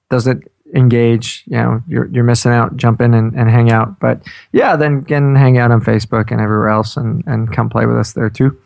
doesn't 0.09 0.45
engage, 0.75 1.45
you 1.47 1.57
know, 1.57 1.83
you're 1.89 2.07
you're 2.07 2.25
missing 2.25 2.53
out. 2.53 2.77
Jump 2.77 3.01
in 3.01 3.15
and, 3.15 3.33
and 3.35 3.49
hang 3.49 3.71
out. 3.71 3.99
But 4.01 4.21
yeah, 4.53 4.77
then 4.77 5.05
can 5.05 5.35
hang 5.37 5.57
out 5.59 5.71
on 5.71 5.81
Facebook 5.81 6.31
and 6.31 6.41
everywhere 6.41 6.69
else, 6.69 6.97
and 6.97 7.23
and 7.27 7.53
come 7.53 7.71
play 7.71 7.87
with 7.87 7.97
us 7.97 8.13
there 8.13 8.29
too. 8.31 8.59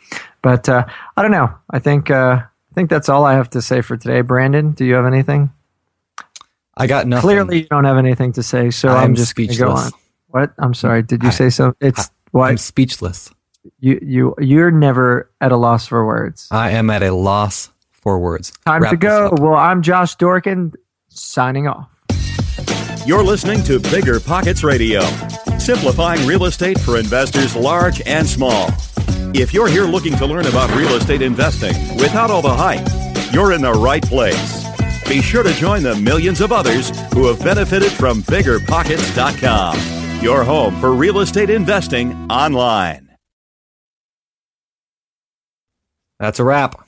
But 0.42 0.68
uh, 0.68 0.84
I 1.16 1.22
don't 1.22 1.30
know. 1.30 1.52
I 1.70 1.78
think 1.78 2.10
uh, 2.10 2.40
I 2.42 2.74
think 2.74 2.90
that's 2.90 3.08
all 3.08 3.24
I 3.24 3.34
have 3.34 3.50
to 3.50 3.62
say 3.62 3.80
for 3.82 3.96
today. 3.96 4.22
Brandon, 4.22 4.72
do 4.72 4.84
you 4.84 4.94
have 4.94 5.06
anything? 5.06 5.50
I 6.76 6.86
got 6.86 7.06
nothing. 7.06 7.22
Clearly, 7.22 7.58
you 7.62 7.68
don't 7.68 7.84
have 7.84 7.98
anything 7.98 8.32
to 8.34 8.42
say, 8.42 8.70
so 8.70 8.88
I'm, 8.90 9.06
I'm 9.10 9.14
just 9.14 9.34
going 9.34 9.48
to 9.48 9.54
speechless. 9.54 9.80
go 9.80 9.86
on. 9.86 9.92
What? 10.28 10.52
I'm 10.58 10.74
sorry. 10.74 11.02
Did 11.02 11.22
you 11.22 11.30
I- 11.30 11.32
say 11.32 11.50
so? 11.50 11.74
It's 11.80 12.10
I'm 12.34 12.56
speechless. 12.56 13.30
you 13.80 13.98
you 14.00 14.34
you're 14.38 14.70
never 14.70 15.30
at 15.40 15.50
a 15.52 15.56
loss 15.56 15.86
for 15.86 16.06
words. 16.06 16.46
I 16.50 16.70
am 16.70 16.88
at 16.90 17.02
a 17.02 17.10
loss 17.12 17.70
for 17.90 18.18
words. 18.18 18.52
Time 18.64 18.82
Wrap 18.82 18.92
to 18.92 18.96
go. 18.96 19.30
Well, 19.38 19.54
I'm 19.54 19.82
Josh 19.82 20.16
Dorkin, 20.16 20.74
signing 21.08 21.66
off. 21.66 21.88
You're 23.08 23.24
listening 23.24 23.64
to 23.64 23.80
Bigger 23.80 24.20
Pockets 24.20 24.62
Radio, 24.62 25.00
simplifying 25.56 26.26
real 26.26 26.44
estate 26.44 26.78
for 26.78 26.98
investors 26.98 27.56
large 27.56 28.02
and 28.04 28.28
small. 28.28 28.68
If 29.34 29.54
you're 29.54 29.66
here 29.66 29.86
looking 29.86 30.14
to 30.16 30.26
learn 30.26 30.46
about 30.46 30.70
real 30.76 30.90
estate 30.90 31.22
investing 31.22 31.72
without 31.96 32.30
all 32.30 32.42
the 32.42 32.54
hype, 32.54 32.86
you're 33.32 33.54
in 33.54 33.62
the 33.62 33.72
right 33.72 34.02
place. 34.02 34.62
Be 35.08 35.22
sure 35.22 35.42
to 35.42 35.54
join 35.54 35.84
the 35.84 35.96
millions 35.96 36.42
of 36.42 36.52
others 36.52 36.90
who 37.14 37.28
have 37.28 37.42
benefited 37.42 37.92
from 37.92 38.20
biggerpockets.com, 38.24 40.20
your 40.22 40.44
home 40.44 40.78
for 40.78 40.92
real 40.92 41.20
estate 41.20 41.48
investing 41.48 42.12
online. 42.30 43.08
That's 46.18 46.40
a 46.40 46.44
wrap. 46.44 46.87